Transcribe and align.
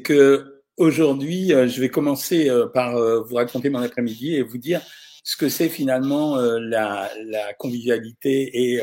que 0.00 0.62
aujourd'hui, 0.76 1.52
euh, 1.52 1.68
je 1.68 1.80
vais 1.80 1.88
commencer 1.88 2.48
euh, 2.48 2.66
par 2.66 2.96
euh, 2.96 3.20
vous 3.22 3.36
raconter 3.36 3.70
mon 3.70 3.82
après-midi 3.82 4.34
et 4.34 4.42
vous 4.42 4.58
dire 4.58 4.80
ce 5.24 5.36
que 5.36 5.48
c'est 5.48 5.68
finalement 5.68 6.36
la, 6.36 7.08
la, 7.26 7.54
convivialité 7.54 8.74
et, 8.74 8.80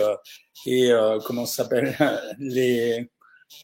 et 0.66 0.90
comment 1.26 1.46
ça 1.46 1.64
s'appelle 1.64 1.98
les, 2.40 3.12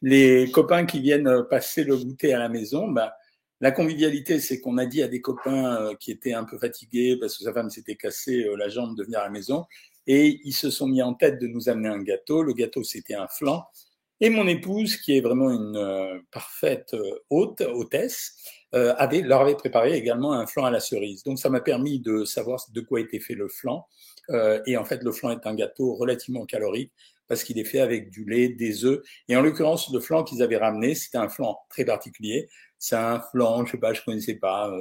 les 0.02 0.52
copains 0.52 0.86
qui 0.86 1.00
viennent 1.00 1.46
passer 1.50 1.86
le 1.86 1.96
goûter 1.96 2.34
à 2.34 2.40
la 2.40 2.50
maison. 2.50 2.90
Ben, 2.90 3.10
la 3.62 3.72
convivialité, 3.72 4.42
c'est 4.42 4.60
qu'on 4.60 4.78
a 4.78 4.86
dit 4.86 5.02
à 5.02 5.08
des 5.08 5.22
copains 5.22 5.96
qui 6.02 6.12
étaient 6.12 6.34
un 6.34 6.44
peu 6.44 6.58
fatigués 6.58 7.16
parce 7.18 7.38
que 7.38 7.46
sa 7.46 7.54
femme 7.54 7.70
s'était 7.70 7.96
cassée 7.96 8.46
la 8.58 8.68
jambe 8.68 8.98
de 8.98 9.06
venir 9.06 9.20
à 9.20 9.24
la 9.24 9.30
maison 9.30 9.64
et 10.06 10.42
ils 10.44 10.54
se 10.54 10.70
sont 10.70 10.88
mis 10.88 11.02
en 11.02 11.14
tête 11.14 11.40
de 11.40 11.48
nous 11.48 11.70
amener 11.70 11.88
un 11.88 12.04
gâteau. 12.04 12.44
Le 12.44 12.52
gâteau, 12.52 12.84
c'était 12.84 13.16
un 13.16 13.28
flan 13.30 13.66
et 14.26 14.32
mon 14.32 14.48
épouse, 14.48 14.98
qui 14.98 15.16
est 15.16 15.22
vraiment 15.22 15.52
une 15.52 15.78
euh, 15.78 16.18
parfaite 16.32 16.96
euh, 16.96 17.20
hôte, 17.30 17.62
hôtesse, 17.62 18.36
euh, 18.74 18.96
avait, 18.98 19.22
leur 19.22 19.42
avait 19.42 19.54
préparé 19.54 19.96
également 19.96 20.34
un 20.34 20.48
flan 20.48 20.66
à 20.66 20.72
la 20.72 20.80
cerise. 20.80 21.22
Donc 21.22 21.38
ça 21.38 21.52
m'a 21.52 21.62
permis 21.62 22.00
de 22.00 22.26
savoir 22.26 22.60
de 22.74 22.82
quoi 22.82 23.00
était 23.02 23.20
fait 23.20 23.36
le 23.36 23.48
flan. 23.48 23.86
et 24.66 24.78
en 24.78 24.84
fait, 24.84 25.04
le 25.04 25.12
flan 25.12 25.30
est 25.30 25.46
un 25.46 25.54
gâteau 25.54 25.94
relativement 25.94 26.48
calorique 26.48 26.92
parce 27.28 27.44
qu'il 27.44 27.60
est 27.60 27.66
fait 27.66 27.80
avec 27.80 28.10
du 28.10 28.26
lait, 28.26 28.50
des 28.50 28.84
œufs. 28.84 29.04
Et 29.30 29.36
en 29.36 29.42
l'occurrence, 29.42 29.94
le 29.94 30.00
flan 30.00 30.24
qu'ils 30.24 30.42
avaient 30.42 30.58
ramené, 30.58 30.96
c'était 30.96 31.20
un 31.20 31.30
flan 31.30 31.60
très 31.70 31.86
particulier. 31.86 32.50
C'est 32.80 32.96
un 32.96 33.20
flan, 33.20 33.66
je 33.66 33.72
sais 33.72 33.78
pas, 33.78 33.94
je 33.94 34.02
connaissais 34.04 34.36
pas, 34.36 34.72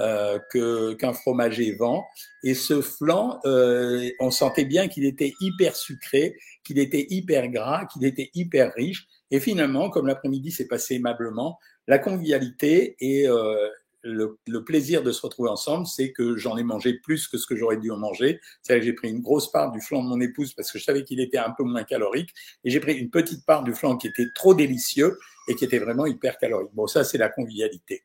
euh, 0.00 0.40
que 0.50 0.94
qu'un 0.94 1.12
fromager 1.12 1.76
vend. 1.76 2.04
Et 2.42 2.54
ce 2.54 2.80
flan, 2.80 3.38
euh, 3.44 4.10
on 4.18 4.32
sentait 4.32 4.64
bien 4.64 4.88
qu'il 4.88 5.04
était 5.04 5.34
hyper 5.40 5.76
sucré, 5.76 6.36
qu'il 6.64 6.80
était 6.80 7.06
hyper 7.10 7.48
gras, 7.48 7.86
qu'il 7.86 8.04
était 8.04 8.30
hyper 8.34 8.72
riche. 8.74 9.06
Et 9.30 9.38
finalement, 9.38 9.90
comme 9.90 10.06
l'après-midi 10.08 10.50
s'est 10.50 10.66
passé 10.66 10.96
aimablement, 10.96 11.58
la 11.86 11.98
convivialité 11.98 12.96
et 12.98 13.28
euh, 13.28 13.68
le, 14.04 14.38
le, 14.46 14.64
plaisir 14.64 15.02
de 15.02 15.10
se 15.10 15.22
retrouver 15.22 15.48
ensemble, 15.48 15.86
c'est 15.86 16.12
que 16.12 16.36
j'en 16.36 16.56
ai 16.56 16.62
mangé 16.62 16.94
plus 16.94 17.26
que 17.26 17.38
ce 17.38 17.46
que 17.46 17.56
j'aurais 17.56 17.78
dû 17.78 17.90
en 17.90 17.96
manger. 17.96 18.40
C'est-à-dire 18.62 18.82
que 18.82 18.86
j'ai 18.86 18.92
pris 18.92 19.08
une 19.08 19.20
grosse 19.20 19.50
part 19.50 19.72
du 19.72 19.80
flan 19.80 20.04
de 20.04 20.08
mon 20.08 20.20
épouse 20.20 20.52
parce 20.52 20.70
que 20.70 20.78
je 20.78 20.84
savais 20.84 21.04
qu'il 21.04 21.20
était 21.20 21.38
un 21.38 21.50
peu 21.56 21.64
moins 21.64 21.84
calorique, 21.84 22.30
et 22.64 22.70
j'ai 22.70 22.80
pris 22.80 22.94
une 22.94 23.10
petite 23.10 23.44
part 23.46 23.64
du 23.64 23.74
flan 23.74 23.96
qui 23.96 24.06
était 24.06 24.26
trop 24.34 24.54
délicieux 24.54 25.18
et 25.48 25.54
qui 25.54 25.64
était 25.64 25.78
vraiment 25.78 26.06
hyper 26.06 26.38
calorique. 26.38 26.70
Bon, 26.74 26.86
ça 26.86 27.04
c'est 27.04 27.18
la 27.18 27.28
convivialité. 27.28 28.02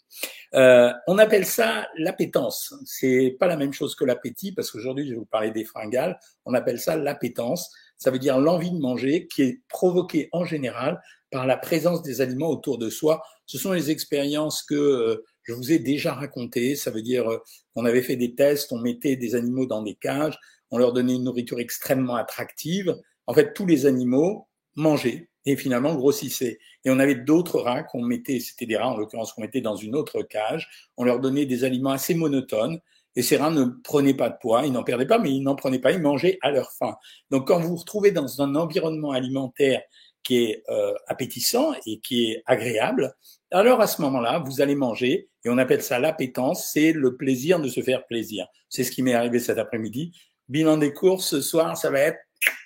Euh, 0.54 0.92
on 1.08 1.18
appelle 1.18 1.46
ça 1.46 1.88
l'appétence. 1.98 2.74
C'est 2.86 3.36
pas 3.40 3.48
la 3.48 3.58
même 3.58 3.74
chose 3.74 3.96
que 3.96 4.06
l'appétit 4.06 4.52
parce 4.52 4.72
qu'aujourd'hui 4.72 5.06
je 5.06 5.12
vais 5.12 5.20
vous 5.20 5.26
parler 5.26 5.52
des 5.52 5.66
fringales. 5.66 6.20
On 6.46 6.54
appelle 6.54 6.80
ça 6.80 6.96
l'appétence. 6.96 7.74
Ça 7.98 8.12
veut 8.12 8.20
dire 8.20 8.40
l'envie 8.40 8.72
de 8.72 8.80
manger 8.80 9.28
qui 9.28 9.42
est 9.44 9.62
provoquée 9.68 10.30
en 10.32 10.46
général 10.46 11.02
par 11.32 11.46
la 11.46 11.58
présence 11.58 12.02
des 12.02 12.22
aliments 12.22 12.50
autour 12.50 12.78
de 12.78 12.90
soi. 12.90 13.22
Ce 13.46 13.58
sont 13.58 13.72
les 13.72 13.92
expériences 13.92 14.64
que 14.64 14.76
euh, 14.76 15.24
je 15.50 15.54
vous 15.56 15.72
ai 15.72 15.80
déjà 15.80 16.14
racontées. 16.14 16.76
Ça 16.76 16.92
veut 16.92 17.02
dire 17.02 17.30
euh, 17.30 17.40
qu'on 17.74 17.86
avait 17.86 18.04
fait 18.04 18.16
des 18.16 18.36
tests, 18.36 18.72
on 18.72 18.78
mettait 18.78 19.16
des 19.16 19.34
animaux 19.34 19.66
dans 19.66 19.82
des 19.82 19.96
cages, 19.96 20.38
on 20.70 20.78
leur 20.78 20.94
donnait 20.94 21.16
une 21.16 21.24
nourriture 21.24 21.60
extrêmement 21.60 22.16
attractive. 22.16 22.96
En 23.26 23.34
fait, 23.34 23.54
tous 23.54 23.66
les 23.66 23.88
animaux 23.88 24.48
mangeaient 24.76 25.30
et 25.46 25.56
finalement 25.56 25.96
grossissaient. 25.96 26.60
Et 26.86 26.92
on 26.92 27.00
avait 27.00 27.16
d'autres 27.16 27.60
rats 27.60 27.82
qu'on 27.82 28.04
mettait, 28.04 28.40
c'était 28.40 28.68
des 28.68 28.78
rats 28.78 28.90
en 28.90 28.98
l'occurrence 28.98 29.34
qu'on 29.34 29.42
mettait 29.42 29.62
dans 29.62 29.76
une 29.76 29.96
autre 29.96 30.22
cage. 30.22 30.70
On 30.98 31.04
leur 31.04 31.20
donnait 31.20 31.48
des 31.48 31.64
aliments 31.64 31.92
assez 31.92 32.14
monotones. 32.14 32.80
Et 33.16 33.24
ces 33.24 33.38
rats 33.38 33.50
ne 33.50 33.66
prenaient 33.66 34.14
pas 34.14 34.30
de 34.30 34.38
poids, 34.40 34.68
ils 34.68 34.72
n'en 34.72 34.84
perdaient 34.84 35.08
pas, 35.08 35.18
mais 35.18 35.32
ils 35.32 35.42
n'en 35.42 35.56
prenaient 35.56 35.80
pas, 35.80 35.92
ils 35.92 36.02
mangeaient 36.02 36.38
à 36.42 36.52
leur 36.52 36.72
faim. 36.74 36.96
Donc 37.32 37.48
quand 37.48 37.60
vous 37.60 37.70
vous 37.70 37.76
retrouvez 37.78 38.12
dans 38.12 38.42
un 38.42 38.54
environnement 38.54 39.12
alimentaire 39.12 39.82
qui 40.22 40.44
est 40.44 40.64
euh, 40.70 40.94
appétissant 41.08 41.74
et 41.88 42.00
qui 42.02 42.32
est 42.32 42.44
agréable, 42.46 43.16
alors 43.52 43.82
à 43.82 43.88
ce 43.88 44.02
moment-là, 44.04 44.40
vous 44.40 44.62
allez 44.62 44.76
manger, 44.76 45.29
et 45.46 45.50
on 45.50 45.58
appelle 45.58 45.82
ça 45.82 46.00
l'appétence, 46.00 46.72
c'est 46.72 46.92
le 46.92 47.16
plaisir 47.16 47.60
de 47.60 47.70
se 47.70 47.82
faire 47.82 48.06
plaisir. 48.06 48.48
C'est 48.70 48.84
ce 48.84 48.92
qui 48.92 49.04
m'est 49.04 49.14
arrivé 49.14 49.40
cet 49.40 49.58
après-midi. 49.58 50.12
Bilan 50.50 50.78
des 50.78 50.94
courses, 50.94 51.28
ce 51.28 51.42
soir, 51.42 51.78
ça 51.78 51.90
va 51.90 52.00
être, 52.00 52.20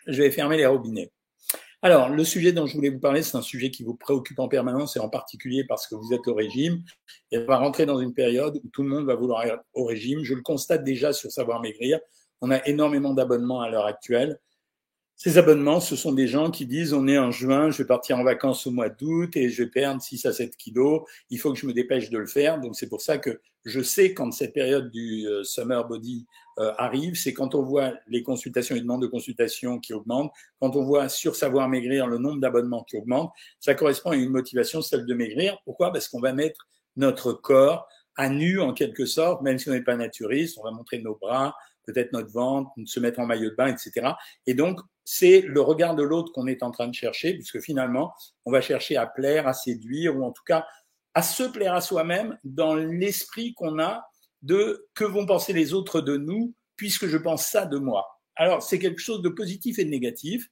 je 0.08 0.22
vais 0.22 0.32
fermer 0.32 0.58
les 0.58 0.66
robinets. 0.66 1.12
Alors, 1.86 2.08
le 2.08 2.24
sujet 2.24 2.54
dont 2.54 2.66
je 2.66 2.76
voulais 2.76 2.90
vous 2.90 3.00
parler, 3.02 3.24
c'est 3.24 3.36
un 3.36 3.42
sujet 3.42 3.70
qui 3.70 3.84
vous 3.84 3.94
préoccupe 3.94 4.40
en 4.40 4.48
permanence 4.48 4.96
et 4.96 5.00
en 5.00 5.10
particulier 5.10 5.66
parce 5.66 5.86
que 5.86 5.96
vous 5.96 6.14
êtes 6.14 6.26
au 6.30 6.34
régime. 6.34 6.82
Et 7.30 7.38
on 7.38 7.46
va 7.46 7.58
rentrer 7.58 7.86
dans 7.86 8.00
une 8.00 8.14
période 8.14 8.58
où 8.64 8.70
tout 8.70 8.84
le 8.84 8.90
monde 8.90 9.06
va 9.06 9.16
vouloir 9.16 9.44
être 9.44 9.62
au 9.74 9.84
régime. 9.84 10.24
Je 10.24 10.34
le 10.34 10.42
constate 10.42 10.86
déjà 10.86 11.12
sur 11.12 11.30
Savoir 11.30 11.60
Maigrir. 11.60 12.00
On 12.40 12.52
a 12.52 12.66
énormément 12.68 13.14
d'abonnements 13.14 13.60
à 13.60 13.70
l'heure 13.70 13.86
actuelle. 13.86 14.40
Ces 15.16 15.38
abonnements, 15.38 15.80
ce 15.80 15.96
sont 15.96 16.12
des 16.12 16.28
gens 16.28 16.52
qui 16.52 16.66
disent 16.66 16.94
on 16.94 17.08
est 17.08 17.18
en 17.18 17.32
juin, 17.32 17.70
je 17.70 17.78
vais 17.78 17.88
partir 17.88 18.18
en 18.18 18.24
vacances 18.24 18.68
au 18.68 18.72
mois 18.72 18.90
d'août 18.90 19.36
et 19.38 19.50
je 19.50 19.64
vais 19.64 19.70
perdre 19.70 20.02
6 20.02 20.26
à 20.26 20.34
7 20.34 20.58
kilos, 20.58 21.04
il 21.30 21.40
faut 21.40 21.54
que 21.54 21.60
je 21.60 21.68
me 21.68 21.74
dépêche 21.74 22.10
de 22.10 22.18
le 22.18 22.26
faire. 22.26 22.60
Donc 22.60 22.76
c'est 22.76 22.90
pour 22.90 23.02
ça 23.02 23.18
que 23.18 23.40
je 23.64 23.82
sais 23.82 24.14
quand 24.14 24.32
cette 24.32 24.54
période 24.54 24.92
du 24.92 25.26
euh, 25.28 25.44
summer 25.44 25.88
body 25.88 26.26
euh, 26.60 26.74
arrive, 26.78 27.16
c'est 27.16 27.34
quand 27.34 27.56
on 27.56 27.64
voit 27.64 27.94
les 28.08 28.22
consultations 28.24 28.76
et 28.76 28.82
demandes 28.82 29.02
de 29.02 29.08
consultation 29.08 29.80
qui 29.80 29.94
augmentent, 29.94 30.32
quand 30.60 30.76
on 30.76 30.84
voit 30.84 31.08
sur 31.10 31.36
savoir 31.36 31.70
maigrir 31.70 32.08
le 32.08 32.18
nombre 32.18 32.42
d'abonnements 32.42 32.84
qui 32.84 32.98
augmente, 32.98 33.32
ça 33.60 33.76
correspond 33.76 34.12
à 34.12 34.16
une 34.16 34.30
motivation, 34.30 34.82
celle 34.82 35.06
de 35.06 35.14
maigrir. 35.14 35.58
Pourquoi? 35.64 35.94
Parce 35.94 36.08
qu'on 36.10 36.20
va 36.20 36.34
mettre 36.34 36.68
notre 36.98 37.34
corps 37.34 37.88
à 38.16 38.30
nu 38.30 38.60
en 38.60 38.74
quelque 38.74 39.06
sorte, 39.06 39.42
même 39.42 39.58
si 39.58 39.70
on 39.70 39.74
n'est 39.74 39.84
pas 39.84 39.96
naturiste, 39.96 40.58
on 40.60 40.64
va 40.64 40.72
montrer 40.72 41.00
nos 41.00 41.16
bras, 41.16 41.56
peut-être 41.86 42.14
notre 42.14 42.32
ventre, 42.32 42.72
se 42.86 43.00
mettre 43.00 43.20
en 43.20 43.26
maillot 43.26 43.50
de 43.50 43.56
bain, 43.56 43.68
etc. 43.68 44.12
Et 44.46 44.54
donc, 44.54 44.80
c'est 45.06 45.42
le 45.42 45.62
regard 45.62 45.96
de 45.96 46.04
l'autre 46.04 46.32
qu'on 46.32 46.48
est 46.48 46.64
en 46.64 46.72
train 46.72 46.88
de 46.88 46.94
chercher, 46.94 47.34
puisque 47.34 47.60
finalement, 47.60 48.14
on 48.46 48.52
va 48.52 48.62
chercher 48.62 48.96
à 48.96 49.06
plaire, 49.08 49.48
à 49.48 49.54
séduire, 49.54 50.18
ou 50.18 50.24
en 50.24 50.32
tout 50.32 50.44
cas 50.46 50.66
à 51.14 51.22
se 51.22 51.44
plaire 51.44 51.74
à 51.74 51.82
soi-même 51.82 52.38
dans 52.44 52.76
l'esprit 52.76 53.54
qu'on 53.54 53.80
a 53.80 54.04
de 54.42 54.88
que 54.94 55.04
vont 55.04 55.26
penser 55.26 55.54
les 55.54 55.74
autres 55.74 56.02
de 56.02 56.18
nous, 56.18 56.54
puisque 56.76 57.08
je 57.08 57.18
pense 57.18 57.46
ça 57.46 57.66
de 57.66 57.78
moi. 57.78 58.20
Alors, 58.36 58.64
c'est 58.64 58.80
quelque 58.80 59.00
chose 59.00 59.22
de 59.22 59.30
positif 59.30 59.80
et 59.80 59.86
de 59.86 59.90
négatif. 59.90 60.50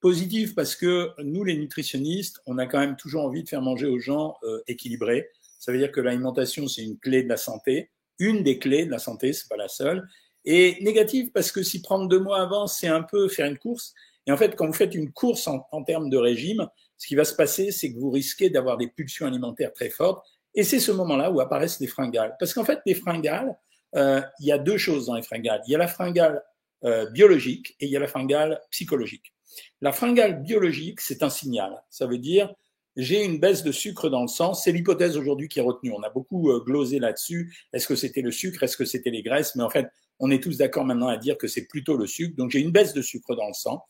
Positif 0.00 0.54
parce 0.56 0.74
que 0.74 1.10
nous, 1.22 1.44
les 1.44 1.56
nutritionnistes, 1.56 2.40
on 2.46 2.58
a 2.58 2.66
quand 2.66 2.80
même 2.80 2.96
toujours 2.96 3.24
envie 3.24 3.44
de 3.44 3.48
faire 3.48 3.62
manger 3.62 3.86
aux 3.86 4.00
gens 4.00 4.34
euh, 4.42 4.60
équilibrés. 4.66 5.28
Ça 5.58 5.70
veut 5.70 5.78
dire 5.78 5.92
que 5.92 6.00
l'alimentation, 6.00 6.66
c'est 6.66 6.82
une 6.82 6.98
clé 6.98 7.22
de 7.22 7.28
la 7.28 7.36
santé, 7.36 7.92
une 8.18 8.42
des 8.42 8.58
clés 8.58 8.84
de 8.84 8.90
la 8.90 8.98
santé, 8.98 9.32
c'est 9.32 9.48
pas 9.48 9.56
la 9.56 9.68
seule. 9.68 10.08
Et 10.44 10.78
négative 10.82 11.30
parce 11.32 11.52
que 11.52 11.62
si 11.62 11.82
prendre 11.82 12.08
deux 12.08 12.20
mois 12.20 12.40
avant, 12.40 12.66
c'est 12.66 12.88
un 12.88 13.02
peu 13.02 13.28
faire 13.28 13.46
une 13.46 13.58
course. 13.58 13.94
Et 14.26 14.32
en 14.32 14.36
fait, 14.36 14.54
quand 14.56 14.66
vous 14.66 14.72
faites 14.72 14.94
une 14.94 15.12
course 15.12 15.46
en, 15.46 15.66
en 15.72 15.82
termes 15.82 16.10
de 16.10 16.16
régime, 16.16 16.68
ce 16.96 17.06
qui 17.06 17.14
va 17.14 17.24
se 17.24 17.34
passer, 17.34 17.72
c'est 17.72 17.92
que 17.92 17.98
vous 17.98 18.10
risquez 18.10 18.50
d'avoir 18.50 18.76
des 18.76 18.88
pulsions 18.88 19.26
alimentaires 19.26 19.72
très 19.72 19.90
fortes. 19.90 20.24
Et 20.54 20.64
c'est 20.64 20.80
ce 20.80 20.92
moment-là 20.92 21.30
où 21.30 21.40
apparaissent 21.40 21.80
les 21.80 21.86
fringales. 21.86 22.36
Parce 22.38 22.54
qu'en 22.54 22.64
fait, 22.64 22.80
les 22.86 22.94
fringales, 22.94 23.56
euh, 23.94 24.20
il 24.40 24.46
y 24.46 24.52
a 24.52 24.58
deux 24.58 24.78
choses 24.78 25.06
dans 25.06 25.14
les 25.14 25.22
fringales. 25.22 25.62
Il 25.66 25.72
y 25.72 25.74
a 25.74 25.78
la 25.78 25.88
fringale 25.88 26.42
euh, 26.84 27.08
biologique 27.10 27.76
et 27.80 27.86
il 27.86 27.90
y 27.90 27.96
a 27.96 28.00
la 28.00 28.08
fringale 28.08 28.60
psychologique. 28.70 29.34
La 29.80 29.92
fringale 29.92 30.42
biologique, 30.42 31.00
c'est 31.00 31.22
un 31.22 31.30
signal. 31.30 31.82
Ça 31.90 32.06
veut 32.06 32.18
dire 32.18 32.54
j'ai 32.96 33.24
une 33.24 33.38
baisse 33.38 33.62
de 33.62 33.72
sucre 33.72 34.10
dans 34.10 34.22
le 34.22 34.28
sang. 34.28 34.54
C'est 34.54 34.72
l'hypothèse 34.72 35.16
aujourd'hui 35.16 35.48
qui 35.48 35.58
est 35.58 35.62
retenue. 35.62 35.92
On 35.92 36.02
a 36.02 36.10
beaucoup 36.10 36.50
euh, 36.50 36.60
glosé 36.60 36.98
là-dessus. 36.98 37.56
Est-ce 37.72 37.86
que 37.86 37.96
c'était 37.96 38.20
le 38.20 38.30
sucre? 38.30 38.62
Est-ce 38.62 38.76
que 38.76 38.84
c'était 38.84 39.10
les 39.10 39.22
graisses? 39.22 39.54
Mais 39.56 39.62
en 39.62 39.70
fait, 39.70 39.88
on 40.22 40.30
est 40.30 40.42
tous 40.42 40.56
d'accord 40.56 40.84
maintenant 40.84 41.08
à 41.08 41.18
dire 41.18 41.36
que 41.36 41.48
c'est 41.48 41.66
plutôt 41.66 41.96
le 41.96 42.06
sucre. 42.06 42.36
Donc 42.36 42.52
j'ai 42.52 42.60
une 42.60 42.70
baisse 42.70 42.94
de 42.94 43.02
sucre 43.02 43.34
dans 43.34 43.48
le 43.48 43.54
sang. 43.54 43.84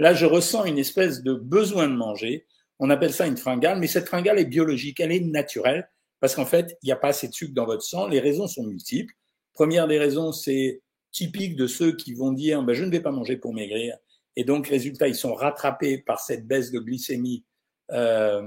Là, 0.00 0.12
je 0.12 0.26
ressens 0.26 0.64
une 0.64 0.78
espèce 0.78 1.22
de 1.22 1.32
besoin 1.32 1.88
de 1.88 1.94
manger. 1.94 2.44
On 2.80 2.90
appelle 2.90 3.12
ça 3.12 3.26
une 3.26 3.36
fringale, 3.36 3.78
mais 3.78 3.86
cette 3.86 4.08
fringale 4.08 4.38
est 4.40 4.44
biologique, 4.44 4.98
elle 5.00 5.12
est 5.12 5.20
naturelle, 5.20 5.88
parce 6.20 6.34
qu'en 6.34 6.44
fait, 6.44 6.76
il 6.82 6.86
n'y 6.86 6.92
a 6.92 6.96
pas 6.96 7.08
assez 7.08 7.28
de 7.28 7.32
sucre 7.32 7.54
dans 7.54 7.64
votre 7.64 7.82
sang. 7.82 8.08
Les 8.08 8.18
raisons 8.18 8.48
sont 8.48 8.64
multiples. 8.64 9.14
Première 9.54 9.86
des 9.86 9.98
raisons, 9.98 10.32
c'est 10.32 10.82
typique 11.12 11.54
de 11.54 11.68
ceux 11.68 11.94
qui 11.94 12.14
vont 12.14 12.32
dire 12.32 12.62
ben, 12.64 12.74
je 12.74 12.84
ne 12.84 12.90
vais 12.90 13.00
pas 13.00 13.12
manger 13.12 13.36
pour 13.36 13.54
maigrir. 13.54 13.96
Et 14.34 14.42
donc, 14.42 14.66
résultat, 14.66 15.06
ils 15.06 15.14
sont 15.14 15.34
rattrapés 15.34 15.98
par 15.98 16.18
cette 16.18 16.48
baisse 16.48 16.72
de 16.72 16.80
glycémie. 16.80 17.44
Euh, 17.92 18.42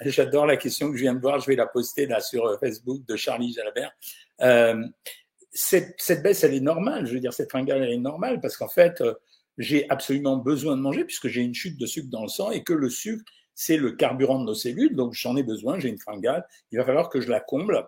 J'adore 0.00 0.46
la 0.46 0.56
question 0.56 0.90
que 0.90 0.96
je 0.96 1.02
viens 1.02 1.14
de 1.14 1.20
voir, 1.20 1.38
je 1.38 1.46
vais 1.46 1.54
la 1.54 1.66
poster 1.66 2.06
là 2.06 2.20
sur 2.20 2.58
Facebook 2.58 3.04
de 3.06 3.14
Charlie 3.14 3.52
Jalabert. 3.52 3.92
Euh, 4.40 4.82
cette, 5.50 5.94
cette, 5.98 6.22
baisse, 6.22 6.44
elle 6.44 6.54
est 6.54 6.60
normale. 6.60 7.06
Je 7.06 7.14
veux 7.14 7.20
dire, 7.20 7.32
cette 7.32 7.50
fringale, 7.50 7.82
elle 7.82 7.92
est 7.92 7.98
normale 7.98 8.40
parce 8.40 8.56
qu'en 8.56 8.68
fait, 8.68 9.00
euh, 9.00 9.14
j'ai 9.56 9.88
absolument 9.90 10.36
besoin 10.36 10.76
de 10.76 10.82
manger 10.82 11.04
puisque 11.04 11.28
j'ai 11.28 11.42
une 11.42 11.54
chute 11.54 11.78
de 11.78 11.86
sucre 11.86 12.08
dans 12.10 12.22
le 12.22 12.28
sang 12.28 12.50
et 12.50 12.62
que 12.62 12.72
le 12.72 12.90
sucre, 12.90 13.24
c'est 13.54 13.76
le 13.76 13.92
carburant 13.92 14.38
de 14.38 14.44
nos 14.44 14.54
cellules. 14.54 14.94
Donc, 14.94 15.14
j'en 15.14 15.36
ai 15.36 15.42
besoin, 15.42 15.78
j'ai 15.78 15.88
une 15.88 15.98
fringale. 15.98 16.46
Il 16.70 16.78
va 16.78 16.84
falloir 16.84 17.08
que 17.08 17.20
je 17.20 17.28
la 17.28 17.40
comble. 17.40 17.86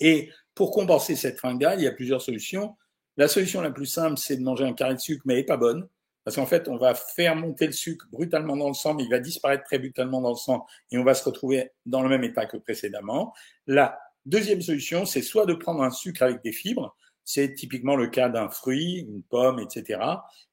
Et 0.00 0.30
pour 0.54 0.72
compenser 0.72 1.14
cette 1.14 1.38
fringale, 1.38 1.80
il 1.80 1.84
y 1.84 1.88
a 1.88 1.92
plusieurs 1.92 2.22
solutions. 2.22 2.76
La 3.16 3.28
solution 3.28 3.60
la 3.60 3.70
plus 3.70 3.86
simple, 3.86 4.18
c'est 4.18 4.36
de 4.36 4.42
manger 4.42 4.64
un 4.64 4.72
carré 4.72 4.94
de 4.94 5.00
sucre, 5.00 5.22
mais 5.26 5.34
elle 5.34 5.40
n'est 5.40 5.46
pas 5.46 5.56
bonne. 5.56 5.88
Parce 6.24 6.36
qu'en 6.36 6.46
fait, 6.46 6.68
on 6.68 6.76
va 6.76 6.94
faire 6.94 7.34
monter 7.34 7.66
le 7.66 7.72
sucre 7.72 8.06
brutalement 8.10 8.56
dans 8.56 8.68
le 8.68 8.74
sang, 8.74 8.94
mais 8.94 9.04
il 9.04 9.10
va 9.10 9.20
disparaître 9.20 9.64
très 9.64 9.78
brutalement 9.78 10.20
dans 10.20 10.30
le 10.30 10.36
sang 10.36 10.66
et 10.90 10.98
on 10.98 11.04
va 11.04 11.14
se 11.14 11.24
retrouver 11.24 11.70
dans 11.86 12.02
le 12.02 12.08
même 12.08 12.24
état 12.24 12.46
que 12.46 12.56
précédemment. 12.56 13.32
La 13.66 13.98
Deuxième 14.30 14.62
solution, 14.62 15.06
c'est 15.06 15.22
soit 15.22 15.44
de 15.44 15.54
prendre 15.54 15.82
un 15.82 15.90
sucre 15.90 16.22
avec 16.22 16.40
des 16.44 16.52
fibres, 16.52 16.96
c'est 17.24 17.52
typiquement 17.52 17.96
le 17.96 18.06
cas 18.06 18.28
d'un 18.28 18.48
fruit, 18.48 18.98
une 19.00 19.24
pomme, 19.24 19.58
etc. 19.58 20.00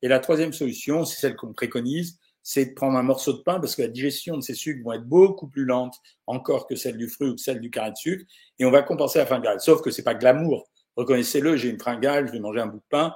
Et 0.01 0.07
la 0.07 0.17
troisième 0.17 0.51
solution, 0.51 1.05
c'est 1.05 1.19
celle 1.19 1.35
qu'on 1.35 1.53
préconise, 1.53 2.17
c'est 2.41 2.65
de 2.65 2.73
prendre 2.73 2.97
un 2.97 3.03
morceau 3.03 3.33
de 3.33 3.43
pain 3.43 3.59
parce 3.59 3.75
que 3.75 3.83
la 3.83 3.87
digestion 3.87 4.35
de 4.35 4.41
ces 4.41 4.55
sucres 4.55 4.83
vont 4.83 4.93
être 4.93 5.05
beaucoup 5.05 5.47
plus 5.47 5.63
lente 5.63 5.93
encore 6.25 6.65
que 6.65 6.75
celle 6.75 6.97
du 6.97 7.07
fruit 7.07 7.29
ou 7.29 7.35
que 7.35 7.39
celle 7.39 7.59
du 7.59 7.69
carré 7.69 7.91
de 7.91 7.97
sucre. 7.97 8.25
Et 8.57 8.65
on 8.65 8.71
va 8.71 8.81
compenser 8.81 9.19
la 9.19 9.27
fringale. 9.27 9.61
Sauf 9.61 9.83
que 9.83 9.91
c'est 9.91 10.01
pas 10.01 10.15
glamour. 10.15 10.67
Reconnaissez-le, 10.95 11.55
j'ai 11.55 11.69
une 11.69 11.79
fringale, 11.79 12.25
je 12.25 12.31
vais 12.31 12.39
manger 12.39 12.61
un 12.61 12.67
bout 12.67 12.79
de 12.79 12.89
pain. 12.89 13.13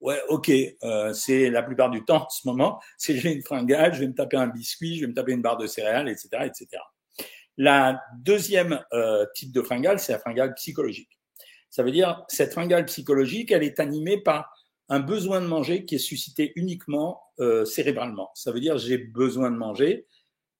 Ouais, 0.00 0.20
ok, 0.28 0.52
euh, 0.84 1.12
c'est 1.14 1.50
la 1.50 1.64
plupart 1.64 1.90
du 1.90 2.04
temps 2.04 2.26
en 2.26 2.28
ce 2.28 2.46
moment, 2.46 2.78
c'est 2.96 3.16
j'ai 3.16 3.32
une 3.32 3.42
fringale, 3.42 3.92
je 3.92 4.00
vais 4.00 4.06
me 4.06 4.14
taper 4.14 4.36
un 4.36 4.46
biscuit, 4.46 4.94
je 4.94 5.00
vais 5.00 5.08
me 5.08 5.14
taper 5.14 5.32
une 5.32 5.42
barre 5.42 5.56
de 5.56 5.66
céréales, 5.66 6.08
etc., 6.08 6.28
etc. 6.44 6.80
La 7.56 8.02
deuxième 8.18 8.84
euh, 8.92 9.24
type 9.34 9.52
de 9.52 9.62
fringale, 9.62 9.98
c'est 9.98 10.12
la 10.12 10.18
fringale 10.18 10.54
psychologique. 10.54 11.18
Ça 11.70 11.82
veut 11.82 11.90
dire 11.90 12.24
cette 12.28 12.52
fringale 12.52 12.84
psychologique, 12.86 13.50
elle 13.50 13.62
est 13.62 13.80
animée 13.80 14.18
par 14.18 14.52
un 14.88 15.00
besoin 15.00 15.40
de 15.40 15.46
manger 15.46 15.84
qui 15.84 15.96
est 15.96 15.98
suscité 15.98 16.52
uniquement 16.56 17.22
euh, 17.40 17.64
cérébralement. 17.64 18.30
Ça 18.34 18.52
veut 18.52 18.60
dire 18.60 18.78
j'ai 18.78 18.98
besoin 18.98 19.50
de 19.50 19.56
manger 19.56 20.06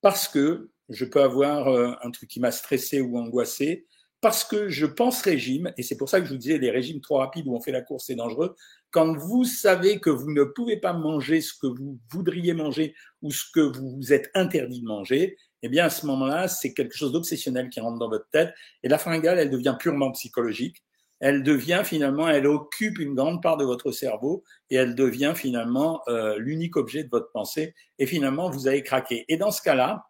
parce 0.01 0.27
que 0.27 0.71
je 0.89 1.05
peux 1.05 1.21
avoir 1.21 1.67
euh, 1.67 1.93
un 2.03 2.11
truc 2.11 2.29
qui 2.29 2.39
m'a 2.39 2.51
stressé 2.51 3.01
ou 3.01 3.17
angoissé, 3.17 3.85
parce 4.21 4.43
que 4.43 4.69
je 4.69 4.85
pense 4.85 5.21
régime, 5.21 5.71
et 5.77 5.83
c'est 5.83 5.97
pour 5.97 6.09
ça 6.09 6.19
que 6.19 6.25
je 6.25 6.31
vous 6.31 6.37
disais 6.37 6.57
les 6.57 6.71
régimes 6.71 7.01
trop 7.01 7.17
rapides 7.17 7.47
où 7.47 7.55
on 7.55 7.61
fait 7.61 7.71
la 7.71 7.81
course, 7.81 8.05
c'est 8.07 8.15
dangereux. 8.15 8.55
Quand 8.89 9.15
vous 9.15 9.43
savez 9.43 9.99
que 9.99 10.09
vous 10.09 10.31
ne 10.31 10.43
pouvez 10.43 10.77
pas 10.77 10.93
manger 10.93 11.41
ce 11.41 11.53
que 11.53 11.67
vous 11.67 11.99
voudriez 12.11 12.53
manger 12.53 12.95
ou 13.21 13.31
ce 13.31 13.43
que 13.53 13.59
vous 13.59 13.95
vous 13.97 14.13
êtes 14.13 14.31
interdit 14.33 14.81
de 14.81 14.87
manger, 14.87 15.37
eh 15.63 15.69
bien 15.69 15.85
à 15.85 15.89
ce 15.89 16.05
moment-là, 16.05 16.47
c'est 16.47 16.73
quelque 16.73 16.95
chose 16.95 17.11
d'obsessionnel 17.11 17.69
qui 17.69 17.79
rentre 17.79 17.99
dans 17.99 18.09
votre 18.09 18.29
tête. 18.29 18.53
Et 18.83 18.89
la 18.89 18.97
fringale, 18.97 19.39
elle 19.39 19.49
devient 19.49 19.75
purement 19.79 20.11
psychologique 20.11 20.83
elle 21.19 21.43
devient 21.43 21.81
finalement, 21.83 22.27
elle 22.29 22.47
occupe 22.47 22.99
une 22.99 23.15
grande 23.15 23.41
part 23.41 23.57
de 23.57 23.65
votre 23.65 23.91
cerveau 23.91 24.43
et 24.69 24.75
elle 24.75 24.95
devient 24.95 25.33
finalement 25.35 26.01
euh, 26.07 26.37
l'unique 26.37 26.75
objet 26.75 27.03
de 27.03 27.09
votre 27.09 27.31
pensée. 27.31 27.73
Et 27.97 28.05
finalement, 28.05 28.49
vous 28.49 28.67
avez 28.67 28.83
craqué. 28.83 29.25
Et 29.27 29.37
dans 29.37 29.51
ce 29.51 29.61
cas-là, 29.61 30.05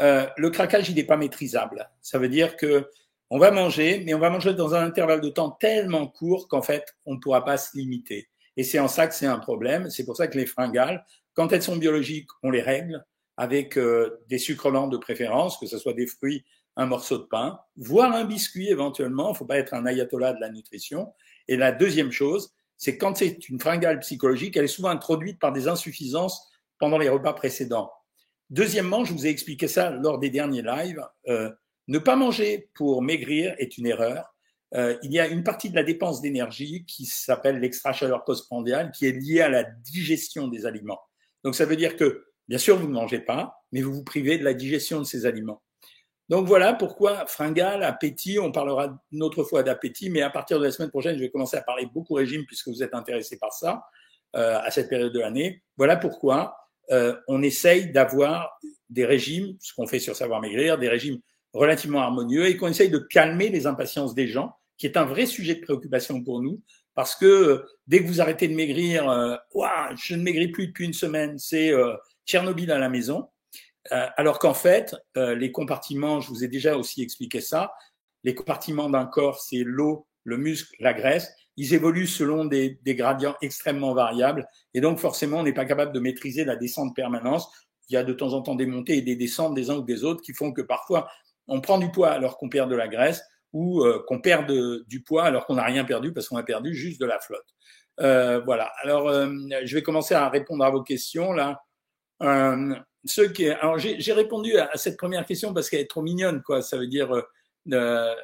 euh, 0.00 0.26
le 0.36 0.50
craquage, 0.50 0.90
il 0.90 0.96
n'est 0.96 1.04
pas 1.04 1.16
maîtrisable. 1.16 1.88
Ça 2.02 2.18
veut 2.18 2.28
dire 2.28 2.56
que 2.56 2.90
on 3.30 3.38
va 3.38 3.50
manger, 3.50 4.02
mais 4.04 4.14
on 4.14 4.20
va 4.20 4.30
manger 4.30 4.54
dans 4.54 4.74
un 4.74 4.84
intervalle 4.84 5.20
de 5.20 5.30
temps 5.30 5.50
tellement 5.50 6.06
court 6.06 6.46
qu'en 6.48 6.62
fait, 6.62 6.94
on 7.06 7.14
ne 7.14 7.18
pourra 7.18 7.44
pas 7.44 7.56
se 7.56 7.76
limiter. 7.76 8.28
Et 8.56 8.62
c'est 8.62 8.78
en 8.78 8.88
ça 8.88 9.06
que 9.08 9.14
c'est 9.14 9.26
un 9.26 9.38
problème. 9.38 9.90
C'est 9.90 10.04
pour 10.04 10.16
ça 10.16 10.28
que 10.28 10.38
les 10.38 10.46
fringales, 10.46 11.04
quand 11.34 11.52
elles 11.52 11.62
sont 11.62 11.76
biologiques, 11.76 12.28
on 12.42 12.50
les 12.50 12.62
règle 12.62 13.04
avec 13.36 13.76
euh, 13.76 14.22
des 14.28 14.38
sucres 14.38 14.70
lents 14.70 14.88
de 14.88 14.96
préférence, 14.96 15.58
que 15.58 15.66
ce 15.66 15.78
soit 15.78 15.92
des 15.92 16.06
fruits 16.06 16.44
un 16.76 16.86
morceau 16.86 17.18
de 17.18 17.24
pain, 17.24 17.58
voire 17.76 18.12
un 18.12 18.24
biscuit 18.24 18.68
éventuellement. 18.68 19.28
Il 19.28 19.32
ne 19.32 19.36
faut 19.36 19.46
pas 19.46 19.58
être 19.58 19.74
un 19.74 19.86
ayatollah 19.86 20.34
de 20.34 20.40
la 20.40 20.50
nutrition. 20.50 21.12
Et 21.48 21.56
la 21.56 21.72
deuxième 21.72 22.12
chose, 22.12 22.54
c'est 22.76 22.98
quand 22.98 23.16
c'est 23.16 23.48
une 23.48 23.58
fringale 23.58 24.00
psychologique, 24.00 24.56
elle 24.56 24.64
est 24.64 24.68
souvent 24.68 24.90
introduite 24.90 25.38
par 25.38 25.52
des 25.52 25.68
insuffisances 25.68 26.50
pendant 26.78 26.98
les 26.98 27.08
repas 27.08 27.32
précédents. 27.32 27.90
Deuxièmement, 28.50 29.04
je 29.04 29.12
vous 29.12 29.26
ai 29.26 29.30
expliqué 29.30 29.68
ça 29.68 29.90
lors 29.90 30.18
des 30.18 30.30
derniers 30.30 30.62
lives, 30.62 31.02
euh, 31.28 31.50
ne 31.88 31.98
pas 31.98 32.16
manger 32.16 32.68
pour 32.74 33.02
maigrir 33.02 33.54
est 33.58 33.78
une 33.78 33.86
erreur. 33.86 34.34
Euh, 34.74 34.96
il 35.02 35.12
y 35.12 35.20
a 35.20 35.28
une 35.28 35.44
partie 35.44 35.70
de 35.70 35.76
la 35.76 35.84
dépense 35.84 36.20
d'énergie 36.20 36.84
qui 36.84 37.06
s'appelle 37.06 37.60
l'extra-chaleur 37.60 38.24
postprandiale, 38.24 38.90
qui 38.92 39.06
est 39.06 39.12
liée 39.12 39.40
à 39.40 39.48
la 39.48 39.62
digestion 39.62 40.48
des 40.48 40.66
aliments. 40.66 41.00
Donc 41.44 41.54
ça 41.54 41.64
veut 41.64 41.76
dire 41.76 41.96
que, 41.96 42.25
bien 42.48 42.58
sûr, 42.58 42.76
vous 42.76 42.88
ne 42.88 42.92
mangez 42.92 43.20
pas, 43.20 43.62
mais 43.72 43.82
vous 43.82 43.92
vous 43.92 44.04
privez 44.04 44.38
de 44.38 44.44
la 44.44 44.54
digestion 44.54 44.98
de 44.98 45.04
ces 45.04 45.26
aliments. 45.26 45.62
Donc 46.28 46.46
voilà 46.46 46.74
pourquoi 46.74 47.26
fringale, 47.26 47.84
appétit, 47.84 48.38
on 48.38 48.50
parlera 48.50 48.98
une 49.12 49.22
autre 49.22 49.44
fois 49.44 49.62
d'appétit, 49.62 50.10
mais 50.10 50.22
à 50.22 50.30
partir 50.30 50.58
de 50.58 50.64
la 50.64 50.72
semaine 50.72 50.90
prochaine, 50.90 51.16
je 51.16 51.20
vais 51.20 51.30
commencer 51.30 51.56
à 51.56 51.62
parler 51.62 51.86
beaucoup 51.86 52.14
régime 52.14 52.44
puisque 52.46 52.68
vous 52.68 52.82
êtes 52.82 52.94
intéressé 52.94 53.38
par 53.38 53.52
ça 53.52 53.84
euh, 54.34 54.58
à 54.58 54.70
cette 54.70 54.88
période 54.88 55.12
de 55.12 55.20
l'année. 55.20 55.62
Voilà 55.76 55.96
pourquoi 55.96 56.56
euh, 56.90 57.14
on 57.28 57.42
essaye 57.42 57.92
d'avoir 57.92 58.58
des 58.90 59.04
régimes, 59.04 59.56
ce 59.60 59.72
qu'on 59.74 59.86
fait 59.86 60.00
sur 60.00 60.16
Savoir 60.16 60.40
Maigrir, 60.40 60.78
des 60.78 60.88
régimes 60.88 61.20
relativement 61.52 62.00
harmonieux 62.00 62.46
et 62.46 62.56
qu'on 62.56 62.68
essaye 62.68 62.90
de 62.90 62.98
calmer 62.98 63.48
les 63.48 63.66
impatiences 63.66 64.14
des 64.14 64.28
gens, 64.28 64.56
qui 64.78 64.86
est 64.86 64.96
un 64.96 65.04
vrai 65.04 65.26
sujet 65.26 65.54
de 65.54 65.60
préoccupation 65.60 66.22
pour 66.22 66.42
nous, 66.42 66.60
parce 66.94 67.14
que 67.14 67.26
euh, 67.26 67.66
dès 67.86 68.02
que 68.02 68.06
vous 68.06 68.20
arrêtez 68.20 68.48
de 68.48 68.54
maigrir, 68.54 69.08
euh, 69.08 69.36
je 69.96 70.14
ne 70.14 70.22
maigris 70.22 70.48
plus 70.48 70.68
depuis 70.68 70.86
une 70.86 70.92
semaine, 70.92 71.38
c'est 71.38 71.72
euh, 71.72 71.94
Tchernobyl 72.26 72.70
à 72.70 72.78
la 72.78 72.88
maison. 72.88 73.28
Euh, 73.92 74.06
alors 74.16 74.38
qu'en 74.38 74.54
fait, 74.54 74.96
euh, 75.16 75.34
les 75.34 75.52
compartiments, 75.52 76.20
je 76.20 76.28
vous 76.28 76.44
ai 76.44 76.48
déjà 76.48 76.76
aussi 76.76 77.02
expliqué 77.02 77.40
ça, 77.40 77.72
les 78.24 78.34
compartiments 78.34 78.90
d'un 78.90 79.06
corps, 79.06 79.40
c'est 79.40 79.62
l'eau, 79.64 80.06
le 80.24 80.36
muscle, 80.36 80.74
la 80.80 80.92
graisse. 80.92 81.32
Ils 81.56 81.72
évoluent 81.72 82.08
selon 82.08 82.44
des, 82.44 82.78
gradients 82.84 83.36
extrêmement 83.40 83.94
variables. 83.94 84.46
Et 84.74 84.80
donc, 84.80 84.98
forcément, 84.98 85.38
on 85.38 85.42
n'est 85.44 85.52
pas 85.52 85.64
capable 85.64 85.92
de 85.92 86.00
maîtriser 86.00 86.44
la 86.44 86.56
descente 86.56 86.94
permanence. 86.96 87.48
Il 87.88 87.94
y 87.94 87.96
a 87.96 88.02
de 88.02 88.12
temps 88.12 88.32
en 88.32 88.42
temps 88.42 88.56
des 88.56 88.66
montées 88.66 88.98
et 88.98 89.02
des 89.02 89.14
descentes 89.14 89.54
des 89.54 89.70
uns 89.70 89.76
ou 89.76 89.82
des 89.82 90.02
autres 90.02 90.22
qui 90.22 90.34
font 90.34 90.52
que 90.52 90.62
parfois, 90.62 91.08
on 91.46 91.60
prend 91.60 91.78
du 91.78 91.90
poids 91.92 92.10
alors 92.10 92.36
qu'on 92.36 92.48
perd 92.48 92.68
de 92.68 92.74
la 92.74 92.88
graisse 92.88 93.22
ou 93.52 93.84
euh, 93.84 94.02
qu'on 94.08 94.20
perd 94.20 94.52
du 94.88 95.02
poids 95.02 95.24
alors 95.24 95.46
qu'on 95.46 95.54
n'a 95.54 95.64
rien 95.64 95.84
perdu 95.84 96.12
parce 96.12 96.28
qu'on 96.28 96.36
a 96.36 96.42
perdu 96.42 96.74
juste 96.74 97.00
de 97.00 97.06
la 97.06 97.20
flotte. 97.20 97.46
voilà. 97.98 98.72
Alors, 98.82 99.08
je 99.12 99.74
vais 99.74 99.82
commencer 99.82 100.14
à 100.14 100.28
répondre 100.28 100.64
à 100.64 100.70
vos 100.70 100.82
questions 100.82 101.32
là 101.32 101.62
qui, 103.34 103.48
alors 103.48 103.78
j'ai 103.78 104.12
répondu 104.12 104.56
à, 104.58 104.76
cette 104.76 104.96
première 104.96 105.26
question 105.26 105.54
parce 105.54 105.70
qu'elle 105.70 105.80
est 105.80 105.90
trop 105.90 106.02
mignonne, 106.02 106.42
quoi. 106.42 106.62
Ça 106.62 106.76
veut 106.76 106.86
dire, 106.86 107.12
euh, 107.72 108.14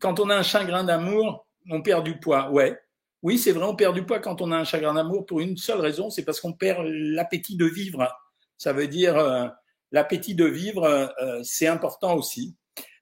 quand 0.00 0.20
on 0.20 0.30
a 0.30 0.36
un 0.36 0.42
chagrin 0.42 0.84
d'amour, 0.84 1.46
on 1.70 1.82
perd 1.82 2.04
du 2.04 2.18
poids. 2.18 2.50
Ouais, 2.50 2.78
oui, 3.22 3.38
c'est 3.38 3.52
vrai, 3.52 3.64
on 3.64 3.76
perd 3.76 3.94
du 3.94 4.04
poids 4.04 4.20
quand 4.20 4.42
on 4.42 4.52
a 4.52 4.56
un 4.56 4.64
chagrin 4.64 4.94
d'amour 4.94 5.26
pour 5.26 5.40
une 5.40 5.56
seule 5.56 5.80
raison, 5.80 6.10
c'est 6.10 6.24
parce 6.24 6.40
qu'on 6.40 6.52
perd 6.52 6.84
l'appétit 6.86 7.56
de 7.56 7.66
vivre. 7.66 8.08
Ça 8.58 8.72
veut 8.72 8.88
dire 8.88 9.16
euh, 9.16 9.46
l'appétit 9.92 10.34
de 10.34 10.44
vivre, 10.44 10.84
euh, 10.84 11.40
c'est 11.42 11.66
important 11.66 12.14
aussi. 12.16 12.56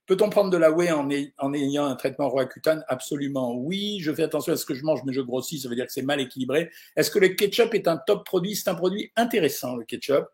Peut-on 0.06 0.31
prendre 0.31 0.50
de 0.50 0.56
la 0.56 0.70
whey 0.70 0.90
en, 0.90 1.08
en 1.38 1.54
ayant 1.54 1.87
un 1.87 1.94
traitement 1.94 2.28
roaccutane? 2.28 2.84
Absolument 2.88 3.54
oui. 3.54 4.00
Je 4.00 4.12
fais 4.12 4.25
attention 4.25 4.52
à 4.52 4.56
ce 4.56 4.66
que 4.66 4.75
je 4.75 4.84
mange, 4.84 5.00
mais 5.04 5.12
je 5.12 5.20
grossis, 5.20 5.60
ça 5.60 5.69
veut 5.69 5.76
dire 5.76 5.87
que 5.87 5.93
c'est 5.93 6.02
mal 6.02 6.20
équilibré. 6.20 6.70
Est-ce 6.96 7.10
que 7.10 7.19
le 7.19 7.28
ketchup 7.28 7.75
est 7.75 7.88
un 7.88 7.96
top 7.96 8.25
produit? 8.25 8.56
C'est 8.56 8.69
un 8.69 8.75
produit 8.75 9.12
intéressant, 9.16 9.76
le 9.76 9.84
ketchup 9.84 10.26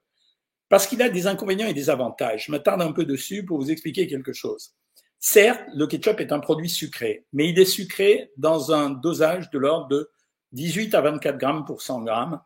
parce 0.68 0.86
qu'il 0.86 1.00
a 1.02 1.08
des 1.08 1.26
inconvénients 1.26 1.66
et 1.66 1.74
des 1.74 1.90
avantages. 1.90 2.46
Je 2.46 2.52
m'attarde 2.52 2.82
un 2.82 2.92
peu 2.92 3.04
dessus 3.04 3.44
pour 3.44 3.58
vous 3.58 3.70
expliquer 3.70 4.06
quelque 4.06 4.32
chose. 4.32 4.74
Certes, 5.18 5.62
le 5.74 5.86
ketchup 5.86 6.20
est 6.20 6.32
un 6.32 6.38
produit 6.38 6.68
sucré, 6.68 7.26
mais 7.32 7.48
il 7.48 7.58
est 7.58 7.64
sucré 7.64 8.30
dans 8.36 8.72
un 8.72 8.90
dosage 8.90 9.50
de 9.50 9.58
l'ordre 9.58 9.88
de 9.88 10.10
18 10.52 10.94
à 10.94 11.00
24 11.00 11.38
grammes 11.38 11.64
pour 11.64 11.82
100 11.82 12.02
grammes. 12.02 12.40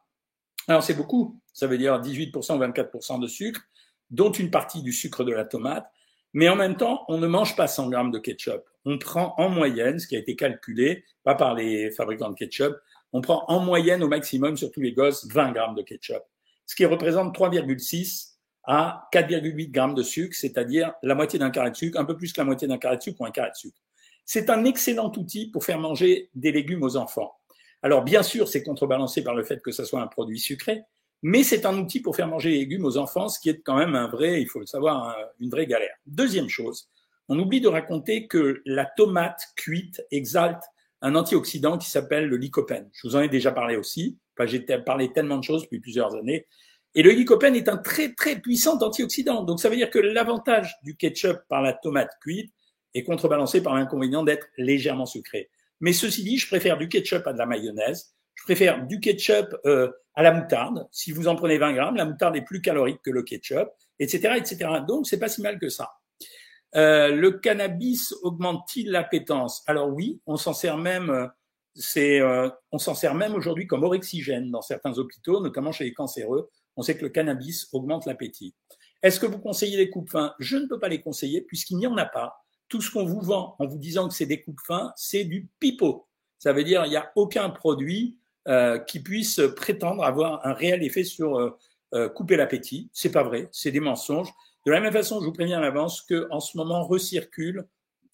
Alors 0.69 0.83
c'est 0.83 0.95
beaucoup, 0.95 1.41
ça 1.53 1.67
veut 1.67 1.77
dire 1.77 2.01
18% 2.01 2.57
ou 2.57 2.61
24% 2.61 3.21
de 3.21 3.27
sucre, 3.27 3.61
dont 4.11 4.33
une 4.33 4.51
partie 4.51 4.83
du 4.83 4.93
sucre 4.93 5.25
de 5.25 5.33
la 5.33 5.45
tomate, 5.45 5.87
mais 6.33 6.49
en 6.49 6.57
même 6.57 6.77
temps, 6.77 7.05
on 7.09 7.19
ne 7.19 7.27
mange 7.27 7.57
pas 7.57 7.67
100 7.67 7.91
grammes 7.91 8.11
de 8.11 8.19
ketchup. 8.19 8.63
On 8.85 8.99
prend 8.99 9.35
en 9.39 9.49
moyenne, 9.49 9.99
ce 9.99 10.07
qui 10.07 10.17
a 10.17 10.19
été 10.19 10.37
calculé, 10.37 11.05
pas 11.25 11.35
par 11.35 11.55
les 11.55 11.91
fabricants 11.91 12.31
de 12.31 12.35
ketchup, 12.35 12.75
on 13.13 13.21
prend 13.21 13.45
en 13.49 13.61
moyenne 13.61 14.03
au 14.03 14.09
maximum 14.09 14.57
sur 14.57 14.71
tous 14.71 14.81
les 14.81 14.93
gosses 14.93 15.27
20 15.29 15.53
grammes 15.53 15.75
de 15.75 15.83
ketchup 15.83 16.23
ce 16.67 16.75
qui 16.75 16.87
représente 16.87 17.37
3,6 17.37 18.31
à 18.65 19.09
4,8 19.13 19.71
grammes 19.71 19.95
de 19.95 20.03
sucre, 20.03 20.35
c'est-à-dire 20.35 20.95
la 21.03 21.15
moitié 21.15 21.39
d'un 21.39 21.51
carré 21.51 21.71
de 21.71 21.77
sucre, 21.77 21.99
un 21.99 22.05
peu 22.05 22.17
plus 22.17 22.33
que 22.33 22.41
la 22.41 22.45
moitié 22.45 22.69
d'un 22.69 22.79
carré 22.79 22.97
de 22.97 23.03
sucre 23.03 23.21
ou 23.21 23.27
un 23.27 23.31
carré 23.31 23.51
de 23.51 23.57
sucre. 23.57 23.79
C'est 24.25 24.51
un 24.51 24.65
excellent 24.65 25.13
outil 25.17 25.51
pour 25.51 25.65
faire 25.65 25.79
manger 25.79 26.31
des 26.35 26.53
légumes 26.53 26.83
aux 26.83 26.97
enfants. 26.97 27.35
Alors 27.83 28.03
bien 28.03 28.23
sûr, 28.23 28.49
c'est 28.49 28.63
contrebalancé 28.63 29.23
par 29.23 29.35
le 29.35 29.43
fait 29.43 29.61
que 29.61 29.73
ce 29.73 29.85
soit 29.85 30.01
un 30.01 30.07
produit 30.07 30.39
sucré, 30.39 30.83
mais 31.23 31.45
c'est 31.45 31.67
un 31.67 31.79
outil 31.79 32.01
pour 32.01 32.17
faire 32.17 32.29
manger 32.29 32.51
les 32.51 32.59
légumes 32.59 32.85
aux 32.85 32.97
enfants, 32.97 33.29
ce 33.29 33.39
qui 33.39 33.49
est 33.49 33.63
quand 33.63 33.77
même 33.77 33.95
un 33.95 34.09
vrai, 34.09 34.43
il 34.43 34.49
faut 34.49 34.61
le 34.61 34.67
savoir, 34.67 35.17
une 35.39 35.51
vraie 35.51 35.67
galère. 35.67 35.95
Deuxième 36.07 36.49
chose, 36.49 36.89
on 37.29 37.39
oublie 37.39 37.61
de 37.61 37.69
raconter 37.69 38.27
que 38.27 38.61
la 38.67 38.85
tomate 38.85 39.41
cuite 39.57 40.03
exalte 40.11 40.63
un 41.01 41.15
antioxydant 41.15 41.79
qui 41.79 41.91
s'appelle 41.91 42.27
le 42.29 42.37
lycopène. 42.37 42.89
Je 42.93 43.07
vous 43.07 43.17
en 43.17 43.21
ai 43.21 43.29
déjà 43.29 43.53
parlé 43.53 43.77
aussi. 43.77 44.19
Enfin, 44.37 44.47
j'ai 44.47 44.61
parlé 44.61 45.13
tellement 45.13 45.39
de 45.39 45.45
choses 45.45 45.63
depuis 45.63 45.81
plusieurs 45.81 46.15
années. 46.15 46.47
Et 46.95 47.03
le 47.03 47.11
lycopène 47.11 47.57
est 47.57 47.69
un 47.69 47.77
très 47.77 48.15
très 48.15 48.41
puissant 48.41 48.79
antioxydant. 48.81 49.45
Donc 49.45 49.61
ça 49.61 49.69
veut 49.69 49.77
dire 49.77 49.91
que 49.91 49.99
l'avantage 49.99 50.77
du 50.83 50.97
ketchup 50.97 51.39
par 51.49 51.63
la 51.63 51.73
tomate 51.73 52.11
cuite 52.21 52.53
est 52.95 53.03
contrebalancé 53.03 53.63
par 53.63 53.75
l'inconvénient 53.75 54.23
d'être 54.23 54.47
légèrement 54.59 55.07
sucré. 55.07 55.51
Mais 55.81 55.93
ceci 55.93 56.23
dit, 56.23 56.39
je 56.39 56.47
préfère 56.47 56.79
du 56.79 56.89
ketchup 56.89 57.27
à 57.27 57.33
de 57.33 57.39
la 57.39 57.47
mayonnaise. 57.47 58.15
Je 58.43 58.47
préfère 58.47 58.85
du 58.89 58.99
ketchup 58.99 59.55
euh, 59.67 59.89
à 60.17 60.23
la 60.25 60.33
moutarde. 60.33 60.89
Si 60.91 61.13
vous 61.13 61.29
en 61.29 61.37
prenez 61.37 61.59
20 61.59 61.75
grammes, 61.75 61.95
la 61.95 62.05
moutarde 62.05 62.35
est 62.35 62.43
plus 62.43 62.61
calorique 62.61 63.01
que 63.01 63.13
le 63.13 63.23
ketchup, 63.23 63.69
etc., 64.01 64.35
etc. 64.37 64.81
Donc 64.89 65.07
c'est 65.07 65.21
pas 65.21 65.29
si 65.29 65.43
mal 65.43 65.61
que 65.61 65.69
ça. 65.69 65.93
Euh, 66.75 67.15
le 67.15 67.31
cannabis 67.31 68.13
augmente-t-il 68.23 68.91
l'appétence? 68.91 69.63
Alors 69.69 69.91
oui, 69.91 70.21
on 70.27 70.37
s'en 70.37 70.55
sert 70.55 70.77
même. 70.77 71.09
Euh, 71.11 71.29
c'est, 71.77 72.21
euh, 72.21 72.49
on 72.73 72.79
s'en 72.79 72.97
sert 72.97 73.15
même 73.15 73.37
aujourd'hui 73.37 73.69
comme 73.69 73.85
orexigène 73.85 74.51
dans 74.51 74.61
certains 74.61 74.99
hôpitaux, 74.99 75.41
notamment 75.41 75.71
chez 75.71 75.85
les 75.85 75.95
cancéreux. 75.95 76.51
On 76.77 76.83
sait 76.83 76.97
que 76.97 77.03
le 77.03 77.11
cannabis 77.11 77.69
augmente 77.73 78.07
l'appétit. 78.07 78.57
Est-ce 79.05 79.21
que 79.21 79.27
vous 79.27 79.39
conseillez 79.39 79.77
les 79.77 79.89
coupes 79.89 80.11
fins? 80.11 80.35
Je 80.41 80.57
ne 80.57 80.67
peux 80.67 80.81
pas 80.81 80.89
les 80.89 81.01
conseiller 81.01 81.43
puisqu'il 81.43 81.77
n'y 81.77 81.87
en 81.87 81.97
a 81.97 82.07
pas. 82.07 82.43
Tout 82.69 82.81
ce 82.81 82.91
qu'on 82.91 83.05
vous 83.05 83.21
vend 83.21 83.55
en 83.61 83.69
vous 83.69 83.79
disant 83.79 84.09
que 84.09 84.15
c'est 84.15 84.27
des 84.27 84.43
coupes 84.43 84.61
fins, 84.67 84.93
c'est 84.97 85.23
du 85.23 85.49
pipeau. 85.61 86.09
Ça 86.41 86.53
veut 86.53 86.65
dire 86.65 86.85
il 86.87 86.91
n'y 86.91 86.97
a 86.97 87.13
aucun 87.15 87.51
produit 87.51 88.19
euh, 88.49 88.79
qui 88.79 89.01
puisse 89.01 89.41
prétendre 89.57 90.05
avoir 90.05 90.47
un 90.47 90.53
réel 90.53 90.83
effet 90.83 91.05
sur 91.05 91.39
euh, 91.95 92.09
couper 92.09 92.37
l'appétit. 92.37 92.91
C'est 92.93 93.13
pas 93.13 93.23
vrai, 93.23 93.49
c'est 93.53 93.71
des 93.71 93.81
mensonges. 93.81 94.33
De 94.67 94.73
la 94.73 94.81
même 94.81 94.93
façon, 94.93 95.21
je 95.21 95.27
vous 95.27 95.33
préviens 95.33 95.59
à 95.59 95.61
l'avance 95.61 96.03
que 96.03 96.27
en 96.31 96.41
ce 96.41 96.57
moment 96.57 96.83
recirculent, 96.85 97.67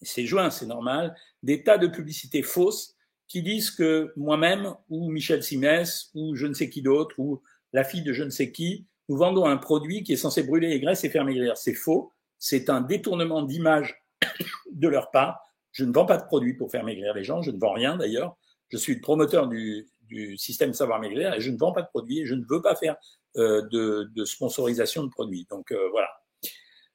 c'est 0.03 0.27
juin, 0.27 0.51
c'est 0.51 0.67
normal, 0.67 1.15
des 1.43 1.63
tas 1.63 1.79
de 1.79 1.87
publicités 1.87 2.43
fausses 2.43 2.97
qui 3.29 3.43
disent 3.43 3.71
que 3.71 4.13
moi-même 4.17 4.75
ou 4.89 5.11
Michel 5.11 5.43
Simès 5.43 6.11
ou 6.15 6.35
je 6.35 6.47
ne 6.47 6.55
sais 6.55 6.71
qui 6.71 6.83
d'autre 6.83 7.15
ou 7.19 7.43
la 7.73 7.85
fille 7.85 8.03
de 8.03 8.13
je 8.13 8.25
ne 8.25 8.31
sais 8.31 8.51
qui, 8.51 8.87
nous 9.09 9.17
vendons 9.17 9.47
un 9.47 9.57
produit 9.57 10.03
qui 10.03 10.13
est 10.13 10.17
censé 10.17 10.43
brûler 10.43 10.69
les 10.69 10.81
graisses 10.81 11.05
et 11.05 11.11
faire 11.11 11.25
maigrir. 11.25 11.57
C'est 11.57 11.75
faux. 11.75 12.13
C'est 12.39 12.71
un 12.71 12.81
détournement 12.81 13.43
d'image 13.43 14.03
de 14.73 14.89
leur 14.89 15.11
part. 15.11 15.41
Je 15.73 15.85
ne 15.85 15.93
vends 15.93 16.07
pas 16.07 16.19
de 16.19 16.25
produits 16.25 16.55
pour 16.55 16.71
faire 16.71 16.85
maigrir 16.85 17.15
les 17.15 17.25
gens. 17.25 17.43
Je 17.43 17.51
ne 17.51 17.59
vends 17.59 17.73
rien 17.73 17.97
d'ailleurs. 17.97 18.37
Je 18.69 18.77
suis 18.77 18.95
le 18.95 19.01
promoteur 19.01 19.49
du, 19.49 19.87
du 20.09 20.37
système 20.37 20.73
savoir 20.73 21.01
maigrir 21.01 21.35
et 21.35 21.41
je 21.41 21.51
ne 21.51 21.59
vends 21.59 21.73
pas 21.73 21.83
de 21.83 21.89
produits 21.89 22.21
et 22.21 22.27
je 22.27 22.35
ne 22.35 22.45
veux 22.49 22.63
pas 22.63 22.75
faire 22.75 22.97
euh, 23.37 23.63
de, 23.71 24.25
sponsorisation 24.25 25.05
de 25.05 25.11
produits. 25.11 25.47
Donc 25.49 25.71
euh, 25.71 25.89
voilà. 25.91 26.09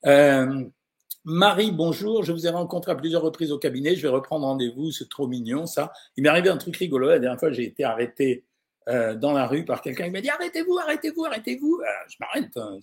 Euh, 0.06 0.64
Marie, 1.24 1.72
bonjour. 1.72 2.24
Je 2.24 2.34
vous 2.34 2.48
ai 2.48 2.50
rencontré 2.50 2.92
à 2.92 2.96
plusieurs 2.96 3.22
reprises 3.22 3.52
au 3.52 3.60
cabinet. 3.60 3.96
Je 3.96 4.02
vais 4.02 4.10
reprendre 4.10 4.46
rendez-vous. 4.46 4.92
C'est 4.92 5.10
trop 5.10 5.28
mignon, 5.28 5.66
ça. 5.66 5.94
Il 6.18 6.24
m'est 6.24 6.30
arrivé 6.30 6.50
un 6.50 6.58
truc 6.58 6.76
rigolo. 6.76 7.08
La 7.08 7.20
dernière 7.20 7.40
fois, 7.40 7.52
j'ai 7.52 7.64
été 7.64 7.84
arrêté 7.84 8.46
dans 8.86 9.32
la 9.32 9.48
rue 9.48 9.64
par 9.64 9.82
quelqu'un 9.82 10.04
qui 10.06 10.12
m'a 10.12 10.20
dit 10.20 10.30
arrêtez-vous, 10.30 10.78
arrêtez-vous, 10.78 11.24
arrêtez-vous. 11.24 11.82
Je 12.10 12.16
m'arrête. 12.20 12.58
Hein. 12.58 12.80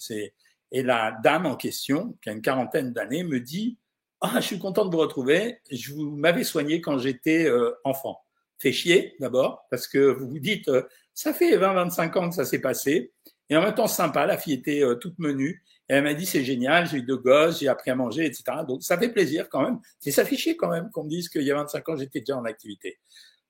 Et 0.72 0.82
la 0.82 1.18
dame 1.22 1.44
en 1.44 1.56
question, 1.56 2.16
qui 2.22 2.30
a 2.30 2.32
une 2.32 2.40
quarantaine 2.40 2.94
d'années, 2.94 3.24
me 3.24 3.40
dit 3.40 3.76
ah 4.22 4.32
je 4.36 4.46
suis 4.46 4.58
content 4.58 4.86
de 4.86 4.90
vous 4.90 5.02
retrouver. 5.02 5.58
Je 5.70 5.92
vous 5.92 6.16
m'avais 6.16 6.44
soigné 6.44 6.80
quand 6.80 6.96
j'étais 6.96 7.52
enfant. 7.84 8.22
Fait 8.60 8.72
chier 8.72 9.16
d'abord 9.18 9.66
parce 9.70 9.88
que 9.88 9.98
vous 9.98 10.28
vous 10.28 10.38
dites 10.38 10.68
euh, 10.68 10.82
ça 11.14 11.34
fait 11.34 11.56
20-25 11.56 12.18
ans 12.18 12.28
que 12.28 12.34
ça 12.36 12.44
s'est 12.44 12.60
passé 12.60 13.12
et 13.48 13.56
en 13.56 13.62
même 13.62 13.74
temps 13.74 13.88
sympa. 13.88 14.26
La 14.26 14.38
fille 14.38 14.54
était 14.54 14.82
toute 15.00 15.18
menue. 15.18 15.64
Et 15.88 15.94
elle 15.94 16.04
m'a 16.04 16.14
dit 16.14 16.24
c'est 16.24 16.44
génial, 16.44 16.86
j'ai 16.86 16.98
eu 16.98 17.02
deux 17.02 17.16
gosses, 17.16 17.58
j'ai 17.58 17.66
appris 17.66 17.90
à 17.90 17.96
manger, 17.96 18.24
etc. 18.24 18.44
Donc 18.68 18.84
ça 18.84 18.96
fait 18.96 19.08
plaisir 19.08 19.48
quand 19.48 19.62
même. 19.62 19.80
Et 20.06 20.12
ça 20.12 20.24
fait 20.24 20.36
chier 20.36 20.56
quand 20.56 20.68
même 20.68 20.88
qu'on 20.92 21.02
me 21.02 21.08
dise 21.08 21.28
qu'il 21.28 21.42
y 21.42 21.50
a 21.50 21.56
25 21.56 21.88
ans 21.88 21.96
j'étais 21.96 22.20
déjà 22.20 22.36
en 22.36 22.44
activité. 22.44 23.00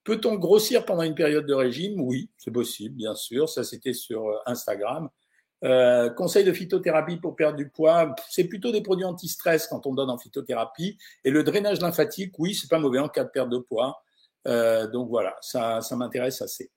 Peut-on 0.04 0.36
grossir 0.36 0.84
pendant 0.86 1.02
une 1.02 1.14
période 1.14 1.46
de 1.46 1.52
régime? 1.52 2.00
Oui, 2.00 2.30
c'est 2.38 2.50
possible, 2.50 2.94
bien 2.94 3.14
sûr. 3.14 3.48
Ça, 3.48 3.64
c'était 3.64 3.92
sur 3.92 4.28
euh, 4.28 4.38
Instagram. 4.46 5.10
Euh, 5.62 6.08
conseil 6.08 6.42
de 6.42 6.52
phytothérapie 6.54 7.18
pour 7.18 7.36
perdre 7.36 7.58
du 7.58 7.68
poids, 7.68 8.14
c'est 8.30 8.44
plutôt 8.44 8.72
des 8.72 8.80
produits 8.80 9.04
anti-stress 9.04 9.66
quand 9.66 9.86
on 9.86 9.92
donne 9.92 10.08
en 10.08 10.16
phytothérapie. 10.16 10.96
Et 11.24 11.30
le 11.30 11.44
drainage 11.44 11.80
lymphatique, 11.80 12.32
oui, 12.38 12.54
c'est 12.54 12.70
pas 12.70 12.78
mauvais 12.78 12.98
en 12.98 13.10
cas 13.10 13.24
de 13.24 13.28
perte 13.28 13.50
de 13.50 13.58
poids. 13.58 14.02
Euh, 14.46 14.86
donc 14.86 15.08
voilà, 15.08 15.36
ça, 15.40 15.80
ça 15.80 15.96
m'intéresse 15.96 16.42
assez. 16.42 16.70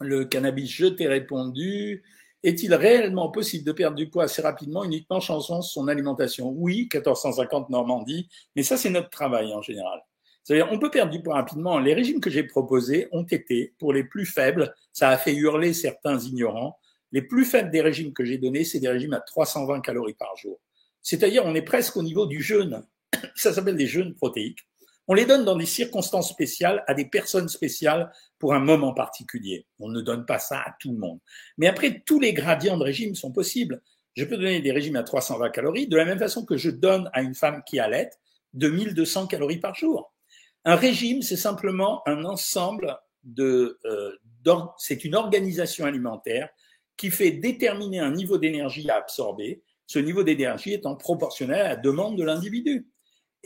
Le 0.00 0.24
cannabis, 0.24 0.70
je 0.70 0.86
t'ai 0.86 1.08
répondu. 1.08 2.02
Est-il 2.42 2.74
réellement 2.74 3.30
possible 3.30 3.64
de 3.64 3.72
perdre 3.72 3.96
du 3.96 4.08
poids 4.08 4.24
assez 4.24 4.42
rapidement 4.42 4.84
uniquement 4.84 5.16
en 5.16 5.20
changeant 5.20 5.62
son 5.62 5.88
alimentation? 5.88 6.50
Oui, 6.50 6.88
1450 6.92 7.70
Normandie, 7.70 8.28
mais 8.54 8.62
ça 8.62 8.76
c'est 8.76 8.90
notre 8.90 9.10
travail 9.10 9.52
en 9.52 9.62
général. 9.62 10.00
C'est-à-dire, 10.46 10.68
on 10.70 10.78
peut 10.78 10.92
perdre 10.92 11.10
du 11.10 11.20
poids 11.20 11.34
rapidement. 11.34 11.80
Les 11.80 11.92
régimes 11.92 12.20
que 12.20 12.30
j'ai 12.30 12.44
proposés 12.44 13.08
ont 13.10 13.24
été, 13.24 13.74
pour 13.80 13.92
les 13.92 14.04
plus 14.04 14.26
faibles, 14.26 14.72
ça 14.92 15.08
a 15.08 15.18
fait 15.18 15.34
hurler 15.34 15.72
certains 15.72 16.20
ignorants. 16.20 16.78
Les 17.10 17.22
plus 17.22 17.44
faibles 17.44 17.70
des 17.70 17.80
régimes 17.80 18.12
que 18.12 18.24
j'ai 18.24 18.38
donnés, 18.38 18.62
c'est 18.62 18.78
des 18.78 18.88
régimes 18.88 19.14
à 19.14 19.20
320 19.20 19.80
calories 19.80 20.14
par 20.14 20.36
jour. 20.36 20.60
C'est-à-dire, 21.02 21.44
on 21.44 21.54
est 21.56 21.62
presque 21.62 21.96
au 21.96 22.02
niveau 22.04 22.26
du 22.26 22.40
jeûne. 22.40 22.86
Ça 23.34 23.52
s'appelle 23.52 23.76
des 23.76 23.88
jeûnes 23.88 24.14
protéiques. 24.14 24.68
On 25.08 25.14
les 25.14 25.24
donne 25.24 25.44
dans 25.44 25.56
des 25.56 25.66
circonstances 25.66 26.30
spéciales 26.30 26.82
à 26.86 26.94
des 26.94 27.04
personnes 27.04 27.48
spéciales 27.48 28.12
pour 28.38 28.54
un 28.54 28.60
moment 28.60 28.92
particulier. 28.92 29.66
On 29.78 29.88
ne 29.88 30.00
donne 30.00 30.26
pas 30.26 30.38
ça 30.38 30.58
à 30.58 30.74
tout 30.80 30.92
le 30.92 30.98
monde. 30.98 31.20
Mais 31.58 31.68
après, 31.68 32.02
tous 32.04 32.18
les 32.18 32.32
gradients 32.32 32.76
de 32.76 32.82
régime 32.82 33.14
sont 33.14 33.32
possibles. 33.32 33.82
Je 34.14 34.24
peux 34.24 34.36
donner 34.36 34.60
des 34.60 34.72
régimes 34.72 34.96
à 34.96 35.02
320 35.02 35.50
calories 35.50 35.88
de 35.88 35.96
la 35.96 36.04
même 36.04 36.18
façon 36.18 36.44
que 36.44 36.56
je 36.56 36.70
donne 36.70 37.10
à 37.12 37.22
une 37.22 37.34
femme 37.34 37.62
qui 37.66 37.78
allait 37.78 38.10
2200 38.54 39.26
calories 39.26 39.58
par 39.58 39.74
jour. 39.74 40.12
Un 40.64 40.74
régime, 40.74 41.22
c'est 41.22 41.36
simplement 41.36 42.02
un 42.08 42.24
ensemble 42.24 42.98
de, 43.22 43.78
euh, 43.84 44.12
c'est 44.78 45.04
une 45.04 45.14
organisation 45.14 45.84
alimentaire 45.84 46.48
qui 46.96 47.10
fait 47.10 47.30
déterminer 47.30 48.00
un 48.00 48.12
niveau 48.12 48.38
d'énergie 48.38 48.88
à 48.88 48.96
absorber. 48.96 49.62
Ce 49.86 49.98
niveau 49.98 50.22
d'énergie 50.22 50.72
étant 50.72 50.96
proportionnel 50.96 51.60
à 51.60 51.68
la 51.68 51.76
demande 51.76 52.16
de 52.18 52.24
l'individu. 52.24 52.88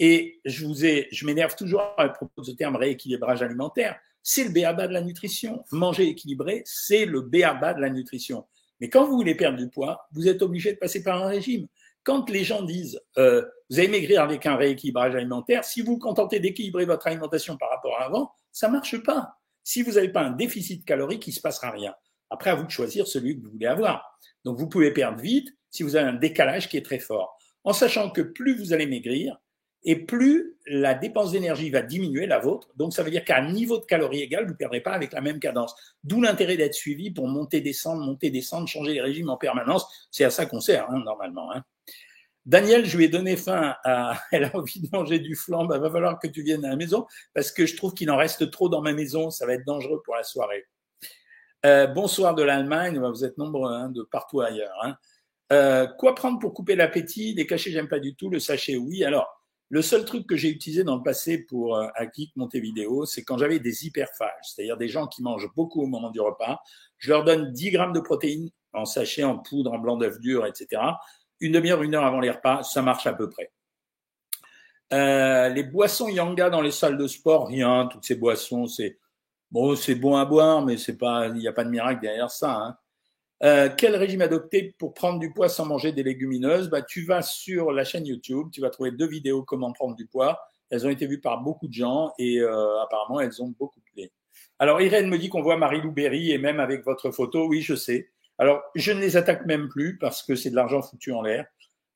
Et 0.01 0.41
je 0.45 0.67
vous 0.67 0.85
ai, 0.85 1.07
je 1.13 1.27
m'énerve 1.27 1.55
toujours 1.55 1.83
à 1.97 2.09
propos 2.09 2.41
de 2.41 2.47
ce 2.47 2.53
terme 2.53 2.75
rééquilibrage 2.75 3.43
alimentaire. 3.43 3.97
C'est 4.23 4.45
le 4.45 4.51
béaba 4.51 4.89
de 4.89 4.93
la 4.93 5.03
nutrition. 5.03 5.65
Manger 5.71 6.09
équilibré, 6.09 6.63
c'est 6.65 7.05
le 7.05 7.21
béaba 7.21 7.75
de 7.75 7.81
la 7.81 7.91
nutrition. 7.91 8.47
Mais 8.81 8.89
quand 8.89 9.07
vous 9.07 9.17
voulez 9.17 9.35
perdre 9.35 9.59
du 9.59 9.69
poids, 9.69 10.09
vous 10.13 10.27
êtes 10.27 10.43
obligé 10.43 10.73
de 10.73 10.79
passer 10.79 11.03
par 11.03 11.23
un 11.23 11.29
régime. 11.29 11.69
Quand 12.03 12.29
les 12.31 12.45
gens 12.45 12.63
disent 12.63 12.99
euh, 13.19 13.45
vous 13.71 13.79
allez 13.79 13.89
maigrir 13.89 14.21
avec 14.21 14.47
un 14.47 14.57
rééquilibrage 14.57 15.15
alimentaire. 15.15 15.65
Si 15.65 15.81
vous 15.81 15.93
vous 15.93 15.99
contentez 15.99 16.41
d'équilibrer 16.41 16.85
votre 16.87 17.07
alimentation 17.07 17.57
par 17.57 17.71
rapport 17.71 17.97
à 18.01 18.07
avant, 18.07 18.33
ça 18.51 18.69
marche 18.69 19.01
pas. 19.05 19.35
Si 19.63 19.83
vous 19.83 19.93
n'avez 19.93 20.09
pas 20.09 20.23
un 20.23 20.33
déficit 20.33 20.85
calorique, 20.85 21.27
il 21.29 21.33
se 21.33 21.41
passera 21.41 21.71
rien. 21.71 21.95
Après, 22.31 22.51
à 22.51 22.57
vous 22.57 22.65
de 22.65 22.71
choisir 22.71 23.07
celui 23.07 23.37
que 23.37 23.45
vous 23.45 23.53
voulez 23.53 23.67
avoir. 23.67 24.19
Donc, 24.45 24.59
vous 24.59 24.69
pouvez 24.69 24.93
perdre 24.93 25.21
vite 25.21 25.49
si 25.71 25.85
vous 25.85 25.95
avez 25.95 26.09
un 26.09 26.15
décalage 26.15 26.69
qui 26.69 26.79
est 26.79 26.85
très 26.85 26.99
fort. 26.99 27.39
En 27.63 27.73
sachant 27.73 28.11
que 28.11 28.23
plus 28.23 28.57
vous 28.57 28.73
allez 28.73 28.87
maigrir, 28.87 29.37
et 29.83 29.97
plus 29.97 30.57
la 30.67 30.95
dépense 30.95 31.33
d'énergie 31.33 31.71
va 31.71 31.83
diminuer, 31.83 32.27
la 32.27 32.39
vôtre. 32.39 32.69
Donc, 32.77 32.93
ça 32.93 33.03
veut 33.03 33.11
dire 33.11 33.25
qu'à 33.25 33.39
un 33.39 33.51
niveau 33.51 33.79
de 33.79 33.85
calories 33.85 34.21
égal, 34.21 34.45
vous 34.45 34.53
ne 34.53 34.57
perdrez 34.57 34.81
pas 34.81 34.93
avec 34.93 35.13
la 35.13 35.21
même 35.21 35.41
cadence. 35.41 35.75
D'où 36.05 36.21
l'intérêt 36.21 36.57
d'être 36.57 36.75
suivi 36.75 37.11
pour 37.11 37.29
monter, 37.29 37.61
descendre, 37.61 38.05
monter, 38.05 38.31
descendre, 38.31 38.69
changer 38.69 38.93
les 38.93 39.01
régimes 39.01 39.31
en 39.31 39.37
permanence. 39.37 40.09
C'est 40.11 40.25
à 40.25 40.31
ça 40.31 40.47
qu'on 40.47 40.61
sert, 40.61 40.91
hein, 40.91 41.03
normalement. 41.05 41.53
Hein. 41.53 41.65
Daniel, 42.47 42.85
je 42.85 42.97
lui 42.97 43.05
ai 43.05 43.09
donné 43.09 43.37
faim 43.37 43.75
à, 43.85 44.21
elle 44.33 44.45
a 44.45 44.57
envie 44.57 44.81
de 44.81 44.89
manger 44.93 45.19
du 45.19 45.35
flan, 45.35 45.65
bah, 45.65 45.79
va 45.79 45.91
falloir 45.91 46.19
que 46.19 46.29
tu 46.29 46.43
viennes 46.43 46.65
à 46.65 46.71
la 46.71 46.77
maison 46.77 47.07
parce 47.35 47.53
que 47.53 47.67
je 47.67 47.77
trouve 47.77 47.95
qu'il 47.95 48.11
en 48.11 48.17
reste 48.17 48.51
trop 48.51 48.69
dans 48.69 48.81
ma 48.81 48.93
maison, 48.93 49.31
ça 49.31 49.47
va 49.47 49.55
être 49.55 49.67
dangereux 49.67 50.03
pour 50.05 50.17
la 50.17 50.23
soirée. 50.23 50.67
Euh, 51.67 51.87
bonsoir 51.87 52.35
de 52.35 52.43
l'Allemagne, 52.43 52.99
bah, 52.99 53.11
vous 53.11 53.25
êtes 53.25 53.37
nombreux 53.37 53.71
hein, 53.71 53.91
de 53.91 54.03
partout 54.03 54.41
ailleurs. 54.41 54.77
Hein. 54.83 54.97
Euh, 55.53 55.87
quoi 55.87 56.15
prendre 56.15 56.39
pour 56.39 56.55
couper 56.55 56.77
l'appétit? 56.77 57.35
Les 57.35 57.47
cachets, 57.47 57.71
j'aime 57.71 57.89
pas 57.89 57.99
du 57.99 58.15
tout. 58.15 58.31
Le 58.31 58.39
sachet, 58.39 58.77
oui. 58.77 59.05
Alors, 59.05 59.40
le 59.71 59.83
seul 59.83 60.05
truc 60.05 60.27
que 60.27 60.37
j'ai 60.37 60.51
utilisé 60.51 60.85
dans 60.85 60.97
le 60.97 61.03
passé 61.03 61.39
pour 61.39 61.77
euh, 61.77 61.87
monter 62.37 62.61
vidéo, 62.61 63.07
c'est 63.07 63.25
quand 63.25 63.39
j'avais 63.39 63.61
des 63.61 63.87
hyperphages, 63.87 64.31
c'est-à-dire 64.43 64.77
des 64.77 64.89
gens 64.89 65.07
qui 65.07 65.23
mangent 65.23 65.51
beaucoup 65.57 65.83
au 65.83 65.87
moment 65.87 66.11
du 66.11 66.21
repas. 66.21 66.61
Je 66.99 67.11
leur 67.11 67.25
donne 67.25 67.53
10 67.53 67.71
grammes 67.71 67.93
de 67.93 68.01
protéines 68.01 68.51
en 68.73 68.85
sachet, 68.85 69.25
en 69.25 69.39
poudre, 69.39 69.73
en 69.73 69.79
blanc 69.79 69.97
d'œuf 69.97 70.21
dur, 70.21 70.45
etc 70.45 70.81
une 71.41 71.53
demi-heure, 71.53 71.83
une 71.83 71.95
heure 71.95 72.05
avant 72.05 72.21
les 72.21 72.31
repas, 72.31 72.63
ça 72.63 72.83
marche 72.83 73.07
à 73.07 73.15
peu 73.15 73.29
près. 73.29 73.51
Euh, 74.93 75.49
les 75.49 75.63
boissons 75.63 76.09
yanga 76.09 76.51
dans 76.51 76.61
les 76.61 76.71
salles 76.71 76.99
de 76.99 77.07
sport, 77.07 77.49
rien. 77.49 77.89
Toutes 77.91 78.05
ces 78.05 78.17
boissons, 78.17 78.67
c'est 78.67 78.99
bon, 79.51 79.75
c'est 79.77 79.95
bon 79.95 80.17
à 80.17 80.25
boire, 80.25 80.65
mais 80.65 80.77
c'est 80.77 80.99
pas, 80.99 81.29
il 81.29 81.35
n'y 81.35 81.49
a 81.49 81.53
pas 81.53 81.65
de 81.65 81.71
miracle 81.71 82.01
derrière 82.01 82.31
ça. 82.31 82.53
Hein. 82.53 82.77
Euh, 83.43 83.71
quel 83.77 83.97
régime 83.97 84.21
adopter 84.21 84.75
pour 84.79 84.93
prendre 84.93 85.19
du 85.19 85.33
poids 85.33 85.49
sans 85.49 85.65
manger 85.65 85.93
des 85.93 86.03
légumineuses? 86.03 86.69
Bah, 86.69 86.83
Tu 86.83 87.05
vas 87.05 87.23
sur 87.23 87.73
la 87.73 87.85
chaîne 87.85 88.07
YouTube, 88.07 88.49
tu 88.53 88.61
vas 88.61 88.71
trouver 88.71 88.91
deux 88.91 89.09
vidéos 89.09 89.43
comment 89.43 89.73
prendre 89.73 89.97
du 89.97 90.07
poids. 90.07 90.41
Elles 90.69 90.87
ont 90.87 90.91
été 90.91 91.07
vues 91.07 91.21
par 91.21 91.41
beaucoup 91.41 91.67
de 91.67 91.73
gens 91.73 92.13
et 92.19 92.39
euh, 92.39 92.81
apparemment 92.83 93.21
elles 93.21 93.43
ont 93.43 93.55
beaucoup 93.59 93.81
plu. 93.81 94.11
Alors 94.59 94.81
Irène 94.81 95.09
me 95.09 95.19
dit 95.19 95.29
qu'on 95.29 95.43
voit 95.43 95.57
Marie-Lou 95.57 95.91
Berry 95.91 96.31
et 96.33 96.39
même 96.39 96.61
avec 96.61 96.85
votre 96.85 97.11
photo, 97.11 97.49
oui 97.49 97.63
je 97.63 97.75
sais. 97.75 98.11
Alors, 98.41 98.63
je 98.75 98.91
ne 98.93 99.01
les 99.01 99.19
attaque 99.19 99.45
même 99.45 99.69
plus 99.69 99.99
parce 99.99 100.23
que 100.23 100.35
c'est 100.35 100.49
de 100.49 100.57
l'argent 100.57 100.81
foutu 100.81 101.13
en 101.13 101.21
l'air. 101.21 101.47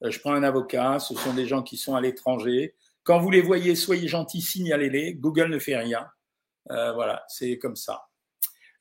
Euh, 0.02 0.10
je 0.10 0.20
prends 0.20 0.34
un 0.34 0.42
avocat, 0.42 0.98
ce 0.98 1.14
sont 1.14 1.32
des 1.32 1.46
gens 1.46 1.62
qui 1.62 1.78
sont 1.78 1.94
à 1.94 2.02
l'étranger. 2.02 2.74
Quand 3.02 3.18
vous 3.18 3.30
les 3.30 3.40
voyez, 3.40 3.74
soyez 3.74 4.08
gentils, 4.08 4.42
signalez-les. 4.42 5.14
Google 5.14 5.48
ne 5.48 5.58
fait 5.58 5.76
rien. 5.76 6.06
Euh, 6.70 6.92
voilà, 6.92 7.24
c'est 7.28 7.58
comme 7.58 7.76
ça. 7.76 8.08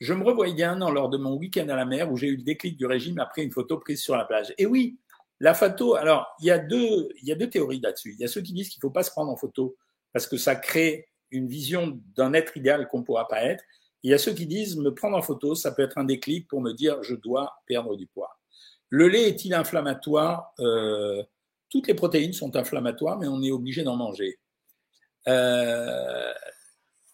Je 0.03 0.13
me 0.13 0.25
revoyais 0.25 0.53
bien 0.53 0.75
lors 0.75 1.07
de 1.07 1.15
mon 1.15 1.37
week-end 1.37 1.69
à 1.69 1.77
la 1.77 1.85
mer 1.85 2.11
où 2.11 2.17
j'ai 2.17 2.27
eu 2.27 2.35
le 2.35 2.43
déclic 2.43 2.75
du 2.75 2.85
régime 2.85 3.19
après 3.19 3.41
une 3.41 3.51
photo 3.51 3.77
prise 3.77 4.01
sur 4.01 4.17
la 4.17 4.25
plage. 4.25 4.53
Et 4.57 4.65
oui, 4.65 4.99
la 5.39 5.53
photo, 5.53 5.95
alors 5.95 6.27
il 6.41 6.47
y 6.47 6.51
a 6.51 6.57
deux, 6.57 7.07
il 7.21 7.29
y 7.29 7.31
a 7.31 7.35
deux 7.35 7.49
théories 7.49 7.79
là-dessus. 7.79 8.11
Il 8.11 8.19
y 8.19 8.25
a 8.25 8.27
ceux 8.27 8.41
qui 8.41 8.51
disent 8.51 8.67
qu'il 8.67 8.79
ne 8.79 8.89
faut 8.89 8.93
pas 8.93 9.03
se 9.03 9.11
prendre 9.11 9.31
en 9.31 9.37
photo 9.37 9.77
parce 10.11 10.27
que 10.27 10.35
ça 10.35 10.57
crée 10.57 11.07
une 11.31 11.47
vision 11.47 12.01
d'un 12.17 12.33
être 12.33 12.57
idéal 12.57 12.89
qu'on 12.89 12.99
ne 12.99 13.05
pourra 13.05 13.29
pas 13.29 13.45
être. 13.45 13.63
Il 14.03 14.11
y 14.11 14.13
a 14.13 14.17
ceux 14.17 14.33
qui 14.33 14.45
disent 14.45 14.75
me 14.75 14.93
prendre 14.93 15.15
en 15.15 15.21
photo, 15.21 15.55
ça 15.55 15.71
peut 15.71 15.83
être 15.83 15.97
un 15.97 16.03
déclic 16.03 16.49
pour 16.49 16.59
me 16.59 16.73
dire 16.73 17.01
je 17.01 17.15
dois 17.15 17.53
perdre 17.65 17.95
du 17.95 18.05
poids. 18.05 18.37
Le 18.89 19.07
lait 19.07 19.29
est-il 19.29 19.53
inflammatoire? 19.53 20.51
Euh, 20.59 21.23
Toutes 21.69 21.87
les 21.87 21.93
protéines 21.93 22.33
sont 22.33 22.57
inflammatoires, 22.57 23.17
mais 23.17 23.27
on 23.27 23.41
est 23.41 23.51
obligé 23.51 23.83
d'en 23.83 23.95
manger. 23.95 24.37
Euh, 25.29 26.33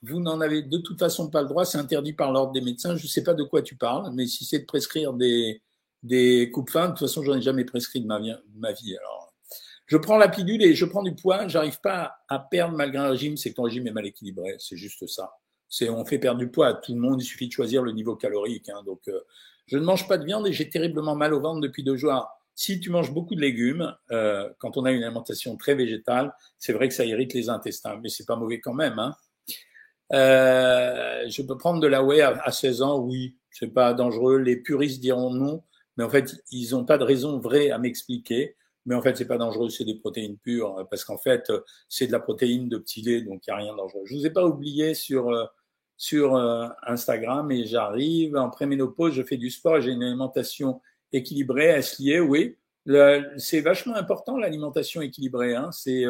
vous 0.02 0.20
n'en 0.20 0.42
avez 0.42 0.62
de 0.62 0.78
toute 0.78 1.00
façon 1.00 1.30
pas 1.30 1.42
le 1.42 1.48
droit, 1.48 1.66
c'est 1.66 1.78
interdit 1.78 2.14
par 2.14 2.32
l'ordre 2.32 2.54
des 2.54 2.62
médecins. 2.62 2.96
Je 2.96 3.04
ne 3.04 3.08
sais 3.10 3.24
pas 3.24 3.34
de 3.34 3.44
quoi 3.44 3.62
tu 3.62 3.76
parles, 3.76 4.12
mais 4.14 4.28
si 4.28 4.46
c'est 4.46 4.60
de 4.60 4.66
prescrire 4.66 5.14
des, 5.14 5.62
des 6.04 6.50
coupes 6.52 6.70
fins, 6.70 6.88
de 6.88 6.92
toute 6.92 7.08
façon, 7.08 7.24
j'en 7.24 7.36
ai 7.36 7.42
jamais 7.42 7.66
prescrit 7.66 8.02
de 8.02 8.08
ma 8.08 8.20
vie. 8.20 8.34
ma 8.56 8.72
vie. 8.72 8.96
Alors, 8.98 9.34
je 9.88 9.98
prends 9.98 10.18
la 10.18 10.30
pilule 10.30 10.64
et 10.64 10.76
je 10.76 10.86
prends 10.86 11.04
du 11.04 11.16
poids, 11.16 11.48
j'arrive 11.48 11.80
pas 11.82 12.18
à 12.30 12.40
perdre 12.40 12.78
malgré 12.78 13.00
un 13.00 13.10
régime, 13.10 13.38
c'est 13.38 13.50
que 13.50 13.56
ton 13.56 13.64
régime 13.64 13.88
est 13.88 13.92
mal 13.92 14.06
équilibré, 14.06 14.56
c'est 14.60 14.78
juste 14.78 15.06
ça 15.08 15.34
c'est 15.70 15.90
on 15.90 16.04
fait 16.04 16.20
perdre 16.20 16.40
du 16.40 16.50
poids 16.50 16.68
à 16.68 16.74
tout 16.74 16.94
le 16.94 17.00
monde, 17.00 17.22
il 17.22 17.26
suffit 17.26 17.48
de 17.48 17.54
choisir 17.54 17.84
le 17.84 17.92
niveau 17.92 18.16
calorique. 18.16 18.70
Hein, 18.70 18.82
donc, 18.86 19.08
euh, 19.08 19.22
Je 19.68 19.78
ne 19.78 19.84
mange 19.84 20.08
pas 20.08 20.18
de 20.18 20.26
viande 20.26 20.48
et 20.48 20.54
j'ai 20.54 20.70
terriblement 20.70 21.16
mal 21.16 21.34
au 21.34 21.40
ventre 21.40 21.62
depuis 21.62 21.84
deux 21.84 21.96
jours. 21.96 22.28
Si 22.56 22.80
tu 22.80 22.90
manges 22.90 23.14
beaucoup 23.14 23.36
de 23.36 23.40
légumes, 23.40 23.96
euh, 24.12 24.50
quand 24.58 24.76
on 24.76 24.84
a 24.84 24.92
une 24.92 25.04
alimentation 25.04 25.56
très 25.56 25.76
végétale, 25.76 26.34
c'est 26.58 26.74
vrai 26.74 26.90
que 26.90 26.94
ça 26.94 27.06
irrite 27.06 27.34
les 27.34 27.50
intestins, 27.50 27.98
mais 28.02 28.10
c'est 28.10 28.26
pas 28.26 28.36
mauvais 28.36 28.60
quand 28.60 28.74
même. 28.74 29.00
Hein. 29.00 29.16
Euh, 30.14 31.26
je 31.30 31.42
peux 31.42 31.58
prendre 31.58 31.80
de 31.80 31.88
la 31.88 32.04
whey 32.04 32.22
à, 32.22 32.52
16 32.52 32.82
ans, 32.82 33.00
oui, 33.00 33.38
c'est 33.52 33.74
pas 33.74 33.94
dangereux. 33.94 34.38
Les 34.38 34.58
puristes 34.58 35.02
diront 35.02 35.32
non, 35.32 35.64
mais 35.98 36.04
en 36.04 36.10
fait, 36.10 36.44
ils 36.52 36.72
n'ont 36.72 36.86
pas 36.86 36.98
de 36.98 37.04
raison 37.04 37.40
vraie 37.40 37.72
à 37.72 37.78
m'expliquer. 37.78 38.56
Mais 38.86 38.96
en 38.96 39.02
fait, 39.02 39.18
c'est 39.18 39.28
pas 39.28 39.38
dangereux, 39.38 39.70
c'est 39.70 39.84
des 39.86 40.00
protéines 40.00 40.38
pures, 40.38 40.88
parce 40.90 41.04
qu'en 41.04 41.18
fait, 41.18 41.52
c'est 41.90 42.08
de 42.08 42.12
la 42.12 42.20
protéine 42.20 42.70
de 42.70 42.78
petit 42.78 43.02
lait, 43.02 43.22
donc 43.22 43.46
il 43.46 43.52
n'y 43.52 43.54
a 43.54 43.58
rien 43.58 43.74
de 43.74 43.78
dangereux. 43.78 44.02
Je 44.06 44.16
vous 44.16 44.26
ai 44.26 44.32
pas 44.32 44.46
oublié 44.46 44.94
sur 44.94 45.30
euh, 45.30 45.46
sur 45.98 46.36
euh, 46.36 46.68
Instagram 46.84 47.52
et 47.52 47.66
j'arrive 47.66 48.38
en 48.38 48.50
préménopause, 48.50 49.14
je 49.14 49.22
fais 49.22 49.38
du 49.38 49.50
sport, 49.50 49.82
j'ai 49.82 49.92
une 49.92 50.02
alimentation 50.02 50.82
équilibrée, 51.12 51.66
est-ce 51.66 52.02
lié 52.02 52.22
Oui, 52.22 52.58
c'est 53.38 53.60
vachement 53.60 53.96
important 53.96 54.38
l'alimentation 54.38 55.02
équilibrée. 55.02 55.56
Hein. 55.56 55.72
C'est 55.74 56.06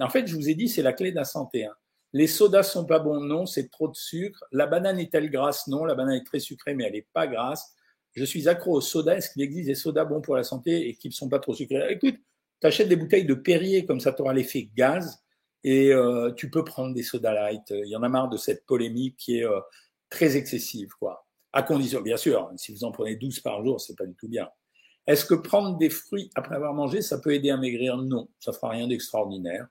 en 0.00 0.08
fait, 0.08 0.26
je 0.26 0.34
vous 0.34 0.48
ai 0.48 0.54
dit, 0.54 0.68
c'est 0.68 0.82
la 0.82 0.92
clé 0.92 1.10
de 1.10 1.16
la 1.16 1.24
santé. 1.24 1.66
Hein. 1.66 1.74
Les 2.12 2.26
sodas 2.26 2.62
sont 2.62 2.86
pas 2.86 2.98
bons, 2.98 3.20
non, 3.20 3.44
c'est 3.44 3.70
trop 3.70 3.88
de 3.88 3.96
sucre. 3.96 4.44
La 4.52 4.66
banane 4.66 4.98
est-elle 4.98 5.30
grasse? 5.30 5.66
Non, 5.66 5.84
la 5.84 5.94
banane 5.94 6.16
est 6.16 6.24
très 6.24 6.40
sucrée, 6.40 6.74
mais 6.74 6.84
elle 6.84 6.94
n'est 6.94 7.06
pas 7.12 7.26
grasse. 7.26 7.74
Je 8.12 8.24
suis 8.24 8.48
accro 8.48 8.72
aux 8.72 8.80
sodas. 8.80 9.16
Est-ce 9.16 9.30
qu'il 9.30 9.42
existe 9.42 9.66
des 9.66 9.74
sodas 9.74 10.04
bons 10.04 10.20
pour 10.20 10.34
la 10.36 10.42
santé 10.42 10.88
et 10.88 10.94
qui 10.94 11.08
ne 11.08 11.12
sont 11.12 11.28
pas 11.28 11.38
trop 11.38 11.54
sucrés? 11.54 11.86
Écoute, 11.90 12.16
tu 12.60 12.66
achètes 12.66 12.88
des 12.88 12.96
bouteilles 12.96 13.26
de 13.26 13.34
Perrier, 13.34 13.84
comme 13.84 14.00
ça 14.00 14.12
tu 14.12 14.22
auras 14.22 14.32
l'effet 14.32 14.70
gaz 14.74 15.22
et 15.64 15.92
euh, 15.92 16.32
tu 16.32 16.50
peux 16.50 16.64
prendre 16.64 16.94
des 16.94 17.02
soda 17.02 17.32
light. 17.32 17.70
Il 17.70 17.88
y 17.88 17.96
en 17.96 18.02
a 18.02 18.08
marre 18.08 18.28
de 18.28 18.36
cette 18.36 18.64
polémique 18.64 19.16
qui 19.18 19.38
est 19.38 19.44
euh, 19.44 19.60
très 20.08 20.36
excessive, 20.36 20.90
quoi. 20.98 21.26
À 21.52 21.62
condition, 21.62 22.00
bien 22.00 22.16
sûr, 22.16 22.50
si 22.56 22.72
vous 22.72 22.84
en 22.84 22.92
prenez 22.92 23.16
12 23.16 23.40
par 23.40 23.64
jour, 23.64 23.80
c'est 23.80 23.96
pas 23.96 24.06
du 24.06 24.14
tout 24.14 24.28
bien. 24.28 24.48
Est-ce 25.06 25.24
que 25.24 25.34
prendre 25.34 25.78
des 25.78 25.88
fruits 25.88 26.30
après 26.34 26.54
avoir 26.54 26.74
mangé, 26.74 27.00
ça 27.00 27.18
peut 27.18 27.32
aider 27.32 27.50
à 27.50 27.56
maigrir? 27.56 27.96
Non, 27.96 28.28
ça 28.38 28.52
fera 28.52 28.70
rien 28.70 28.86
d'extraordinaire. 28.86 29.66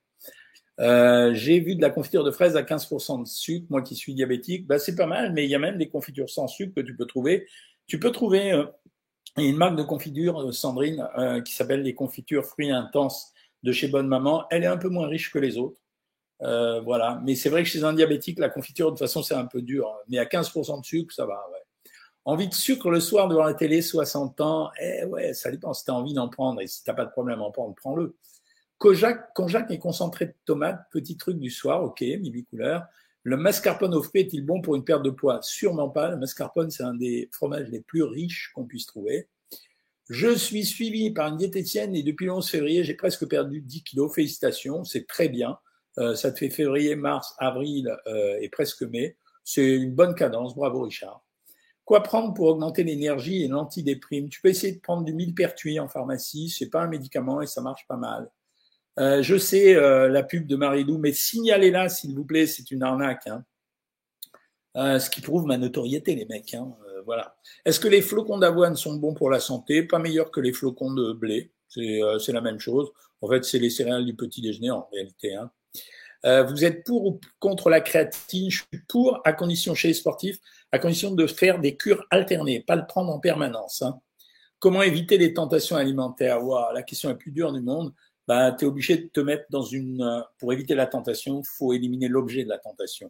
Euh, 0.80 1.34
j'ai 1.34 1.60
vu 1.60 1.76
de 1.76 1.82
la 1.82 1.90
confiture 1.90 2.24
de 2.24 2.32
fraises 2.32 2.56
à 2.56 2.64
15% 2.64 3.24
de 3.24 3.28
sucre, 3.28 3.66
moi 3.70 3.82
qui 3.82 3.96
suis 3.96 4.14
diabétique, 4.14 4.68
bah, 4.68 4.78
c'est 4.78 4.96
pas 4.96 5.08
mal, 5.08 5.34
mais 5.34 5.46
il 5.46 5.50
y 5.50 5.56
a 5.56 5.60
même 5.60 5.78
des 5.78 5.90
confitures 5.90 6.30
sans 6.30 6.48
sucre 6.48 6.76
que 6.76 6.82
tu 6.82 6.96
peux 6.96 7.06
trouver. 7.06 7.48
Tu 7.88 8.00
peux 8.00 8.12
trouver 8.12 8.52
euh, 8.52 8.66
une 9.38 9.58
marque 9.58 9.76
de 9.76 9.84
confiture, 9.84 10.54
Sandrine, 10.54 11.08
qui 11.46 11.54
s'appelle 11.54 11.84
les 11.84 11.94
confitures 11.94 12.46
fruits 12.46 12.72
intenses 12.72 13.34
de 13.64 13.72
chez 13.72 13.88
Bonne 13.88 14.08
Maman. 14.08 14.46
Elle 14.50 14.64
est 14.64 14.68
un 14.68 14.78
peu 14.78 14.90
moins 14.90 15.08
riche 15.08 15.32
que 15.32 15.40
les 15.40 15.58
autres. 15.58 15.82
Euh, 16.42 16.82
voilà. 16.82 17.22
Mais 17.24 17.36
c'est 17.36 17.50
vrai 17.50 17.64
que 17.64 17.70
chez 17.70 17.84
un 17.84 17.94
diabétique, 17.94 18.40
la 18.40 18.50
confiture, 18.50 18.88
de 18.88 18.92
toute 18.92 19.00
façon, 19.00 19.24
c'est 19.24 19.36
un 19.36 19.46
peu 19.46 19.62
dur. 19.62 19.94
Mais 20.08 20.18
à 20.18 20.26
15% 20.26 20.82
de 20.82 20.86
sucre, 20.86 21.14
ça 21.14 21.26
va. 21.26 21.46
Ouais. 21.52 21.92
Envie 22.26 22.48
de 22.48 22.54
sucre 22.54 22.90
le 22.90 23.00
soir 23.00 23.28
devant 23.28 23.44
la 23.44 23.54
télé, 23.54 23.82
60 23.82 24.42
ans, 24.42 24.70
eh 24.82 25.06
ouais, 25.06 25.34
ça 25.34 25.50
dépend. 25.50 25.74
Si 25.74 25.86
tu 25.86 25.92
as 25.92 25.94
envie 25.94 26.14
d'en 26.14 26.28
prendre 26.30 26.62
et 26.62 26.68
si 26.68 26.84
tu 26.84 26.94
pas 26.94 27.06
de 27.06 27.12
problème 27.12 27.40
à 27.40 27.44
en 27.44 27.52
prendre, 27.52 27.74
prends-le. 27.76 28.16
Konjac, 28.78 29.34
konjac 29.34 29.72
est 29.72 29.80
concentré 29.80 30.28
de 30.28 30.34
tomate, 30.46 30.82
petit 30.92 31.18
truc 31.18 31.40
du 31.40 31.50
soir, 31.50 31.84
ok, 31.84 32.02
midi 32.02 32.46
couleur. 32.46 32.86
Le 33.24 33.36
mascarpone 33.36 33.94
au 33.94 34.04
fruits 34.04 34.22
est-il 34.22 34.46
bon 34.46 34.62
pour 34.62 34.76
une 34.76 34.86
perte 34.86 35.04
de 35.04 35.10
poids? 35.10 35.40
Sûrement 35.42 35.90
pas. 35.90 36.12
Le 36.12 36.18
mascarpone, 36.18 36.70
c'est 36.70 36.84
un 36.84 36.94
des 36.94 37.28
fromages 37.34 37.68
les 37.70 37.82
plus 37.82 38.04
riches 38.04 38.52
qu'on 38.54 38.66
puisse 38.66 38.86
trouver. 38.86 39.28
Je 40.10 40.34
suis 40.34 40.64
suivi 40.64 41.12
par 41.12 41.28
une 41.28 41.38
diététicienne 41.38 41.94
et 41.94 42.04
depuis 42.04 42.28
le 42.28 42.34
11 42.34 42.50
février, 42.50 42.84
j'ai 42.86 42.94
presque 42.94 43.28
perdu 43.28 43.60
10 43.60 43.84
kilos. 43.84 44.14
Félicitations, 44.14 44.86
c'est 44.86 45.06
très 45.06 45.28
bien. 45.28 45.58
Euh, 45.98 46.16
ça 46.16 46.32
te 46.32 46.38
fait 46.38 46.50
février, 46.50 46.96
mars, 46.96 47.36
avril 47.40 47.94
euh, 48.08 48.38
et 48.40 48.48
presque 48.48 48.84
mai. 48.84 49.18
C'est 49.44 49.76
une 49.76 49.94
bonne 49.94 50.16
cadence. 50.16 50.56
Bravo, 50.56 50.84
Richard. 50.84 51.22
Quoi 51.84 52.04
prendre 52.04 52.34
pour 52.34 52.48
augmenter 52.48 52.84
l'énergie 52.84 53.44
et 53.44 53.48
l'antidéprime? 53.48 54.30
Tu 54.30 54.40
peux 54.40 54.50
essayer 54.50 54.74
de 54.74 54.80
prendre 54.80 55.04
du 55.04 55.14
millepertuis 55.14 55.80
en 55.80 55.90
pharmacie. 55.90 56.50
C'est 56.50 56.70
pas 56.70 56.84
un 56.84 56.88
médicament 56.88 57.42
et 57.42 57.48
ça 57.48 57.62
marche 57.62 57.86
pas 57.88 57.98
mal. 57.98 58.30
Euh, 59.00 59.22
je 59.22 59.38
sais 59.38 59.74
la 59.74 60.24
pub 60.24 60.48
de 60.48 60.56
Marilou, 60.56 60.98
mais 60.98 61.14
signalez-la 61.14 61.90
s'il 61.90 62.16
vous 62.16 62.26
plaît. 62.26 62.48
C'est 62.48 62.72
une 62.72 62.84
arnaque. 62.84 63.28
Hein. 63.28 65.00
ce 65.00 65.10
qui 65.10 65.22
prouve 65.22 65.46
ma 65.46 65.58
notoriété, 65.58 66.16
les 66.16 66.26
mecs. 66.26 66.54
Hein 66.54 66.76
voilà. 67.08 67.38
Est-ce 67.64 67.80
que 67.80 67.88
les 67.88 68.02
flocons 68.02 68.38
d'avoine 68.38 68.76
sont 68.76 68.96
bons 68.96 69.14
pour 69.14 69.30
la 69.30 69.40
santé? 69.40 69.82
Pas 69.84 69.98
meilleurs 69.98 70.30
que 70.30 70.42
les 70.42 70.52
flocons 70.52 70.94
de 70.94 71.14
blé. 71.14 71.52
Euh, 71.78 72.20
c'est 72.20 72.34
la 72.34 72.42
même 72.42 72.60
chose. 72.60 72.92
En 73.22 73.30
fait, 73.30 73.44
c'est 73.44 73.60
les 73.60 73.70
céréales 73.70 74.06
du 74.06 74.16
petit 74.16 74.42
déjeuner 74.42 74.72
en 74.72 74.88
réalité. 74.92 75.34
Hein. 75.36 75.50
Euh, 76.26 76.44
vous 76.44 76.66
êtes 76.66 76.84
pour 76.86 77.06
ou 77.06 77.20
contre 77.40 77.70
la 77.70 77.82
créatine? 77.82 78.52
Je 78.52 78.58
suis 78.58 78.84
pour, 78.90 79.22
à 79.24 79.34
condition 79.34 79.74
chez 79.74 79.90
les 79.90 79.94
sportifs, 79.94 80.38
à 80.72 80.80
condition 80.80 81.12
de 81.12 81.28
faire 81.28 81.60
des 81.60 81.78
cures 81.78 82.06
alternées, 82.10 82.60
pas 82.60 82.76
le 82.76 82.86
prendre 82.86 83.12
en 83.12 83.20
permanence. 83.20 83.84
Comment 84.60 84.82
éviter 84.82 85.18
les 85.18 85.34
tentations 85.34 85.76
alimentaires? 85.76 86.40
La 86.74 86.84
question 86.84 87.10
la 87.10 87.16
plus 87.16 87.32
dure 87.32 87.54
du 87.54 87.62
monde. 87.62 87.94
Bah, 88.28 88.52
tu 88.52 88.66
es 88.66 88.68
obligé 88.68 88.98
de 88.98 89.08
te 89.08 89.20
mettre 89.20 89.46
dans 89.50 89.62
une... 89.62 90.02
Euh, 90.02 90.22
pour 90.40 90.52
éviter 90.52 90.76
la 90.76 90.86
tentation, 90.86 91.42
faut 91.44 91.74
éliminer 91.74 92.08
l'objet 92.10 92.44
de 92.44 92.50
la 92.50 92.58
tentation. 92.58 93.10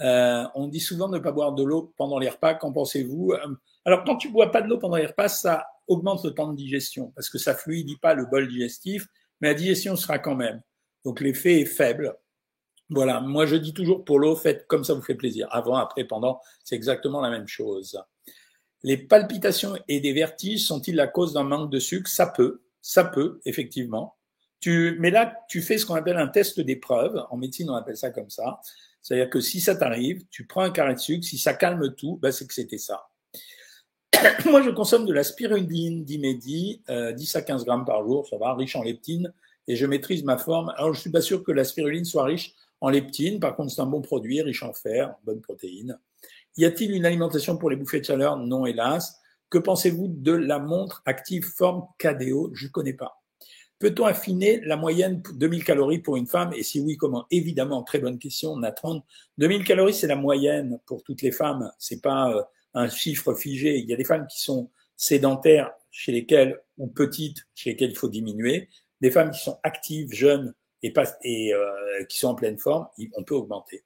Euh, 0.00 0.44
on 0.54 0.68
dit 0.68 0.80
souvent 0.80 1.08
de 1.08 1.18
ne 1.18 1.22
pas 1.22 1.32
boire 1.32 1.52
de 1.54 1.64
l'eau 1.64 1.92
pendant 1.96 2.18
les 2.18 2.28
repas. 2.28 2.54
Qu'en 2.54 2.72
pensez-vous 2.72 3.32
euh, 3.32 3.56
Alors, 3.84 4.04
quand 4.04 4.16
tu 4.16 4.30
bois 4.30 4.52
pas 4.52 4.62
de 4.62 4.68
l'eau 4.68 4.78
pendant 4.78 4.96
les 4.96 5.06
repas, 5.06 5.28
ça 5.28 5.66
augmente 5.88 6.24
le 6.24 6.32
temps 6.32 6.52
de 6.52 6.56
digestion 6.56 7.12
parce 7.16 7.30
que 7.30 7.38
ça 7.38 7.54
fluidifie 7.54 7.98
pas 7.98 8.14
le 8.14 8.26
bol 8.26 8.46
digestif, 8.46 9.06
mais 9.40 9.48
la 9.48 9.54
digestion 9.54 9.96
sera 9.96 10.18
quand 10.18 10.36
même. 10.36 10.62
Donc, 11.04 11.20
l'effet 11.20 11.60
est 11.60 11.66
faible. 11.66 12.16
Voilà. 12.90 13.20
Moi, 13.20 13.44
je 13.46 13.56
dis 13.56 13.74
toujours 13.74 14.04
pour 14.04 14.20
l'eau, 14.20 14.36
faites 14.36 14.66
comme 14.68 14.84
ça 14.84 14.94
vous 14.94 15.02
fait 15.02 15.16
plaisir. 15.16 15.48
Avant, 15.50 15.76
après, 15.76 16.04
pendant, 16.04 16.40
c'est 16.62 16.76
exactement 16.76 17.20
la 17.20 17.30
même 17.30 17.48
chose. 17.48 18.00
Les 18.84 18.96
palpitations 18.96 19.76
et 19.88 19.98
des 19.98 20.12
vertiges 20.12 20.64
sont-ils 20.64 20.94
la 20.94 21.08
cause 21.08 21.32
d'un 21.32 21.42
manque 21.42 21.70
de 21.70 21.80
sucre? 21.80 22.08
Ça 22.08 22.26
peut, 22.26 22.62
ça 22.80 23.02
peut, 23.02 23.40
effectivement. 23.44 24.17
Tu, 24.60 24.96
mais 24.98 25.10
là, 25.10 25.34
tu 25.48 25.62
fais 25.62 25.78
ce 25.78 25.86
qu'on 25.86 25.94
appelle 25.94 26.16
un 26.16 26.26
test 26.26 26.60
d'épreuve. 26.60 27.24
En 27.30 27.36
médecine, 27.36 27.70
on 27.70 27.74
appelle 27.74 27.96
ça 27.96 28.10
comme 28.10 28.30
ça. 28.30 28.60
C'est-à-dire 29.00 29.30
que 29.30 29.40
si 29.40 29.60
ça 29.60 29.76
t'arrive, 29.76 30.24
tu 30.30 30.46
prends 30.46 30.62
un 30.62 30.70
carré 30.70 30.94
de 30.94 30.98
sucre, 30.98 31.24
si 31.24 31.38
ça 31.38 31.54
calme 31.54 31.94
tout, 31.94 32.18
ben 32.20 32.32
c'est 32.32 32.46
que 32.46 32.54
c'était 32.54 32.78
ça. 32.78 33.08
Moi, 34.46 34.62
je 34.62 34.70
consomme 34.70 35.06
de 35.06 35.12
la 35.12 35.22
spiruline 35.22 36.04
d'Imédi, 36.04 36.82
euh, 36.90 37.12
10 37.12 37.36
à 37.36 37.42
15 37.42 37.64
grammes 37.64 37.84
par 37.84 38.02
jour, 38.02 38.26
ça 38.28 38.36
va, 38.36 38.54
riche 38.54 38.76
en 38.76 38.82
leptine, 38.82 39.32
et 39.66 39.76
je 39.76 39.86
maîtrise 39.86 40.24
ma 40.24 40.38
forme. 40.38 40.72
Alors, 40.76 40.92
je 40.94 41.00
suis 41.00 41.10
pas 41.10 41.20
sûr 41.20 41.44
que 41.44 41.52
la 41.52 41.64
spiruline 41.64 42.04
soit 42.04 42.24
riche 42.24 42.54
en 42.80 42.90
leptine, 42.90 43.40
par 43.40 43.56
contre, 43.56 43.72
c'est 43.72 43.80
un 43.80 43.86
bon 43.86 44.00
produit, 44.00 44.40
riche 44.42 44.62
en 44.62 44.72
fer, 44.72 45.14
bonne 45.24 45.40
protéine. 45.40 45.98
Y 46.56 46.64
a-t-il 46.64 46.92
une 46.92 47.04
alimentation 47.04 47.56
pour 47.56 47.70
les 47.70 47.76
bouffées 47.76 48.00
de 48.00 48.04
chaleur? 48.04 48.36
Non, 48.36 48.66
hélas. 48.66 49.20
Que 49.50 49.58
pensez-vous 49.58 50.08
de 50.08 50.32
la 50.32 50.58
montre 50.58 51.02
active 51.06 51.44
forme 51.44 51.86
KDO 51.98 52.50
Je 52.52 52.66
ne 52.66 52.70
connais 52.70 52.92
pas. 52.92 53.22
Peut-on 53.78 54.06
affiner 54.06 54.60
la 54.60 54.76
moyenne 54.76 55.22
2000 55.34 55.64
calories 55.64 56.00
pour 56.00 56.16
une 56.16 56.26
femme? 56.26 56.52
Et 56.54 56.62
si 56.62 56.80
oui, 56.80 56.96
comment? 56.96 57.26
Évidemment, 57.30 57.82
très 57.82 58.00
bonne 58.00 58.18
question, 58.18 58.52
on 58.52 58.62
a 58.62 58.72
30. 58.72 59.04
2000 59.38 59.64
calories, 59.64 59.94
c'est 59.94 60.08
la 60.08 60.16
moyenne 60.16 60.80
pour 60.86 61.02
toutes 61.04 61.22
les 61.22 61.30
femmes. 61.30 61.70
C'est 61.78 62.02
pas 62.02 62.32
euh, 62.32 62.42
un 62.74 62.88
chiffre 62.88 63.34
figé. 63.34 63.78
Il 63.78 63.88
y 63.88 63.94
a 63.94 63.96
des 63.96 64.04
femmes 64.04 64.26
qui 64.26 64.42
sont 64.42 64.70
sédentaires, 64.96 65.70
chez 65.90 66.12
lesquelles, 66.12 66.60
ou 66.76 66.88
petites, 66.88 67.46
chez 67.54 67.70
lesquelles 67.70 67.90
il 67.90 67.96
faut 67.96 68.08
diminuer. 68.08 68.68
Des 69.00 69.10
femmes 69.10 69.30
qui 69.30 69.40
sont 69.40 69.58
actives, 69.62 70.12
jeunes 70.12 70.54
et, 70.82 70.92
pas, 70.92 71.04
et 71.22 71.54
euh, 71.54 72.04
qui 72.08 72.18
sont 72.18 72.28
en 72.28 72.34
pleine 72.34 72.58
forme, 72.58 72.88
on 73.14 73.22
peut 73.22 73.34
augmenter. 73.34 73.84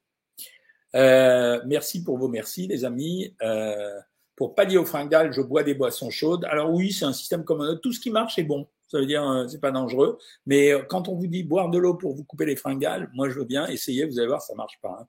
Euh, 0.95 1.61
merci 1.65 2.03
pour 2.03 2.17
vos 2.17 2.27
merci, 2.27 2.67
les 2.67 2.85
amis. 2.85 3.35
Euh, 3.41 3.99
pour 4.35 4.55
pallier 4.55 4.77
au 4.77 4.85
fringal, 4.85 5.31
je 5.31 5.41
bois 5.41 5.63
des 5.63 5.73
boissons 5.73 6.09
chaudes. 6.09 6.45
Alors 6.45 6.71
oui, 6.71 6.91
c'est 6.91 7.05
un 7.05 7.13
système 7.13 7.43
comme 7.43 7.61
un 7.61 7.69
autre. 7.69 7.81
Tout 7.81 7.93
ce 7.93 7.99
qui 7.99 8.11
marche 8.11 8.37
est 8.39 8.43
bon 8.43 8.67
ça 8.93 8.99
veut 8.99 9.07
dire 9.07 9.27
euh, 9.27 9.47
c'est 9.47 9.59
pas 9.59 9.71
dangereux. 9.71 10.19
Mais 10.45 10.71
euh, 10.71 10.83
quand 10.87 11.09
on 11.09 11.15
vous 11.15 11.25
dit 11.25 11.43
boire 11.43 11.69
de 11.69 11.79
l'eau 11.79 11.95
pour 11.95 12.13
vous 12.13 12.23
couper 12.23 12.45
les 12.45 12.55
fringales, 12.55 13.09
moi 13.13 13.27
je 13.27 13.35
veux 13.35 13.45
bien 13.45 13.65
essayer, 13.67 14.05
vous 14.05 14.19
allez 14.19 14.27
voir, 14.27 14.41
ça 14.41 14.53
marche 14.53 14.79
pas. 14.81 14.97
Hein. 15.01 15.07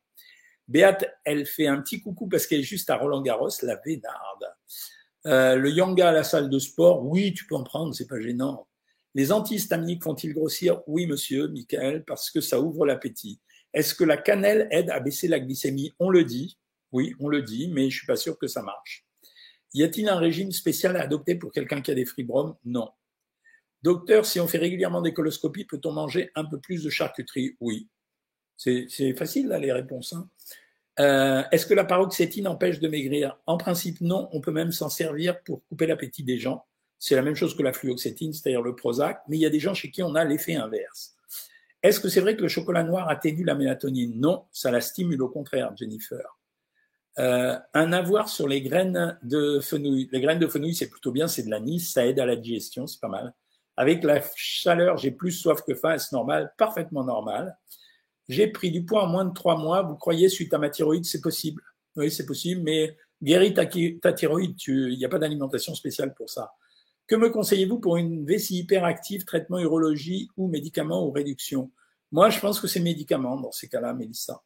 Béate, 0.66 1.04
elle 1.24 1.44
fait 1.44 1.66
un 1.66 1.82
petit 1.82 2.00
coucou 2.00 2.26
parce 2.26 2.46
qu'elle 2.46 2.60
est 2.60 2.64
juste 2.64 2.88
à 2.88 2.96
Roland 2.96 3.20
Garros, 3.20 3.50
la 3.62 3.78
Vénarde. 3.84 4.46
Euh, 5.26 5.56
le 5.56 5.70
yanga 5.70 6.08
à 6.08 6.12
la 6.12 6.24
salle 6.24 6.48
de 6.48 6.58
sport, 6.58 7.04
oui, 7.04 7.34
tu 7.34 7.46
peux 7.46 7.54
en 7.54 7.62
prendre, 7.62 7.94
c'est 7.94 8.06
pas 8.06 8.20
gênant. 8.20 8.66
Les 9.14 9.30
antihistaminiques 9.30 10.02
font-ils 10.02 10.32
grossir? 10.32 10.80
Oui, 10.86 11.06
monsieur, 11.06 11.48
Michael, 11.48 12.04
parce 12.04 12.30
que 12.30 12.40
ça 12.40 12.60
ouvre 12.60 12.86
l'appétit. 12.86 13.38
Est-ce 13.74 13.94
que 13.94 14.04
la 14.04 14.16
cannelle 14.16 14.66
aide 14.70 14.90
à 14.90 15.00
baisser 15.00 15.28
la 15.28 15.40
glycémie? 15.40 15.92
On 15.98 16.08
le 16.08 16.24
dit, 16.24 16.58
oui, 16.92 17.14
on 17.20 17.28
le 17.28 17.42
dit, 17.42 17.68
mais 17.68 17.90
je 17.90 17.98
suis 17.98 18.06
pas 18.06 18.16
sûr 18.16 18.38
que 18.38 18.46
ça 18.46 18.62
marche. 18.62 19.04
Y 19.74 19.82
a-t-il 19.82 20.08
un 20.08 20.18
régime 20.18 20.52
spécial 20.52 20.96
à 20.96 21.02
adopter 21.02 21.34
pour 21.34 21.52
quelqu'un 21.52 21.82
qui 21.82 21.90
a 21.90 21.94
des 21.94 22.06
fibromes 22.06 22.56
Non. 22.64 22.88
Docteur, 23.84 24.24
si 24.24 24.40
on 24.40 24.48
fait 24.48 24.56
régulièrement 24.56 25.02
des 25.02 25.12
coloscopies, 25.12 25.66
peut-on 25.66 25.92
manger 25.92 26.30
un 26.34 26.46
peu 26.46 26.58
plus 26.58 26.82
de 26.82 26.88
charcuterie? 26.88 27.54
Oui. 27.60 27.86
C'est 28.56 29.12
facile, 29.12 29.48
là, 29.48 29.58
les 29.58 29.72
réponses. 29.72 30.14
Hein. 30.14 30.26
Euh, 31.00 31.42
Est-ce 31.52 31.66
que 31.66 31.74
la 31.74 31.84
paroxétine 31.84 32.48
empêche 32.48 32.80
de 32.80 32.88
maigrir? 32.88 33.38
En 33.44 33.58
principe, 33.58 34.00
non. 34.00 34.30
On 34.32 34.40
peut 34.40 34.52
même 34.52 34.72
s'en 34.72 34.88
servir 34.88 35.42
pour 35.42 35.62
couper 35.66 35.86
l'appétit 35.86 36.24
des 36.24 36.38
gens. 36.38 36.64
C'est 36.98 37.14
la 37.14 37.20
même 37.20 37.34
chose 37.34 37.54
que 37.54 37.62
la 37.62 37.74
fluoxétine, 37.74 38.32
c'est-à-dire 38.32 38.62
le 38.62 38.74
Prozac, 38.74 39.20
mais 39.28 39.36
il 39.36 39.40
y 39.40 39.46
a 39.46 39.50
des 39.50 39.60
gens 39.60 39.74
chez 39.74 39.90
qui 39.90 40.02
on 40.02 40.14
a 40.14 40.24
l'effet 40.24 40.54
inverse. 40.54 41.14
Est-ce 41.82 42.00
que 42.00 42.08
c'est 42.08 42.20
vrai 42.20 42.36
que 42.36 42.40
le 42.40 42.48
chocolat 42.48 42.84
noir 42.84 43.10
atténue 43.10 43.44
la 43.44 43.54
mélatonine? 43.54 44.18
Non, 44.18 44.46
ça 44.50 44.70
la 44.70 44.80
stimule 44.80 45.20
au 45.20 45.28
contraire, 45.28 45.76
Jennifer. 45.76 46.38
Euh, 47.18 47.58
un 47.74 47.92
avoir 47.92 48.30
sur 48.30 48.48
les 48.48 48.62
graines 48.62 49.18
de 49.22 49.60
fenouil. 49.60 50.08
Les 50.10 50.22
graines 50.22 50.38
de 50.38 50.48
fenouil, 50.48 50.74
c'est 50.74 50.88
plutôt 50.88 51.12
bien, 51.12 51.28
c'est 51.28 51.42
de 51.42 51.50
l'anis, 51.50 51.80
ça 51.80 52.06
aide 52.06 52.18
à 52.18 52.24
la 52.24 52.36
digestion, 52.36 52.86
c'est 52.86 53.00
pas 53.00 53.08
mal. 53.08 53.34
Avec 53.76 54.04
la 54.04 54.22
chaleur, 54.36 54.96
j'ai 54.98 55.10
plus 55.10 55.32
soif 55.32 55.62
que 55.66 55.74
faim, 55.74 55.98
c'est 55.98 56.12
normal, 56.12 56.52
parfaitement 56.56 57.04
normal. 57.04 57.56
J'ai 58.28 58.46
pris 58.46 58.70
du 58.70 58.84
poids 58.84 59.04
en 59.04 59.08
moins 59.08 59.24
de 59.24 59.34
trois 59.34 59.56
mois. 59.56 59.82
Vous 59.82 59.96
croyez, 59.96 60.28
suite 60.28 60.54
à 60.54 60.58
ma 60.58 60.70
thyroïde, 60.70 61.04
c'est 61.04 61.20
possible? 61.20 61.62
Oui, 61.96 62.10
c'est 62.10 62.26
possible, 62.26 62.62
mais 62.62 62.96
guéris 63.22 63.54
ta, 63.54 63.66
thyroïde, 64.12 64.56
il 64.66 64.96
n'y 64.96 65.04
a 65.04 65.08
pas 65.08 65.18
d'alimentation 65.18 65.74
spéciale 65.74 66.14
pour 66.14 66.30
ça. 66.30 66.52
Que 67.06 67.16
me 67.16 67.28
conseillez-vous 67.28 67.80
pour 67.80 67.96
une 67.96 68.24
vessie 68.24 68.60
hyperactive, 68.60 69.24
traitement 69.24 69.58
urologie 69.58 70.30
ou 70.36 70.48
médicaments 70.48 71.06
ou 71.06 71.10
réduction 71.10 71.70
Moi, 72.12 72.30
je 72.30 72.40
pense 72.40 72.60
que 72.60 72.66
c'est 72.66 72.80
médicaments 72.80 73.38
dans 73.38 73.52
ces 73.52 73.68
cas-là, 73.68 73.92
Mélissa. 73.92 74.42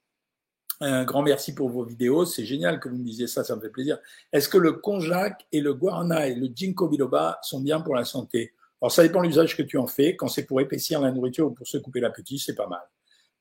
Un 0.80 1.04
grand 1.04 1.22
merci 1.22 1.54
pour 1.54 1.70
vos 1.70 1.84
vidéos. 1.84 2.24
C'est 2.24 2.44
génial 2.44 2.80
que 2.80 2.88
vous 2.88 2.96
me 2.96 3.04
disiez 3.04 3.26
ça, 3.26 3.44
ça 3.44 3.54
me 3.56 3.60
fait 3.60 3.70
plaisir. 3.70 3.98
Est-ce 4.32 4.48
que 4.48 4.58
le 4.58 4.72
konjac 4.72 5.46
et 5.52 5.60
le 5.60 5.74
guarana 5.74 6.28
et 6.28 6.34
le 6.34 6.48
ginkgo 6.54 6.88
biloba 6.88 7.38
sont 7.42 7.60
bien 7.60 7.80
pour 7.80 7.94
la 7.94 8.04
santé? 8.04 8.54
Alors, 8.80 8.92
ça 8.92 9.02
dépend 9.02 9.22
de 9.22 9.26
l'usage 9.26 9.56
que 9.56 9.62
tu 9.62 9.76
en 9.76 9.86
fais. 9.86 10.16
Quand 10.16 10.28
c'est 10.28 10.44
pour 10.44 10.60
épaissir 10.60 11.00
la 11.00 11.10
nourriture 11.10 11.46
ou 11.46 11.50
pour 11.50 11.66
se 11.66 11.78
couper 11.78 12.00
l'appétit, 12.00 12.38
c'est 12.38 12.54
pas 12.54 12.68
mal. 12.68 12.82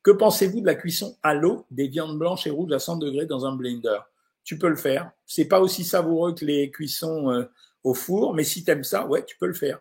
Que 0.03 0.11
pensez-vous 0.11 0.61
de 0.61 0.65
la 0.65 0.75
cuisson 0.75 1.17
à 1.21 1.33
l'eau 1.33 1.65
des 1.69 1.87
viandes 1.87 2.17
blanches 2.17 2.47
et 2.47 2.49
rouges 2.49 2.71
à 2.71 2.79
100 2.79 2.97
degrés 2.97 3.25
dans 3.25 3.45
un 3.45 3.55
blender? 3.55 3.99
Tu 4.43 4.57
peux 4.57 4.69
le 4.69 4.75
faire. 4.75 5.11
C'est 5.25 5.45
pas 5.45 5.59
aussi 5.59 5.83
savoureux 5.83 6.33
que 6.33 6.45
les 6.45 6.71
cuissons 6.71 7.29
euh, 7.31 7.43
au 7.83 7.93
four, 7.93 8.33
mais 8.33 8.43
si 8.43 8.63
tu 8.63 8.71
aimes 8.71 8.83
ça, 8.83 9.05
ouais, 9.05 9.25
tu 9.25 9.37
peux 9.37 9.47
le 9.47 9.53
faire. 9.53 9.79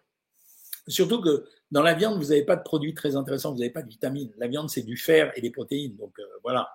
Surtout 0.89 1.21
que 1.21 1.47
dans 1.71 1.83
la 1.83 1.95
viande, 1.95 2.19
vous 2.19 2.31
n'avez 2.31 2.45
pas 2.45 2.57
de 2.57 2.63
produits 2.63 2.95
très 2.95 3.17
intéressants, 3.17 3.53
vous 3.53 3.59
n'avez 3.59 3.71
pas 3.71 3.83
de 3.83 3.89
vitamines. 3.89 4.33
La 4.39 4.49
viande, 4.49 4.71
c'est 4.71 4.83
du 4.83 4.97
fer 4.97 5.33
et 5.37 5.41
des 5.41 5.51
protéines. 5.51 5.97
Donc 5.97 6.19
euh, 6.19 6.25
voilà. 6.43 6.69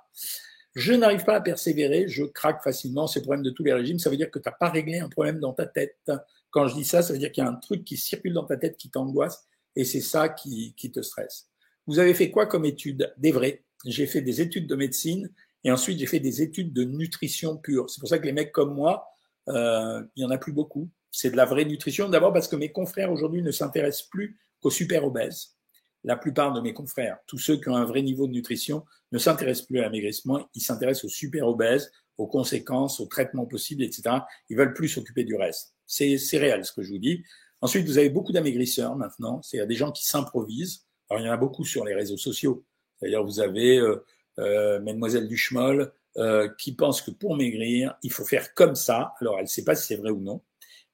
Je 0.73 0.93
n'arrive 0.93 1.25
pas 1.25 1.35
à 1.35 1.41
persévérer, 1.41 2.07
je 2.07 2.23
craque 2.23 2.63
facilement, 2.63 3.05
c'est 3.05 3.19
le 3.19 3.23
problème 3.23 3.43
de 3.43 3.49
tous 3.49 3.63
les 3.63 3.73
régimes, 3.73 3.99
ça 3.99 4.09
veut 4.09 4.15
dire 4.15 4.31
que 4.31 4.39
tu 4.39 4.47
n'as 4.47 4.55
pas 4.55 4.69
réglé 4.69 4.99
un 4.99 5.09
problème 5.09 5.39
dans 5.39 5.51
ta 5.51 5.65
tête. 5.65 6.09
Quand 6.51 6.67
je 6.67 6.75
dis 6.75 6.85
ça, 6.85 7.01
ça 7.01 7.13
veut 7.13 7.19
dire 7.19 7.31
qu'il 7.31 7.43
y 7.43 7.47
a 7.47 7.49
un 7.49 7.55
truc 7.55 7.83
qui 7.83 7.97
circule 7.97 8.33
dans 8.33 8.45
ta 8.45 8.57
tête 8.57 8.77
qui 8.77 8.89
t'angoisse 8.89 9.47
et 9.75 9.85
c'est 9.85 10.01
ça 10.01 10.29
qui, 10.29 10.73
qui, 10.75 10.91
te 10.91 11.01
stresse. 11.01 11.49
Vous 11.87 11.99
avez 11.99 12.13
fait 12.13 12.29
quoi 12.29 12.45
comme 12.45 12.65
études 12.65 13.13
Des 13.17 13.31
vrais. 13.31 13.63
J'ai 13.85 14.05
fait 14.05 14.21
des 14.21 14.41
études 14.41 14.67
de 14.67 14.75
médecine 14.75 15.29
et 15.63 15.71
ensuite 15.71 15.97
j'ai 15.97 16.05
fait 16.05 16.19
des 16.19 16.41
études 16.41 16.73
de 16.73 16.83
nutrition 16.83 17.57
pure. 17.57 17.89
C'est 17.89 17.99
pour 17.99 18.09
ça 18.09 18.19
que 18.19 18.25
les 18.25 18.33
mecs 18.33 18.51
comme 18.51 18.75
moi, 18.75 19.07
euh, 19.49 20.03
il 20.15 20.23
y 20.23 20.25
en 20.25 20.29
a 20.29 20.37
plus 20.37 20.53
beaucoup. 20.53 20.89
C'est 21.09 21.31
de 21.31 21.37
la 21.37 21.45
vraie 21.45 21.65
nutrition. 21.65 22.09
D'abord 22.09 22.33
parce 22.33 22.47
que 22.47 22.55
mes 22.55 22.71
confrères 22.71 23.11
aujourd'hui 23.11 23.41
ne 23.41 23.51
s'intéressent 23.51 24.07
plus 24.09 24.37
qu'aux 24.59 24.69
super 24.69 25.05
obèses 25.05 25.55
la 26.03 26.15
plupart 26.15 26.53
de 26.53 26.61
mes 26.61 26.73
confrères, 26.73 27.17
tous 27.27 27.37
ceux 27.37 27.57
qui 27.59 27.69
ont 27.69 27.75
un 27.75 27.85
vrai 27.85 28.01
niveau 28.01 28.27
de 28.27 28.31
nutrition, 28.31 28.85
ne 29.11 29.17
s'intéressent 29.17 29.67
plus 29.67 29.79
à 29.79 29.83
l'amaigrissement, 29.83 30.49
ils 30.55 30.61
s'intéressent 30.61 31.05
aux 31.05 31.09
super 31.09 31.47
obèses, 31.47 31.91
aux 32.17 32.27
conséquences, 32.27 32.99
aux 32.99 33.05
traitements 33.05 33.45
possibles, 33.45 33.83
etc. 33.83 34.15
Ils 34.49 34.57
veulent 34.57 34.73
plus 34.73 34.89
s'occuper 34.89 35.23
du 35.23 35.35
reste. 35.35 35.75
C'est 35.91 36.37
réel 36.37 36.63
ce 36.65 36.71
que 36.71 36.81
je 36.81 36.89
vous 36.89 36.99
dis. 36.99 37.23
Ensuite, 37.61 37.85
vous 37.85 37.97
avez 37.97 38.09
beaucoup 38.09 38.31
d'amaigrisseurs 38.31 38.95
maintenant, 38.95 39.41
c'est-à-dire 39.41 39.67
des 39.67 39.75
gens 39.75 39.91
qui 39.91 40.05
s'improvisent. 40.05 40.85
Alors, 41.09 41.21
il 41.21 41.25
y 41.25 41.29
en 41.29 41.33
a 41.33 41.37
beaucoup 41.37 41.65
sur 41.65 41.85
les 41.85 41.93
réseaux 41.93 42.17
sociaux. 42.17 42.63
D'ailleurs, 43.01 43.25
vous 43.25 43.39
avez 43.39 43.77
euh, 43.77 44.03
euh, 44.39 44.79
Mademoiselle 44.79 45.27
Duchemol 45.27 45.91
euh, 46.17 46.49
qui 46.57 46.73
pense 46.73 47.01
que 47.01 47.11
pour 47.11 47.35
maigrir, 47.35 47.95
il 48.03 48.11
faut 48.11 48.25
faire 48.25 48.53
comme 48.53 48.75
ça. 48.75 49.13
Alors, 49.19 49.35
elle 49.35 49.43
ne 49.43 49.49
sait 49.49 49.63
pas 49.63 49.75
si 49.75 49.87
c'est 49.87 49.97
vrai 49.97 50.11
ou 50.11 50.21
non. 50.21 50.41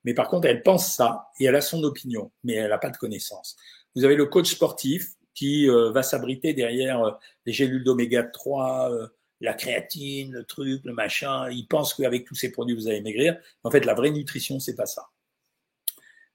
Mais 0.04 0.14
par 0.14 0.30
contre, 0.30 0.48
elle 0.48 0.64
pense 0.64 0.96
ça 0.96 1.28
et 1.40 1.46
elle 1.46 1.56
a 1.56 1.62
son 1.62 1.84
opinion, 1.84 2.32
mais 2.44 2.54
elle 2.54 2.70
n'a 2.70 2.78
pas 2.78 2.90
de 2.90 2.98
connaissances. 2.98 3.56
Vous 3.96 4.04
avez 4.04 4.16
le 4.16 4.26
coach 4.26 4.52
sportif 4.54 5.18
qui 5.38 5.70
euh, 5.70 5.92
va 5.92 6.02
s'abriter 6.02 6.54
derrière 6.54 7.04
euh, 7.04 7.12
les 7.46 7.54
gélules 7.54 7.84
d'oméga 7.84 8.24
3, 8.24 8.92
euh, 8.92 9.08
la 9.42 9.54
créatine, 9.54 10.32
le 10.32 10.44
truc, 10.44 10.82
le 10.84 10.94
machin. 10.94 11.50
Il 11.50 11.68
pense 11.68 11.94
qu'avec 11.94 12.26
tous 12.26 12.36
ces 12.36 12.52
produits, 12.52 12.76
vous 12.76 12.88
allez 12.88 13.02
maigrir. 13.02 13.38
En 13.64 13.72
fait, 13.72 13.86
la 13.86 13.94
vraie 13.94 14.12
nutrition, 14.12 14.60
c'est 14.60 14.76
pas 14.76 14.86
ça. 14.86 15.10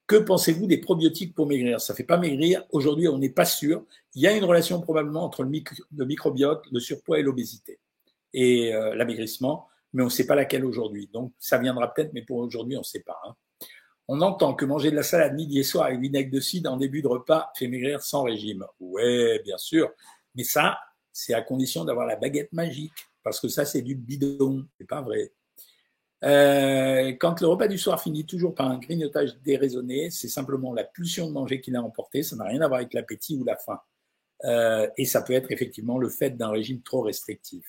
Que 0.06 0.16
pensez-vous 0.16 0.66
des 0.66 0.78
probiotiques 0.78 1.34
pour 1.34 1.46
maigrir? 1.46 1.80
Ça 1.80 1.94
fait 1.94 2.04
pas 2.04 2.18
maigrir. 2.18 2.64
Aujourd'hui, 2.70 3.08
on 3.08 3.18
n'est 3.18 3.30
pas 3.30 3.44
sûr. 3.44 3.84
Il 4.14 4.22
y 4.22 4.26
a 4.26 4.36
une 4.36 4.44
relation 4.44 4.80
probablement 4.80 5.24
entre 5.24 5.42
le, 5.42 6.04
microbiote, 6.04 6.64
le 6.70 6.80
surpoids 6.80 7.18
et 7.18 7.22
l'obésité 7.22 7.78
et 8.34 8.72
l'amaigrissement, 8.72 9.68
mais 9.92 10.02
on 10.02 10.06
ne 10.06 10.10
sait 10.10 10.26
pas 10.26 10.34
laquelle 10.34 10.64
aujourd'hui. 10.64 11.08
Donc, 11.12 11.32
ça 11.38 11.58
viendra 11.58 11.92
peut-être, 11.92 12.12
mais 12.14 12.22
pour 12.22 12.38
aujourd'hui, 12.38 12.76
on 12.76 12.80
ne 12.80 12.84
sait 12.84 13.00
pas. 13.00 13.20
Hein. 13.24 13.34
On 14.08 14.20
entend 14.20 14.54
que 14.54 14.64
manger 14.64 14.90
de 14.90 14.96
la 14.96 15.02
salade 15.02 15.34
midi 15.34 15.58
et 15.58 15.62
soir 15.62 15.86
avec 15.86 16.00
vinaigre 16.00 16.30
de 16.30 16.40
cidre 16.40 16.72
en 16.72 16.76
début 16.76 17.02
de 17.02 17.08
repas 17.08 17.50
fait 17.56 17.68
maigrir 17.68 18.02
sans 18.02 18.24
régime. 18.24 18.64
Ouais, 18.80 19.40
bien 19.44 19.58
sûr. 19.58 19.90
Mais 20.34 20.44
ça, 20.44 20.78
c'est 21.12 21.34
à 21.34 21.42
condition 21.42 21.84
d'avoir 21.84 22.06
la 22.06 22.16
baguette 22.16 22.52
magique. 22.52 22.92
Parce 23.22 23.40
que 23.40 23.48
ça, 23.48 23.64
c'est 23.64 23.82
du 23.82 23.94
bidon. 23.94 24.66
C'est 24.78 24.86
pas 24.86 25.02
vrai. 25.02 25.32
Euh, 26.24 27.12
quand 27.18 27.40
le 27.40 27.48
repas 27.48 27.68
du 27.68 27.78
soir 27.78 28.00
finit 28.00 28.24
toujours 28.24 28.54
par 28.54 28.70
un 28.70 28.78
grignotage 28.78 29.36
déraisonné, 29.42 30.10
c'est 30.10 30.28
simplement 30.28 30.72
la 30.72 30.84
pulsion 30.84 31.26
de 31.26 31.32
manger 31.32 31.60
qui 31.60 31.70
l'a 31.70 31.82
emporté. 31.82 32.22
Ça 32.22 32.36
n'a 32.36 32.44
rien 32.44 32.60
à 32.60 32.68
voir 32.68 32.80
avec 32.80 32.94
l'appétit 32.94 33.36
ou 33.36 33.44
la 33.44 33.56
faim. 33.56 33.80
Euh, 34.44 34.88
et 34.96 35.04
ça 35.04 35.22
peut 35.22 35.32
être 35.32 35.50
effectivement 35.52 35.98
le 35.98 36.08
fait 36.08 36.30
d'un 36.30 36.50
régime 36.50 36.82
trop 36.82 37.02
restrictif. 37.02 37.64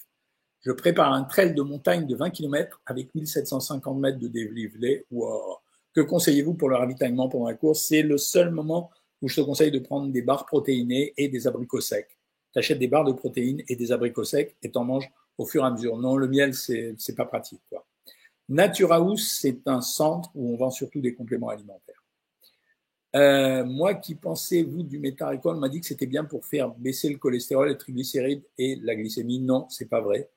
Je 0.61 0.71
prépare 0.71 1.13
un 1.13 1.23
trail 1.23 1.53
de 1.53 1.61
montagne 1.61 2.07
de 2.07 2.15
20 2.15 2.29
km 2.29 2.81
avec 2.85 3.13
1750 3.13 3.99
mètres 3.99 4.19
de 4.19 4.27
dénivelé. 4.27 5.05
Que 5.93 6.01
conseillez-vous 6.01 6.53
pour 6.53 6.69
le 6.69 6.77
ravitaillement 6.77 7.29
pendant 7.29 7.47
la 7.47 7.53
course? 7.53 7.85
C'est 7.87 8.01
le 8.01 8.17
seul 8.17 8.49
moment 8.49 8.89
où 9.21 9.27
je 9.27 9.35
te 9.35 9.41
conseille 9.41 9.71
de 9.71 9.79
prendre 9.79 10.11
des 10.11 10.21
barres 10.21 10.45
protéinées 10.45 11.13
et 11.17 11.27
des 11.27 11.47
abricots 11.47 11.81
secs. 11.81 12.17
Tu 12.53 12.59
achètes 12.59 12.79
des 12.79 12.87
barres 12.87 13.05
de 13.05 13.13
protéines 13.13 13.63
et 13.67 13.75
des 13.75 13.91
abricots 13.91 14.23
secs 14.23 14.55
et 14.61 14.71
t'en 14.71 14.83
manges 14.83 15.11
au 15.37 15.45
fur 15.45 15.63
et 15.63 15.67
à 15.67 15.71
mesure. 15.71 15.97
Non, 15.97 16.15
le 16.15 16.27
miel, 16.27 16.53
c'est, 16.53 16.95
c'est 16.97 17.15
pas 17.15 17.25
pratique. 17.25 17.61
Quoi. 17.69 17.85
Natura 18.49 18.97
House, 18.97 19.37
c'est 19.41 19.67
un 19.67 19.81
centre 19.81 20.29
où 20.35 20.53
on 20.53 20.57
vend 20.57 20.69
surtout 20.69 21.01
des 21.01 21.15
compléments 21.15 21.49
alimentaires. 21.49 22.03
Euh, 23.15 23.63
moi 23.63 23.93
qui 23.93 24.15
pensais, 24.15 24.63
vous, 24.63 24.83
du 24.83 24.99
métaricol, 24.99 25.57
m'a 25.57 25.69
dit 25.69 25.79
que 25.79 25.85
c'était 25.85 26.07
bien 26.07 26.23
pour 26.23 26.45
faire 26.45 26.69
baisser 26.71 27.09
le 27.09 27.17
cholestérol, 27.17 27.69
les 27.69 27.77
triglycérides 27.77 28.43
et 28.57 28.75
la 28.81 28.95
glycémie. 28.95 29.39
Non, 29.39 29.67
c'est 29.69 29.87
pas 29.87 30.01
vrai. 30.01 30.29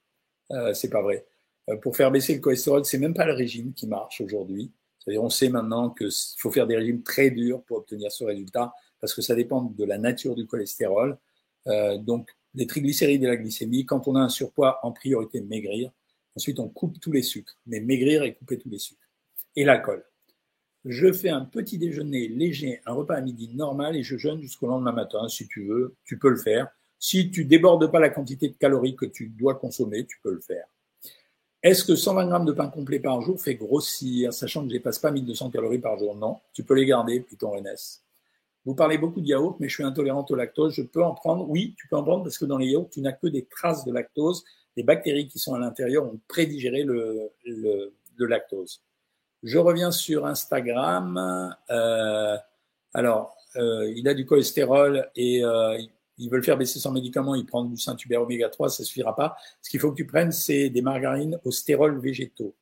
Euh, 0.53 0.75
c'est 0.75 0.91
pas 0.91 1.03
vrai. 1.03 1.27
Euh, 1.71 1.77
pour 1.77 1.97
faire 1.97 2.11
baisser 2.11 2.35
le 2.35 2.41
cholestérol, 2.41 2.85
c'est 2.85 2.99
même 2.99 3.15
pas 3.15 3.27
le 3.27 3.33
régime 3.33 3.73
qui 3.73 3.87
marche 3.87 4.21
aujourd'hui. 4.21 4.71
C'est-à-dire, 4.99 5.23
on 5.23 5.31
sait 5.31 5.49
maintenant 5.49 5.91
qu'il 5.91 6.11
faut 6.39 6.51
faire 6.51 6.67
des 6.67 6.77
régimes 6.77 7.03
très 7.03 7.31
durs 7.31 7.63
pour 7.63 7.79
obtenir 7.79 8.13
ce 8.13 8.25
résultat, 8.25 8.73
parce 9.01 9.15
que 9.15 9.23
ça 9.23 9.35
dépend 9.35 9.63
de 9.63 9.85
la 9.85 9.99
nature 9.99 10.35
du 10.35 10.47
cholestérol. 10.47 11.19
Euh, 11.69 11.99
donc, 11.99 12.31
les 12.55 12.67
triglycérides 12.67 13.23
et 13.23 13.27
la 13.27 13.37
glycémie, 13.37 13.85
quand 13.85 14.09
on 14.09 14.17
a 14.17 14.21
un 14.21 14.29
surpoids, 14.29 14.81
en 14.83 14.93
priorité 14.93 15.41
maigrir. 15.41 15.91
Ensuite, 16.37 16.59
on 16.59 16.69
coupe 16.69 17.01
tous 17.01 17.13
les 17.13 17.23
sucres, 17.23 17.57
mais 17.67 17.81
maigrir 17.81 18.23
et 18.23 18.35
couper 18.35 18.59
tous 18.59 18.71
les 18.71 18.79
sucres. 18.79 19.09
Et 19.57 19.65
l'alcool. 19.65 20.05
Je 20.85 21.13
fais 21.13 21.31
un 21.31 21.45
petit 21.45 21.79
déjeuner 21.79 22.29
léger, 22.29 22.81
un 22.87 22.93
repas 22.93 23.17
à 23.17 23.21
midi 23.21 23.49
normal 23.55 23.97
et 23.97 24.05
je 24.05 24.17
jeûne 24.17 24.41
jusqu'au 24.41 24.69
lendemain 24.69 24.93
matin. 24.93 25.29
Si 25.29 25.49
tu 25.49 25.67
veux, 25.67 25.97
tu 26.05 26.19
peux 26.19 26.31
le 26.31 26.37
faire. 26.37 26.69
Si 26.99 27.31
tu 27.31 27.45
débordes 27.45 27.91
pas 27.91 27.99
la 27.99 28.09
quantité 28.09 28.49
de 28.49 28.55
calories 28.55 28.95
que 28.95 29.07
tu 29.07 29.27
dois 29.27 29.57
consommer, 29.57 30.07
tu 30.07 30.19
peux 30.23 30.33
le 30.33 30.41
faire. 30.41 30.67
Est-ce 31.63 31.85
que 31.85 31.97
120 31.97 32.29
grammes 32.29 32.45
de 32.45 32.53
pain 32.53 32.69
complet 32.69 33.01
par 33.01 33.21
jour 33.21 33.41
fait 33.41 33.57
grossir, 33.57 34.33
sachant 34.33 34.61
que 34.61 34.69
je 34.69 34.75
ne 34.75 34.79
dépasse 34.79 35.01
pas 35.01 35.11
1200 35.11 35.51
calories 35.51 35.81
par 35.81 35.99
jour? 35.99 36.15
Non, 36.15 36.39
tu 36.53 36.63
peux 36.63 36.75
les 36.75 36.87
garder, 36.87 37.19
Python 37.19 37.51
Rennes. 37.51 37.75
Vous 38.67 38.75
parlez 38.75 38.99
beaucoup 38.99 39.21
de 39.21 39.27
yaourt, 39.29 39.57
mais 39.61 39.69
je 39.69 39.75
suis 39.75 39.85
intolérante 39.85 40.31
au 40.33 40.35
lactose. 40.35 40.75
Je 40.75 40.83
peux 40.83 41.03
en 41.03 41.15
prendre 41.15 41.49
Oui, 41.49 41.75
tu 41.79 41.87
peux 41.87 41.97
en 41.97 42.03
prendre 42.03 42.25
parce 42.25 42.37
que 42.37 42.45
dans 42.45 42.59
les 42.59 42.67
yaourts, 42.67 42.91
tu 42.91 43.01
n'as 43.01 43.13
que 43.13 43.29
des 43.29 43.47
traces 43.47 43.85
de 43.85 43.93
lactose. 43.93 44.45
Les 44.77 44.83
bactéries 44.83 45.29
qui 45.29 45.39
sont 45.39 45.55
à 45.55 45.59
l'intérieur 45.59 46.05
ont 46.05 46.21
prédigéré 46.27 46.83
le, 46.83 47.31
le, 47.45 48.27
lactose. 48.27 48.83
Je 49.45 49.57
reviens 49.59 49.93
sur 49.93 50.27
Instagram. 50.27 51.55
Euh, 51.71 52.37
alors, 52.93 53.37
euh, 53.55 53.93
il 53.95 54.09
a 54.09 54.15
du 54.15 54.27
cholestérol 54.27 55.09
et 55.15 55.45
euh, 55.45 55.79
ils 56.19 56.29
veulent 56.29 56.45
faire 56.45 56.59
baisser 56.59 56.81
son 56.81 56.91
médicament, 56.91 57.37
ils 57.37 57.47
prennent 57.47 57.71
du 57.71 57.77
Saint-Hubert 57.77 58.23
oméga 58.23 58.49
3, 58.49 58.69
ça 58.71 58.83
suffira 58.83 59.15
pas. 59.15 59.37
Ce 59.63 59.71
qu'il 59.71 59.79
faut 59.79 59.93
que 59.93 59.97
tu 59.97 60.07
prennes, 60.07 60.33
c'est 60.33 60.71
des 60.71 60.83
margarines 60.83 61.39
aux 61.45 61.53
stérols 61.53 62.01
végétaux. 62.01 62.55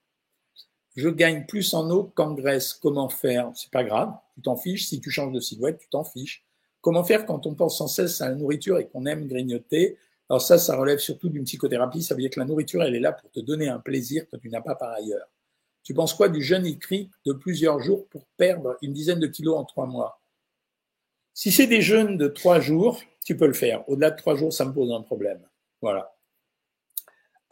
Je 0.96 1.08
gagne 1.08 1.46
plus 1.46 1.72
en 1.72 1.90
eau 1.90 2.12
qu'en 2.14 2.34
graisse. 2.34 2.74
Comment 2.74 3.08
faire? 3.08 3.50
C'est 3.54 3.70
pas 3.70 3.84
grave, 3.84 4.14
tu 4.34 4.42
t'en 4.42 4.56
fiches. 4.56 4.86
Si 4.86 5.00
tu 5.00 5.10
changes 5.10 5.32
de 5.32 5.40
silhouette, 5.40 5.78
tu 5.78 5.88
t'en 5.88 6.04
fiches. 6.04 6.44
Comment 6.80 7.04
faire 7.04 7.24
quand 7.26 7.46
on 7.46 7.54
pense 7.54 7.78
sans 7.78 7.88
cesse 7.88 8.20
à 8.20 8.28
la 8.28 8.34
nourriture 8.34 8.78
et 8.78 8.86
qu'on 8.86 9.06
aime 9.06 9.26
grignoter? 9.26 9.96
Alors 10.28 10.42
ça, 10.42 10.58
ça 10.58 10.76
relève 10.76 10.98
surtout 10.98 11.28
d'une 11.28 11.44
psychothérapie. 11.44 12.02
Ça 12.02 12.14
veut 12.14 12.20
dire 12.20 12.30
que 12.30 12.40
la 12.40 12.46
nourriture, 12.46 12.82
elle 12.82 12.94
est 12.94 13.00
là 13.00 13.12
pour 13.12 13.30
te 13.30 13.40
donner 13.40 13.68
un 13.68 13.78
plaisir 13.78 14.28
que 14.30 14.36
tu 14.36 14.50
n'as 14.50 14.60
pas 14.60 14.74
par 14.74 14.92
ailleurs. 14.92 15.28
Tu 15.82 15.94
penses 15.94 16.14
quoi 16.14 16.28
du 16.28 16.42
jeûne 16.42 16.66
écrit 16.66 17.10
de 17.26 17.32
plusieurs 17.32 17.80
jours 17.80 18.06
pour 18.08 18.26
perdre 18.36 18.76
une 18.80 18.92
dizaine 18.92 19.20
de 19.20 19.26
kilos 19.26 19.56
en 19.56 19.64
trois 19.64 19.86
mois? 19.86 20.20
Si 21.34 21.52
c'est 21.52 21.66
des 21.66 21.82
jeûnes 21.82 22.16
de 22.16 22.28
trois 22.28 22.60
jours, 22.60 23.00
tu 23.24 23.36
peux 23.36 23.46
le 23.46 23.52
faire. 23.52 23.86
Au-delà 23.88 24.10
de 24.10 24.16
trois 24.16 24.34
jours, 24.34 24.52
ça 24.52 24.64
me 24.64 24.72
pose 24.72 24.90
un 24.92 25.02
problème. 25.02 25.40
Voilà. 25.82 26.14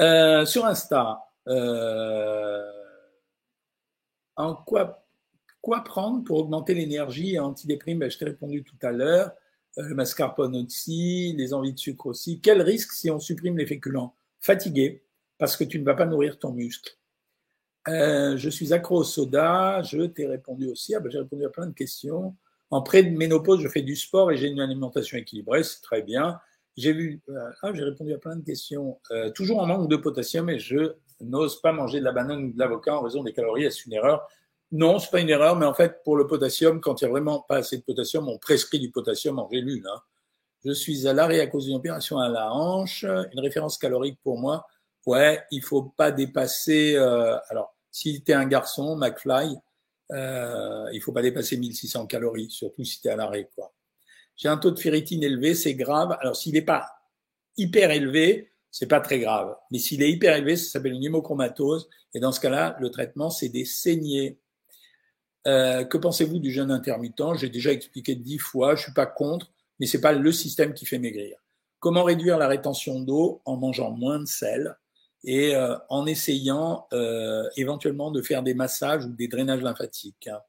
Euh, 0.01 0.47
sur 0.47 0.65
Insta, 0.65 1.23
euh, 1.49 2.71
en 4.37 4.55
quoi, 4.55 5.02
quoi 5.63 5.85
prendre 5.85 6.23
pour 6.25 6.39
augmenter 6.39 6.75
l'énergie 6.75 7.39
antidéprime? 7.39 8.01
Ben, 8.01 8.11
Je 8.11 8.19
t'ai 8.19 8.27
répondu 8.27 8.65
tout 8.65 8.77
à 8.83 8.91
l'heure. 8.91 9.33
Euh, 9.79 9.85
le 9.85 9.95
mascarpone 9.95 10.57
aussi, 10.57 11.35
les 11.39 11.55
envies 11.55 11.73
de 11.73 11.79
sucre 11.79 12.07
aussi. 12.07 12.41
Quel 12.41 12.61
risque 12.61 12.93
si 12.93 13.11
on 13.11 13.19
supprime 13.19 13.57
les 13.57 13.65
féculents? 13.65 14.15
Fatigué, 14.41 15.03
parce 15.39 15.57
que 15.57 15.65
tu 15.65 15.79
ne 15.79 15.85
vas 15.85 15.95
pas 15.95 16.05
nourrir 16.05 16.39
ton 16.39 16.53
muscle. 16.53 16.99
Euh, 17.89 18.37
je 18.37 18.51
suis 18.51 18.73
accro 18.73 18.99
au 18.99 19.05
soda. 19.05 19.83
Je 19.83 20.03
t'ai 20.03 20.27
répondu 20.27 20.69
aussi. 20.69 20.95
Ah 20.95 21.01
ben, 21.01 21.11
j'ai 21.11 21.19
répondu 21.19 21.47
à 21.47 21.49
plein 21.49 21.67
de 21.67 21.73
questions. 21.73 22.37
En 22.71 22.83
pré-ménopause, 22.83 23.61
je 23.61 23.69
fais 23.69 23.83
du 23.83 23.97
sport 23.97 24.31
et 24.33 24.37
j'ai 24.37 24.49
une 24.49 24.61
alimentation 24.61 25.17
équilibrée. 25.17 25.63
C'est 25.63 25.81
très 25.81 26.03
bien. 26.03 26.39
J'ai 26.77 26.93
vu. 26.93 27.21
Euh, 27.29 27.51
ah, 27.63 27.73
j'ai 27.73 27.85
répondu 27.85 28.13
à 28.13 28.19
plein 28.19 28.37
de 28.37 28.45
questions. 28.45 28.99
Toujours 29.35 29.61
en 29.61 29.67
manque 29.67 29.89
de 29.89 29.97
potassium 29.97 30.51
et 30.51 30.59
je 30.59 30.95
n'ose 31.21 31.61
pas 31.61 31.73
manger 31.73 32.01
de 32.01 32.05
la 32.05 32.13
banane 32.13 32.45
ou 32.45 32.53
de 32.53 32.59
l'avocat 32.59 32.97
en 32.97 33.03
raison 33.03 33.23
des 33.23 33.33
calories. 33.33 33.65
Est-ce 33.65 33.87
une 33.87 33.93
erreur? 33.93 34.29
Non, 34.73 34.99
c'est 34.99 35.11
pas 35.11 35.21
une 35.21 35.29
erreur, 35.29 35.57
mais 35.57 35.67
en 35.67 35.75
fait, 35.75 36.03
pour 36.03 36.17
le 36.17 36.27
potassium, 36.27 36.81
quand 36.81 37.01
il 37.01 37.05
n'y 37.05 37.09
a 37.09 37.13
vraiment 37.13 37.41
pas 37.41 37.57
assez 37.57 37.77
de 37.77 37.83
potassium, 37.83 38.27
on 38.29 38.39
prescrit 38.39 38.81
du 38.81 38.91
potassium 38.91 39.39
en 39.39 39.49
gélule. 39.51 39.87
Hein. 39.87 40.01
Je 40.65 40.73
suis 40.73 41.07
à 41.07 41.13
l'arrêt 41.13 41.41
à 41.41 41.47
cause 41.47 41.67
d'une 41.67 41.77
opération 41.77 42.19
à 42.19 42.31
la 42.31 42.53
hanche. 42.53 43.05
Une 43.05 43.41
référence 43.41 43.77
calorique 43.77 44.19
pour 44.23 44.39
moi. 44.39 44.67
Ouais, 45.07 45.43
il 45.51 45.63
faut 45.63 45.83
pas 45.83 46.11
dépasser. 46.11 46.95
Euh, 46.97 47.37
alors, 47.51 47.77
si 47.91 48.23
tu 48.23 48.33
es 48.33 48.35
un 48.35 48.47
garçon, 48.47 48.97
McFly, 48.97 49.57
euh, 50.13 50.89
il 50.93 51.03
faut 51.03 51.13
pas 51.13 51.23
dépasser 51.23 51.57
1600 51.59 52.07
calories, 52.07 52.51
surtout 52.51 52.85
si 52.85 53.01
tu 53.01 53.09
es 53.09 53.11
à 53.11 53.17
l'arrêt. 53.17 53.51
quoi. 53.55 53.75
J'ai 54.37 54.49
un 54.49 54.57
taux 54.57 54.71
de 54.71 54.79
ferritine 54.79 55.23
élevé, 55.23 55.55
c'est 55.55 55.75
grave. 55.75 56.17
Alors, 56.21 56.37
s'il 56.37 56.55
n'est 56.55 56.63
pas 56.63 56.89
hyper 57.59 57.91
élevé, 57.91 58.53
c'est 58.71 58.87
pas 58.87 59.01
très 59.01 59.19
grave. 59.19 59.55
Mais 59.71 59.79
s'il 59.79 60.03
est 60.03 60.11
hyper 60.11 60.37
élevé, 60.37 60.57
ça 60.57 60.71
s'appelle 60.71 60.95
une 60.95 61.05
hémochromatose. 61.05 61.91
Et 62.15 62.21
dans 62.21 62.33
ce 62.33 62.41
cas-là, 62.41 62.77
le 62.81 62.91
traitement, 62.91 63.29
c'est 63.29 63.51
des 63.51 63.65
saignées. 63.65 64.39
Euh, 65.47 65.85
que 65.85 65.97
pensez-vous 65.99 66.39
du 66.39 66.51
jeûne 66.51 66.71
intermittent? 66.71 67.35
J'ai 67.37 67.49
déjà 67.49 67.73
expliqué 67.73 68.15
dix 68.15 68.39
fois, 68.39 68.77
je 68.77 68.85
suis 68.85 68.93
pas 68.93 69.07
contre, 69.07 69.53
mais 69.81 69.87
c'est 69.87 70.01
pas 70.01 70.13
le 70.13 70.33
système 70.33 70.75
qui 70.75 70.87
fait 70.87 70.99
maigrir. 70.99 71.37
Comment 71.81 72.05
réduire 72.05 72.39
la 72.39 72.49
rétention 72.49 73.01
d'eau? 73.01 73.43
En 73.45 73.57
mangeant 73.57 73.91
moins 73.91 74.21
de 74.21 74.27
sel 74.27 74.77
et 75.25 75.55
euh, 75.55 75.77
en 75.89 76.07
essayant 76.07 76.87
euh, 76.93 77.49
éventuellement 77.57 78.11
de 78.11 78.23
faire 78.23 78.43
des 78.43 78.55
massages 78.55 79.05
ou 79.05 79.11
des 79.11 79.29
drainages 79.29 79.63
lymphatiques. 79.63 80.29
Hein. 80.29 80.41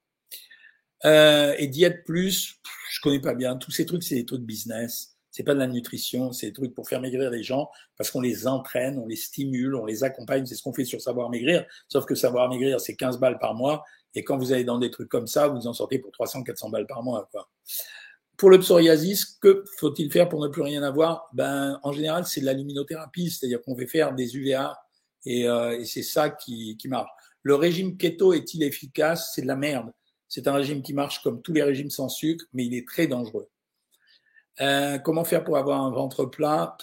Euh, 1.06 1.54
et 1.58 1.68
diète 1.68 2.06
plus, 2.06 2.60
je 2.90 3.02
connais 3.02 3.20
pas 3.20 3.36
bien. 3.36 3.58
Tous 3.58 3.72
ces 3.72 3.86
trucs, 3.86 4.04
c'est 4.04 4.16
des 4.16 4.26
trucs 4.26 4.42
business. 4.42 5.18
C'est 5.32 5.44
pas 5.44 5.56
de 5.56 5.60
la 5.60 5.68
nutrition, 5.68 6.32
c'est 6.32 6.48
des 6.48 6.54
trucs 6.54 6.76
pour 6.76 6.88
faire 6.88 7.02
maigrir 7.02 7.32
les 7.32 7.42
gens 7.42 7.70
parce 7.98 8.12
qu'on 8.12 8.22
les 8.22 8.46
entraîne, 8.46 9.00
on 9.00 9.08
les 9.08 9.16
stimule, 9.16 9.76
on 9.76 9.86
les 9.86 10.04
accompagne. 10.04 10.46
C'est 10.46 10.56
ce 10.56 10.62
qu'on 10.62 10.74
fait 10.74 10.86
sur 10.86 11.02
Savoir 11.02 11.32
Maigrir. 11.32 11.66
Sauf 11.88 12.06
que 12.06 12.14
Savoir 12.14 12.50
Maigrir, 12.50 12.80
c'est 12.80 12.96
15 12.96 13.18
balles 13.20 13.40
par 13.40 13.56
mois. 13.56 13.84
Et 14.16 14.24
quand 14.24 14.38
vous 14.38 14.54
allez 14.54 14.64
dans 14.64 14.80
des 14.80 14.92
trucs 14.92 15.10
comme 15.10 15.28
ça, 15.28 15.48
vous 15.48 15.68
en 15.68 15.74
sortez 15.74 16.00
pour 16.00 16.12
300, 16.12 16.44
400 16.44 16.70
balles 16.70 16.88
par 16.88 17.04
mois. 17.04 17.28
Quoi. 17.32 17.50
Pour 18.38 18.50
le 18.50 18.60
psoriasis, 18.60 19.26
que 19.42 19.64
faut-il 19.78 20.12
faire 20.12 20.30
pour 20.30 20.42
ne 20.42 20.48
plus 20.48 20.62
rien 20.62 20.84
avoir? 20.84 21.30
Ben, 21.34 21.80
en 21.84 21.92
général, 21.92 22.26
c'est 22.26 22.42
de 22.42 22.46
la 22.46 22.54
luminothérapie, 22.54 23.30
c'est-à-dire 23.30 23.62
qu'on 23.62 23.76
va 23.76 23.86
faire 23.86 24.14
des 24.14 24.36
UVA 24.36 24.78
et, 25.26 25.48
euh, 25.48 25.80
et 25.80 25.86
c'est 25.86 26.04
ça 26.04 26.30
qui, 26.30 26.78
qui 26.78 26.88
marche. 26.88 27.10
Le 27.42 27.56
régime 27.56 27.98
keto 27.98 28.34
est-il 28.34 28.64
efficace? 28.64 29.32
C'est 29.36 29.42
de 29.42 29.48
la 29.48 29.56
merde. 29.56 29.92
C'est 30.28 30.48
un 30.48 30.54
régime 30.54 30.82
qui 30.82 30.94
marche 30.94 31.22
comme 31.22 31.42
tous 31.42 31.54
les 31.54 31.64
régimes 31.64 31.90
sans 31.92 32.10
sucre, 32.10 32.46
mais 32.54 32.66
il 32.66 32.74
est 32.74 32.88
très 32.88 33.06
dangereux. 33.08 33.50
Euh, 34.62 34.98
comment 35.00 35.24
faire 35.24 35.44
pour 35.44 35.58
avoir 35.58 35.82
un 35.82 35.92
ventre 35.92 36.26
plat? 36.26 36.78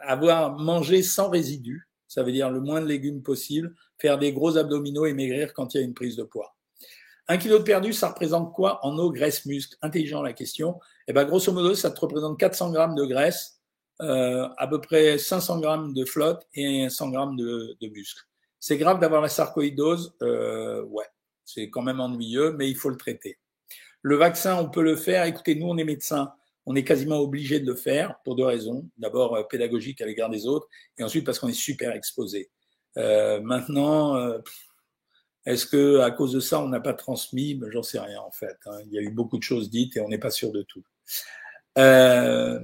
Avoir 0.00 0.58
mangé 0.58 1.02
sans 1.02 1.28
résidus, 1.28 1.88
ça 2.08 2.22
veut 2.22 2.32
dire 2.32 2.50
le 2.50 2.60
moins 2.60 2.80
de 2.80 2.86
légumes 2.86 3.22
possible, 3.22 3.74
faire 3.98 4.18
des 4.18 4.32
gros 4.32 4.56
abdominaux 4.56 5.06
et 5.06 5.12
maigrir 5.12 5.52
quand 5.52 5.74
il 5.74 5.78
y 5.78 5.80
a 5.80 5.84
une 5.84 5.94
prise 5.94 6.16
de 6.16 6.22
poids. 6.22 6.55
Un 7.28 7.38
kilo 7.38 7.58
de 7.58 7.64
perdu, 7.64 7.92
ça 7.92 8.08
représente 8.08 8.52
quoi 8.52 8.84
en 8.86 8.96
eau, 8.98 9.10
graisse, 9.10 9.46
muscle? 9.46 9.76
Intelligent 9.82 10.22
la 10.22 10.32
question. 10.32 10.78
Eh 11.08 11.12
ben, 11.12 11.24
grosso 11.24 11.52
modo, 11.52 11.74
ça 11.74 11.90
te 11.90 12.00
représente 12.00 12.38
400 12.38 12.70
grammes 12.70 12.94
de 12.94 13.04
graisse, 13.04 13.60
euh, 14.00 14.48
à 14.56 14.68
peu 14.68 14.80
près 14.80 15.18
500 15.18 15.60
grammes 15.60 15.92
de 15.92 16.04
flotte 16.04 16.46
et 16.54 16.88
100 16.88 17.10
grammes 17.10 17.36
de, 17.36 17.76
de 17.80 17.88
muscle. 17.88 18.22
C'est 18.60 18.78
grave 18.78 19.00
d'avoir 19.00 19.22
la 19.22 19.28
sarcoïdose, 19.28 20.14
euh, 20.22 20.82
ouais, 20.84 21.06
c'est 21.44 21.68
quand 21.70 21.82
même 21.82 22.00
ennuyeux, 22.00 22.52
mais 22.52 22.70
il 22.70 22.76
faut 22.76 22.90
le 22.90 22.96
traiter. 22.96 23.38
Le 24.02 24.16
vaccin, 24.16 24.56
on 24.56 24.68
peut 24.68 24.82
le 24.82 24.94
faire. 24.94 25.24
Écoutez, 25.24 25.56
nous, 25.56 25.66
on 25.66 25.76
est 25.78 25.84
médecins, 25.84 26.32
on 26.64 26.76
est 26.76 26.84
quasiment 26.84 27.18
obligé 27.18 27.58
de 27.58 27.66
le 27.66 27.74
faire 27.74 28.20
pour 28.24 28.36
deux 28.36 28.44
raisons. 28.44 28.88
D'abord, 28.98 29.34
euh, 29.34 29.42
pédagogique 29.42 30.00
à 30.00 30.06
l'égard 30.06 30.30
des 30.30 30.46
autres, 30.46 30.68
et 30.96 31.02
ensuite 31.02 31.26
parce 31.26 31.40
qu'on 31.40 31.48
est 31.48 31.52
super 31.52 31.92
exposé. 31.92 32.50
Euh, 32.98 33.40
maintenant, 33.40 34.16
euh, 34.16 34.38
est-ce 35.46 35.64
que 35.66 36.00
à 36.00 36.10
cause 36.10 36.32
de 36.32 36.40
ça, 36.40 36.60
on 36.60 36.68
n'a 36.68 36.80
pas 36.80 36.94
transmis? 36.94 37.54
Ben, 37.54 37.70
J'en 37.70 37.82
sais 37.82 37.98
rien 37.98 38.20
en 38.20 38.30
fait. 38.30 38.56
Hein. 38.66 38.78
Il 38.86 38.92
y 38.92 38.98
a 38.98 39.02
eu 39.02 39.10
beaucoup 39.10 39.38
de 39.38 39.42
choses 39.42 39.70
dites 39.70 39.96
et 39.96 40.00
on 40.00 40.08
n'est 40.08 40.18
pas 40.18 40.30
sûr 40.30 40.52
de 40.52 40.62
tout. 40.62 40.82
Euh... 41.78 42.60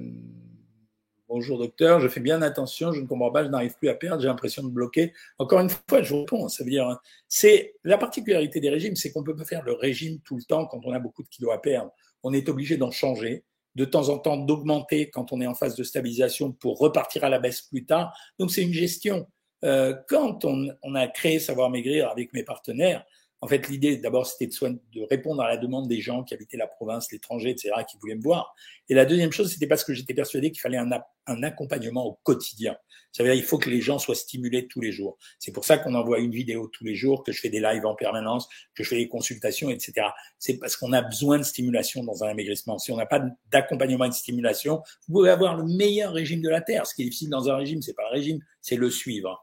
Bonjour 1.29 1.57
docteur, 1.57 1.99
je 1.99 2.07
fais 2.09 2.19
bien 2.19 2.43
attention, 2.43 2.91
je 2.91 3.01
ne 3.01 3.07
comprends 3.07 3.31
pas, 3.31 3.43
je 3.43 3.49
n'arrive 3.49 3.75
plus 3.79 3.89
à 3.89 3.95
perdre, 3.95 4.21
j'ai 4.21 4.27
l'impression 4.27 4.61
de 4.61 4.67
bloquer. 4.67 5.13
Encore 5.39 5.61
une 5.61 5.69
fois, 5.69 6.03
je 6.03 6.13
réponds, 6.13 6.47
ça 6.47 6.63
veut 6.63 6.69
dire, 6.69 6.87
hein, 6.87 6.99
c'est 7.27 7.73
la 7.83 7.97
particularité 7.97 8.59
des 8.59 8.69
régimes, 8.69 8.95
c'est 8.95 9.11
qu'on 9.11 9.21
ne 9.21 9.25
peut 9.25 9.35
pas 9.35 9.43
faire 9.43 9.63
le 9.63 9.73
régime 9.73 10.19
tout 10.19 10.35
le 10.35 10.43
temps 10.43 10.67
quand 10.67 10.81
on 10.85 10.91
a 10.91 10.99
beaucoup 10.99 11.23
de 11.23 11.27
kilos 11.29 11.51
à 11.51 11.57
perdre. 11.57 11.91
On 12.21 12.33
est 12.33 12.49
obligé 12.49 12.77
d'en 12.77 12.91
changer, 12.91 13.45
de 13.73 13.83
temps 13.83 14.09
en 14.09 14.19
temps 14.19 14.37
d'augmenter 14.37 15.09
quand 15.09 15.31
on 15.31 15.41
est 15.41 15.47
en 15.47 15.55
phase 15.55 15.75
de 15.75 15.83
stabilisation 15.83 16.51
pour 16.51 16.77
repartir 16.77 17.23
à 17.23 17.29
la 17.29 17.39
baisse 17.39 17.63
plus 17.63 17.85
tard. 17.85 18.15
Donc 18.37 18.51
c'est 18.51 18.61
une 18.61 18.73
gestion. 18.73 19.27
Euh, 19.63 19.95
quand 20.07 20.45
on, 20.45 20.95
a 20.95 21.07
créé 21.07 21.39
Savoir 21.39 21.69
Maigrir 21.69 22.09
avec 22.09 22.33
mes 22.33 22.43
partenaires, 22.43 23.05
en 23.43 23.47
fait, 23.47 23.67
l'idée, 23.67 23.97
d'abord, 23.97 24.25
c'était 24.25 24.47
de, 24.47 24.79
de, 24.93 25.05
répondre 25.09 25.41
à 25.41 25.49
la 25.49 25.57
demande 25.57 25.89
des 25.89 25.99
gens 25.99 26.23
qui 26.23 26.33
habitaient 26.33 26.55
la 26.55 26.65
province, 26.67 27.11
l'étranger, 27.11 27.49
etc., 27.49 27.71
qui 27.89 27.97
voulaient 27.97 28.15
me 28.15 28.21
voir. 28.21 28.55
Et 28.87 28.93
la 28.93 29.03
deuxième 29.03 29.33
chose, 29.33 29.51
c'était 29.51 29.67
parce 29.67 29.83
que 29.83 29.93
j'étais 29.93 30.13
persuadé 30.13 30.49
qu'il 30.49 30.61
fallait 30.61 30.77
un, 30.77 30.89
un, 31.27 31.43
accompagnement 31.43 32.05
au 32.05 32.13
quotidien. 32.23 32.77
Ça 33.11 33.21
veut 33.21 33.29
dire 33.29 33.37
il 33.37 33.45
faut 33.45 33.57
que 33.57 33.69
les 33.69 33.81
gens 33.81 33.99
soient 33.99 34.15
stimulés 34.15 34.67
tous 34.69 34.79
les 34.79 34.93
jours. 34.93 35.17
C'est 35.39 35.51
pour 35.51 35.65
ça 35.65 35.77
qu'on 35.77 35.93
envoie 35.93 36.19
une 36.19 36.31
vidéo 36.31 36.67
tous 36.67 36.85
les 36.85 36.95
jours, 36.95 37.21
que 37.21 37.33
je 37.33 37.41
fais 37.41 37.49
des 37.49 37.59
lives 37.59 37.85
en 37.85 37.95
permanence, 37.95 38.47
que 38.75 38.83
je 38.85 38.87
fais 38.87 38.95
des 38.95 39.09
consultations, 39.09 39.69
etc. 39.69 40.07
C'est 40.39 40.57
parce 40.57 40.77
qu'on 40.77 40.93
a 40.93 41.01
besoin 41.01 41.37
de 41.37 41.43
stimulation 41.43 42.01
dans 42.05 42.23
un 42.23 42.29
amaigrissement. 42.29 42.79
Si 42.79 42.93
on 42.93 42.97
n'a 42.97 43.05
pas 43.05 43.25
d'accompagnement 43.51 44.05
et 44.05 44.09
de 44.09 44.13
stimulation, 44.13 44.81
vous 45.07 45.15
pouvez 45.15 45.29
avoir 45.29 45.57
le 45.57 45.65
meilleur 45.65 46.13
régime 46.13 46.41
de 46.41 46.49
la 46.49 46.61
Terre. 46.61 46.87
Ce 46.87 46.95
qui 46.95 47.01
est 47.01 47.05
difficile 47.05 47.29
dans 47.29 47.49
un 47.49 47.57
régime, 47.57 47.81
c'est 47.81 47.93
pas 47.93 48.03
le 48.09 48.15
régime, 48.15 48.39
c'est 48.61 48.77
le 48.77 48.89
suivre. 48.89 49.42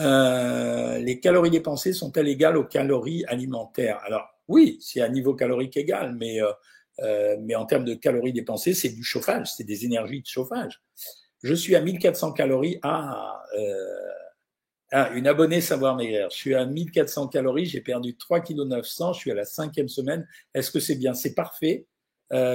Euh, 0.00 0.98
les 0.98 1.20
calories 1.20 1.50
dépensées 1.50 1.92
sont-elles 1.92 2.28
égales 2.28 2.56
aux 2.56 2.64
calories 2.64 3.24
alimentaires? 3.26 4.00
Alors 4.04 4.26
oui, 4.48 4.78
c'est 4.80 5.00
à 5.00 5.08
niveau 5.08 5.34
calorique 5.34 5.76
égal, 5.76 6.16
mais 6.16 6.40
euh, 6.40 6.52
euh, 7.00 7.36
mais 7.40 7.54
en 7.54 7.66
termes 7.66 7.84
de 7.84 7.94
calories 7.94 8.32
dépensées, 8.32 8.74
c'est 8.74 8.90
du 8.90 9.02
chauffage, 9.02 9.52
c'est 9.56 9.64
des 9.64 9.84
énergies 9.84 10.22
de 10.22 10.26
chauffage. 10.26 10.80
Je 11.42 11.54
suis 11.54 11.74
à 11.76 11.80
1400 11.80 12.32
calories. 12.32 12.78
Ah, 12.82 13.42
ah 14.92 15.10
une 15.14 15.26
abonnée 15.26 15.60
savoir 15.60 15.96
maigrir. 15.96 16.28
Je 16.30 16.36
suis 16.36 16.54
à 16.54 16.66
1400 16.66 17.28
calories, 17.28 17.66
j'ai 17.66 17.80
perdu 17.80 18.16
3 18.16 18.40
kg 18.40 18.60
900, 18.66 19.14
je 19.14 19.20
suis 19.20 19.30
à 19.30 19.34
la 19.34 19.44
cinquième 19.44 19.88
semaine. 19.88 20.26
Est-ce 20.54 20.70
que 20.70 20.80
c'est 20.80 20.96
bien? 20.96 21.14
C'est 21.14 21.34
parfait. 21.34 21.86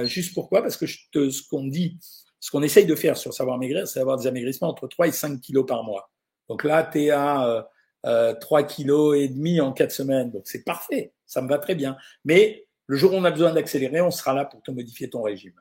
juste 0.04 0.34
pourquoi? 0.34 0.62
Parce 0.62 0.76
que 0.76 0.86
je 0.86 0.98
te, 1.12 1.30
ce 1.30 1.42
qu'on 1.48 1.66
dit, 1.66 1.98
ce 2.40 2.50
qu'on 2.50 2.62
essaye 2.62 2.86
de 2.86 2.94
faire 2.94 3.16
sur 3.16 3.34
savoir 3.34 3.58
maigrir, 3.58 3.86
c'est 3.88 4.00
d'avoir 4.00 4.18
des 4.18 4.26
amaigrissements 4.26 4.68
entre 4.68 4.88
3 4.88 5.08
et 5.08 5.12
5 5.12 5.40
kilos 5.40 5.66
par 5.66 5.84
mois. 5.84 6.10
Donc 6.48 6.64
là, 6.64 6.82
tu 6.82 7.04
es 7.04 7.10
à 7.10 7.68
euh, 8.06 8.34
3 8.34 8.60
euh, 8.60 8.64
kilos 8.64 9.16
et 9.16 9.28
demi 9.28 9.60
en 9.60 9.72
4 9.72 9.90
semaines. 9.90 10.30
Donc 10.30 10.42
c'est 10.46 10.64
parfait, 10.64 11.12
ça 11.26 11.42
me 11.42 11.48
va 11.48 11.58
très 11.58 11.74
bien. 11.74 11.96
Mais 12.24 12.66
le 12.86 12.96
jour 12.96 13.12
où 13.12 13.16
on 13.16 13.24
a 13.24 13.30
besoin 13.30 13.52
d'accélérer, 13.52 14.00
on 14.00 14.10
sera 14.10 14.34
là 14.34 14.44
pour 14.44 14.62
te 14.62 14.70
modifier 14.70 15.10
ton 15.10 15.22
régime. 15.22 15.54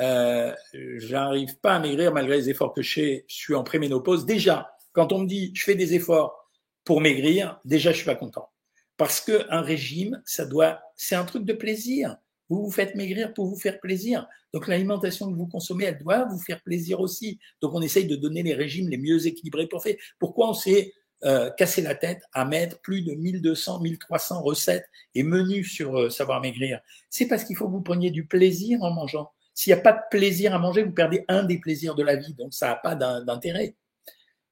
Euh, 0.00 0.54
J'arrive 0.72 1.58
pas 1.58 1.74
à 1.74 1.78
maigrir 1.78 2.12
malgré 2.12 2.36
les 2.36 2.48
efforts 2.48 2.72
que 2.72 2.82
je 2.82 2.92
fais. 2.92 3.24
Je 3.28 3.34
suis 3.34 3.54
en 3.54 3.64
préménopause. 3.64 4.24
Déjà, 4.24 4.74
quand 4.92 5.12
on 5.12 5.20
me 5.20 5.26
dit 5.26 5.52
je 5.54 5.64
fais 5.64 5.74
des 5.74 5.94
efforts 5.94 6.48
pour 6.84 7.00
maigrir, 7.00 7.60
déjà 7.64 7.92
je 7.92 7.96
suis 7.96 8.06
pas 8.06 8.14
content. 8.14 8.50
Parce 8.96 9.20
que 9.20 9.46
un 9.50 9.60
régime, 9.60 10.22
ça 10.24 10.46
doit, 10.46 10.80
c'est 10.96 11.16
un 11.16 11.24
truc 11.24 11.44
de 11.44 11.52
plaisir. 11.52 12.16
Vous 12.52 12.64
vous 12.64 12.70
faites 12.70 12.94
maigrir 12.94 13.32
pour 13.32 13.46
vous 13.46 13.56
faire 13.56 13.80
plaisir. 13.80 14.28
Donc 14.52 14.68
l'alimentation 14.68 15.32
que 15.32 15.36
vous 15.36 15.46
consommez, 15.46 15.86
elle 15.86 15.98
doit 15.98 16.26
vous 16.26 16.38
faire 16.38 16.60
plaisir 16.60 17.00
aussi. 17.00 17.38
Donc 17.62 17.72
on 17.72 17.80
essaye 17.80 18.06
de 18.06 18.14
donner 18.14 18.42
les 18.42 18.52
régimes 18.52 18.90
les 18.90 18.98
mieux 18.98 19.26
équilibrés 19.26 19.66
pour 19.68 19.82
faire. 19.82 19.96
Pourquoi 20.18 20.50
on 20.50 20.52
s'est 20.52 20.92
euh, 21.24 21.48
cassé 21.52 21.80
la 21.80 21.94
tête 21.94 22.20
à 22.34 22.44
mettre 22.44 22.78
plus 22.82 23.00
de 23.00 23.14
1200, 23.14 23.80
1300 23.80 24.42
recettes 24.42 24.84
et 25.14 25.22
menus 25.22 25.72
sur 25.72 25.98
euh, 25.98 26.10
Savoir 26.10 26.42
Maigrir? 26.42 26.80
C'est 27.08 27.26
parce 27.26 27.44
qu'il 27.44 27.56
faut 27.56 27.68
que 27.68 27.72
vous 27.72 27.80
preniez 27.80 28.10
du 28.10 28.26
plaisir 28.26 28.82
en 28.82 28.90
mangeant. 28.90 29.30
S'il 29.54 29.72
n'y 29.72 29.80
a 29.80 29.82
pas 29.82 29.92
de 29.92 30.00
plaisir 30.10 30.54
à 30.54 30.58
manger, 30.58 30.82
vous 30.82 30.92
perdez 30.92 31.24
un 31.28 31.44
des 31.44 31.58
plaisirs 31.58 31.94
de 31.94 32.02
la 32.02 32.16
vie. 32.16 32.34
Donc 32.34 32.52
ça 32.52 32.66
n'a 32.66 32.76
pas 32.76 32.94
d'intérêt. 32.94 33.76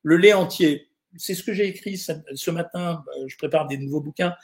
Le 0.04 0.16
lait 0.16 0.32
entier, 0.32 0.88
c'est 1.16 1.34
ce 1.34 1.42
que 1.42 1.52
j'ai 1.52 1.66
écrit 1.66 1.98
ce 1.98 2.50
matin. 2.50 3.04
Euh, 3.18 3.28
je 3.28 3.36
prépare 3.36 3.66
des 3.66 3.76
nouveaux 3.76 4.00
bouquins. 4.00 4.34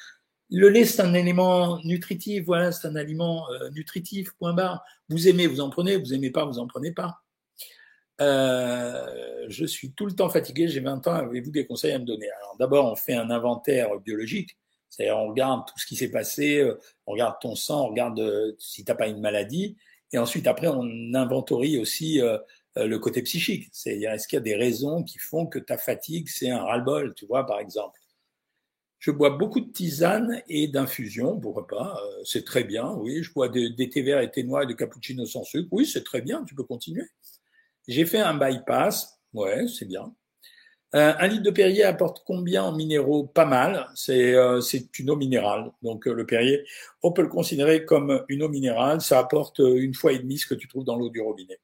Le 0.51 0.69
lait, 0.69 0.85
c'est 0.85 1.03
un 1.03 1.15
élément 1.15 1.81
nutritif, 1.85 2.45
voilà, 2.45 2.71
c'est 2.71 2.87
un 2.87 2.95
aliment 2.95 3.51
euh, 3.51 3.69
nutritif, 3.71 4.33
point 4.39 4.55
barre. 4.55 4.85
Vous 5.09 5.29
aimez, 5.29 5.47
vous 5.49 5.61
en 5.61 5.71
prenez, 5.71 5.97
vous 5.97 6.15
aimez 6.15 6.31
pas, 6.31 6.45
vous 6.45 6.59
en 6.59 6.69
prenez 6.69 6.93
pas. 6.93 7.21
Euh, 8.21 9.47
je 9.49 9.67
suis 9.67 9.93
tout 9.93 10.07
le 10.07 10.13
temps 10.13 10.29
fatigué, 10.31 10.69
j'ai 10.69 10.81
20 10.81 11.07
ans, 11.07 11.15
avez-vous 11.15 11.51
des 11.51 11.67
conseils 11.67 11.93
à 11.93 11.99
me 11.99 12.05
donner? 12.05 12.31
Alors 12.41 12.57
d'abord, 12.59 12.91
on 12.91 12.97
fait 12.97 13.15
un 13.15 13.31
inventaire 13.31 13.99
biologique, 14.01 14.57
c'est-à-dire 14.89 15.19
on 15.19 15.29
regarde 15.29 15.67
tout 15.67 15.79
ce 15.79 15.87
qui 15.87 15.97
s'est 15.97 16.11
passé, 16.11 16.61
euh, 16.61 16.79
on 17.07 17.13
regarde 17.13 17.37
ton 17.41 17.55
sang, 17.57 17.85
on 17.85 17.89
regarde 17.89 18.19
euh, 18.21 18.53
si 18.59 18.85
tu 18.85 18.91
n'as 18.91 18.97
pas 18.97 19.09
une 19.09 19.21
maladie, 19.21 19.77
et 20.13 20.19
ensuite 20.19 20.47
après, 20.47 20.69
on 20.69 21.15
inventorie 21.15 21.79
aussi 21.79 22.21
le 22.77 22.99
côté 22.99 23.23
psychique, 23.23 23.69
c'est-à-dire 23.73 24.13
est-ce 24.13 24.29
qu'il 24.29 24.37
y 24.37 24.41
a 24.41 24.43
des 24.43 24.55
raisons 24.55 25.03
qui 25.03 25.19
font 25.19 25.47
que 25.47 25.59
ta 25.59 25.77
fatigue, 25.77 26.29
c'est 26.29 26.49
un 26.49 26.63
ras-le-bol, 26.63 27.13
tu 27.15 27.27
vois, 27.27 27.45
par 27.45 27.59
exemple? 27.59 27.99
Je 28.99 29.11
bois 29.11 29.31
beaucoup 29.31 29.61
de 29.61 29.71
tisane 29.71 30.43
et 30.49 30.69
d'infusion, 30.69 31.39
pourquoi 31.39 31.67
pas, 31.67 32.01
euh, 32.03 32.23
c'est 32.25 32.45
très 32.45 32.65
bien, 32.65 32.93
oui. 32.95 33.23
Je 33.23 33.33
bois 33.33 33.49
des, 33.49 33.75
thés 33.91 34.03
verts 34.03 34.21
et 34.21 34.43
noirs 34.43 34.63
et 34.63 34.67
de 34.67 34.73
cappuccino 34.73 35.27
sans 35.27 35.45
sucre, 35.45 35.69
oui, 35.71 35.87
c'est 35.87 36.05
très 36.05 36.23
bien, 36.23 36.45
tu 36.45 36.55
peux 36.55 36.65
continuer. 36.65 37.05
J'ai 37.87 38.07
fait 38.07 38.19
un 38.19 38.35
bypass, 38.35 39.21
ouais, 39.35 39.67
c'est 39.69 39.85
bien. 39.85 40.15
Euh, 40.95 41.13
un 41.19 41.27
litre 41.27 41.43
de 41.43 41.51
Perrier 41.51 41.85
apporte 41.85 42.23
combien 42.25 42.63
en 42.65 42.73
minéraux? 42.75 43.27
Pas 43.27 43.45
mal, 43.45 43.87
c'est 43.95 44.35
euh, 44.35 44.61
une 44.99 45.11
eau 45.11 45.17
minérale. 45.17 45.71
Donc 45.83 46.07
le 46.07 46.25
Perrier, 46.25 46.65
on 47.03 47.13
peut 47.13 47.23
le 47.23 47.29
considérer 47.29 47.85
comme 47.85 48.25
une 48.29 48.43
eau 48.43 48.49
minérale, 48.49 49.01
ça 49.01 49.19
apporte 49.19 49.59
une 49.59 49.95
fois 49.95 50.13
et 50.13 50.19
demie 50.19 50.39
ce 50.39 50.47
que 50.47 50.55
tu 50.55 50.69
trouves 50.69 50.85
dans 50.85 50.97
l'eau 50.97 51.11
du 51.11 51.21
robinet. 51.21 51.61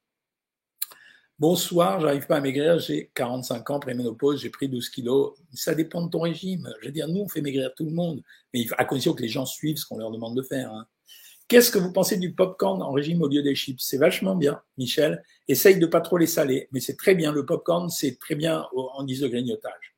Bonsoir, 1.38 2.00
j'arrive 2.00 2.26
pas 2.26 2.36
à 2.36 2.40
maigrir, 2.40 2.78
j'ai 2.78 3.10
45 3.14 3.70
ans, 3.70 3.80
préménopause, 3.80 4.40
j'ai 4.40 4.50
pris 4.50 4.68
12 4.68 4.90
kilos. 4.90 5.34
Ça 5.52 5.74
dépend 5.74 6.02
de 6.02 6.10
ton 6.10 6.20
régime. 6.20 6.72
Je 6.80 6.86
veux 6.86 6.92
dire, 6.92 7.08
nous, 7.08 7.20
on 7.20 7.28
fait 7.28 7.40
maigrir 7.40 7.72
tout 7.74 7.84
le 7.84 7.90
monde, 7.90 8.22
mais 8.54 8.64
à 8.78 8.84
condition 8.84 9.12
que 9.12 9.22
les 9.22 9.28
gens 9.28 9.46
suivent 9.46 9.76
ce 9.76 9.86
qu'on 9.86 9.98
leur 9.98 10.12
demande 10.12 10.36
de 10.36 10.42
faire. 10.42 10.72
Hein. 10.72 10.86
Qu'est-ce 11.48 11.70
que 11.70 11.78
vous 11.78 11.92
pensez 11.92 12.16
du 12.16 12.32
popcorn 12.32 12.80
en 12.80 12.92
régime 12.92 13.22
au 13.22 13.28
lieu 13.28 13.42
des 13.42 13.54
chips? 13.54 13.82
C'est 13.82 13.98
vachement 13.98 14.36
bien, 14.36 14.62
Michel. 14.78 15.22
Essaye 15.48 15.78
de 15.78 15.86
pas 15.86 16.00
trop 16.00 16.16
les 16.16 16.26
saler, 16.26 16.68
mais 16.70 16.80
c'est 16.80 16.96
très 16.96 17.14
bien. 17.14 17.32
Le 17.32 17.44
popcorn, 17.44 17.90
c'est 17.90 18.18
très 18.18 18.36
bien 18.36 18.64
en 18.74 19.04
guise 19.04 19.22
grignotage. 19.24 19.91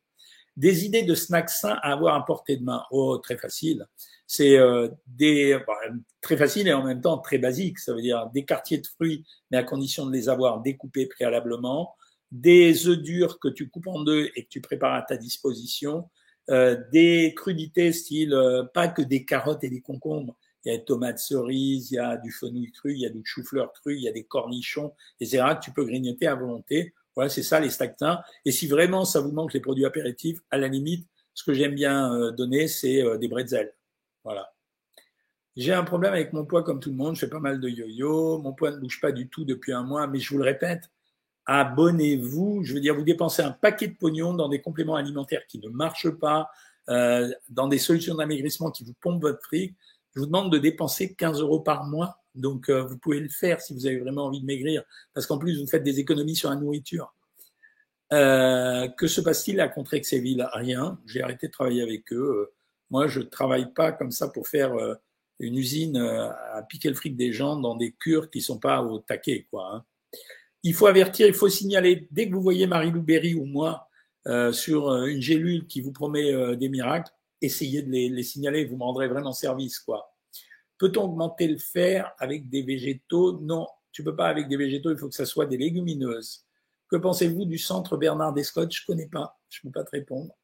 Des 0.56 0.84
idées 0.84 1.02
de 1.02 1.14
snacks 1.14 1.50
sains 1.50 1.78
à 1.82 1.92
avoir 1.92 2.14
à 2.14 2.24
portée 2.24 2.56
de 2.56 2.64
main. 2.64 2.84
Oh, 2.90 3.18
très 3.18 3.36
facile 3.36 3.86
c'est 4.26 4.56
euh, 4.58 4.88
des 5.06 5.58
bah, 5.66 5.74
très 6.20 6.36
facile 6.36 6.68
et 6.68 6.72
en 6.72 6.84
même 6.84 7.00
temps 7.00 7.18
très 7.18 7.38
basique. 7.38 7.78
Ça 7.78 7.92
veut 7.94 8.02
dire 8.02 8.28
des 8.32 8.44
quartiers 8.44 8.78
de 8.78 8.86
fruits, 8.86 9.24
mais 9.50 9.58
à 9.58 9.62
condition 9.62 10.06
de 10.06 10.12
les 10.12 10.28
avoir 10.28 10.60
découpés 10.60 11.06
préalablement, 11.06 11.94
des 12.30 12.88
œufs 12.88 12.98
durs 12.98 13.38
que 13.38 13.48
tu 13.48 13.68
coupes 13.68 13.86
en 13.86 14.02
deux 14.02 14.30
et 14.34 14.44
que 14.44 14.48
tu 14.48 14.60
prépares 14.60 14.94
à 14.94 15.02
ta 15.02 15.16
disposition, 15.16 16.08
euh, 16.50 16.76
des 16.92 17.34
crudités 17.36 17.92
style 17.92 18.34
euh, 18.34 18.64
pas 18.64 18.88
que 18.88 19.02
des 19.02 19.24
carottes 19.24 19.64
et 19.64 19.70
des 19.70 19.80
concombres. 19.80 20.36
Il 20.64 20.72
y 20.72 20.74
a 20.74 20.78
des 20.78 20.84
tomates 20.84 21.18
cerises, 21.18 21.90
il 21.90 21.96
y 21.96 21.98
a 21.98 22.16
du 22.16 22.32
fenouil 22.32 22.72
cru, 22.72 22.94
il 22.94 23.00
y 23.00 23.06
a 23.06 23.10
du 23.10 23.20
chou-fleur 23.22 23.72
cru, 23.74 23.96
il 23.96 24.02
y 24.02 24.08
a 24.08 24.12
des 24.12 24.24
cornichons, 24.24 24.94
etc. 25.20 25.44
que 25.56 25.64
tu 25.64 25.72
peux 25.72 25.84
grignoter 25.84 26.26
à 26.26 26.34
volonté. 26.34 26.94
Voilà, 27.14 27.30
c'est 27.30 27.42
ça 27.42 27.60
les 27.60 27.70
stactins. 27.70 28.22
Et 28.44 28.52
si 28.52 28.66
vraiment 28.66 29.04
ça 29.04 29.20
vous 29.20 29.32
manque 29.32 29.54
les 29.54 29.60
produits 29.60 29.84
apéritifs, 29.84 30.40
à 30.50 30.58
la 30.58 30.68
limite, 30.68 31.06
ce 31.32 31.44
que 31.44 31.52
j'aime 31.52 31.74
bien 31.74 32.32
donner, 32.32 32.68
c'est 32.68 33.02
des 33.18 33.28
bretzels. 33.28 33.74
Voilà. 34.22 34.52
J'ai 35.56 35.72
un 35.72 35.84
problème 35.84 36.12
avec 36.12 36.32
mon 36.32 36.44
poids 36.44 36.64
comme 36.64 36.80
tout 36.80 36.90
le 36.90 36.96
monde, 36.96 37.14
je 37.14 37.20
fais 37.20 37.28
pas 37.28 37.38
mal 37.38 37.60
de 37.60 37.68
yo-yo, 37.68 38.38
mon 38.38 38.52
poids 38.52 38.72
ne 38.72 38.78
bouge 38.78 39.00
pas 39.00 39.12
du 39.12 39.28
tout 39.28 39.44
depuis 39.44 39.72
un 39.72 39.84
mois, 39.84 40.08
mais 40.08 40.18
je 40.18 40.30
vous 40.30 40.38
le 40.38 40.44
répète, 40.44 40.90
abonnez-vous, 41.46 42.64
je 42.64 42.74
veux 42.74 42.80
dire, 42.80 42.94
vous 42.94 43.04
dépensez 43.04 43.42
un 43.42 43.52
paquet 43.52 43.88
de 43.88 43.94
pognon 43.94 44.34
dans 44.34 44.48
des 44.48 44.60
compléments 44.60 44.96
alimentaires 44.96 45.46
qui 45.46 45.60
ne 45.60 45.68
marchent 45.68 46.10
pas, 46.10 46.50
euh, 46.88 47.30
dans 47.48 47.68
des 47.68 47.78
solutions 47.78 48.16
d'amaigrissement 48.16 48.70
qui 48.70 48.84
vous 48.84 48.94
pompent 49.00 49.22
votre 49.22 49.42
fric. 49.42 49.76
Je 50.14 50.20
vous 50.20 50.26
demande 50.26 50.52
de 50.52 50.58
dépenser 50.58 51.14
15 51.14 51.40
euros 51.40 51.60
par 51.60 51.84
mois, 51.84 52.23
donc 52.34 52.68
euh, 52.68 52.82
vous 52.82 52.98
pouvez 52.98 53.20
le 53.20 53.28
faire 53.28 53.60
si 53.60 53.74
vous 53.74 53.86
avez 53.86 53.98
vraiment 53.98 54.26
envie 54.26 54.40
de 54.40 54.46
maigrir, 54.46 54.82
parce 55.12 55.26
qu'en 55.26 55.38
plus 55.38 55.60
vous 55.60 55.66
faites 55.66 55.84
des 55.84 56.00
économies 56.00 56.36
sur 56.36 56.50
la 56.50 56.56
nourriture. 56.56 57.14
Euh, 58.12 58.88
que 58.88 59.06
se 59.06 59.20
passe-t-il 59.20 59.60
à 59.60 59.68
Contrexéville? 59.68 60.46
Rien. 60.52 61.00
J'ai 61.06 61.22
arrêté 61.22 61.48
de 61.48 61.52
travailler 61.52 61.82
avec 61.82 62.12
eux. 62.12 62.52
Moi, 62.90 63.08
je 63.08 63.20
travaille 63.20 63.72
pas 63.72 63.92
comme 63.92 64.12
ça 64.12 64.28
pour 64.28 64.46
faire 64.46 64.74
euh, 64.74 64.94
une 65.40 65.56
usine 65.56 65.96
euh, 65.96 66.30
à 66.52 66.62
piquer 66.62 66.90
le 66.90 66.94
fric 66.94 67.16
des 67.16 67.32
gens 67.32 67.56
dans 67.56 67.74
des 67.74 67.92
cures 67.92 68.30
qui 68.30 68.40
sont 68.40 68.58
pas 68.58 68.82
au 68.82 68.98
taquet, 68.98 69.46
quoi. 69.50 69.74
Hein. 69.74 69.84
Il 70.62 70.74
faut 70.74 70.86
avertir, 70.86 71.26
il 71.26 71.34
faut 71.34 71.48
signaler 71.48 72.08
dès 72.10 72.28
que 72.28 72.34
vous 72.34 72.40
voyez 72.40 72.66
Marie-Lou 72.66 73.02
Berry 73.02 73.34
ou 73.34 73.44
moi 73.44 73.88
euh, 74.26 74.52
sur 74.52 74.90
une 75.06 75.20
gélule 75.20 75.66
qui 75.66 75.82
vous 75.82 75.92
promet 75.92 76.56
des 76.56 76.70
miracles, 76.70 77.12
essayez 77.42 77.82
de 77.82 77.90
les, 77.90 78.08
les 78.08 78.22
signaler, 78.22 78.64
vous 78.64 78.76
me 78.76 78.84
rendrez 78.84 79.08
vraiment 79.08 79.32
service, 79.32 79.78
quoi. 79.78 80.13
Peut-on 80.78 81.04
augmenter 81.04 81.48
le 81.48 81.58
fer 81.58 82.12
avec 82.18 82.48
des 82.48 82.62
végétaux? 82.62 83.40
Non, 83.40 83.66
tu 83.92 84.02
peux 84.02 84.16
pas 84.16 84.28
avec 84.28 84.48
des 84.48 84.56
végétaux, 84.56 84.90
il 84.90 84.98
faut 84.98 85.08
que 85.08 85.14
ça 85.14 85.26
soit 85.26 85.46
des 85.46 85.56
légumineuses. 85.56 86.44
Que 86.88 86.96
pensez-vous 86.96 87.44
du 87.44 87.58
centre 87.58 87.96
Bernard 87.96 88.32
Descott 88.32 88.72
Je 88.72 88.84
connais 88.84 89.08
pas, 89.08 89.38
je 89.48 89.60
peux 89.62 89.70
pas 89.70 89.84
te 89.84 89.90
répondre. 89.90 90.34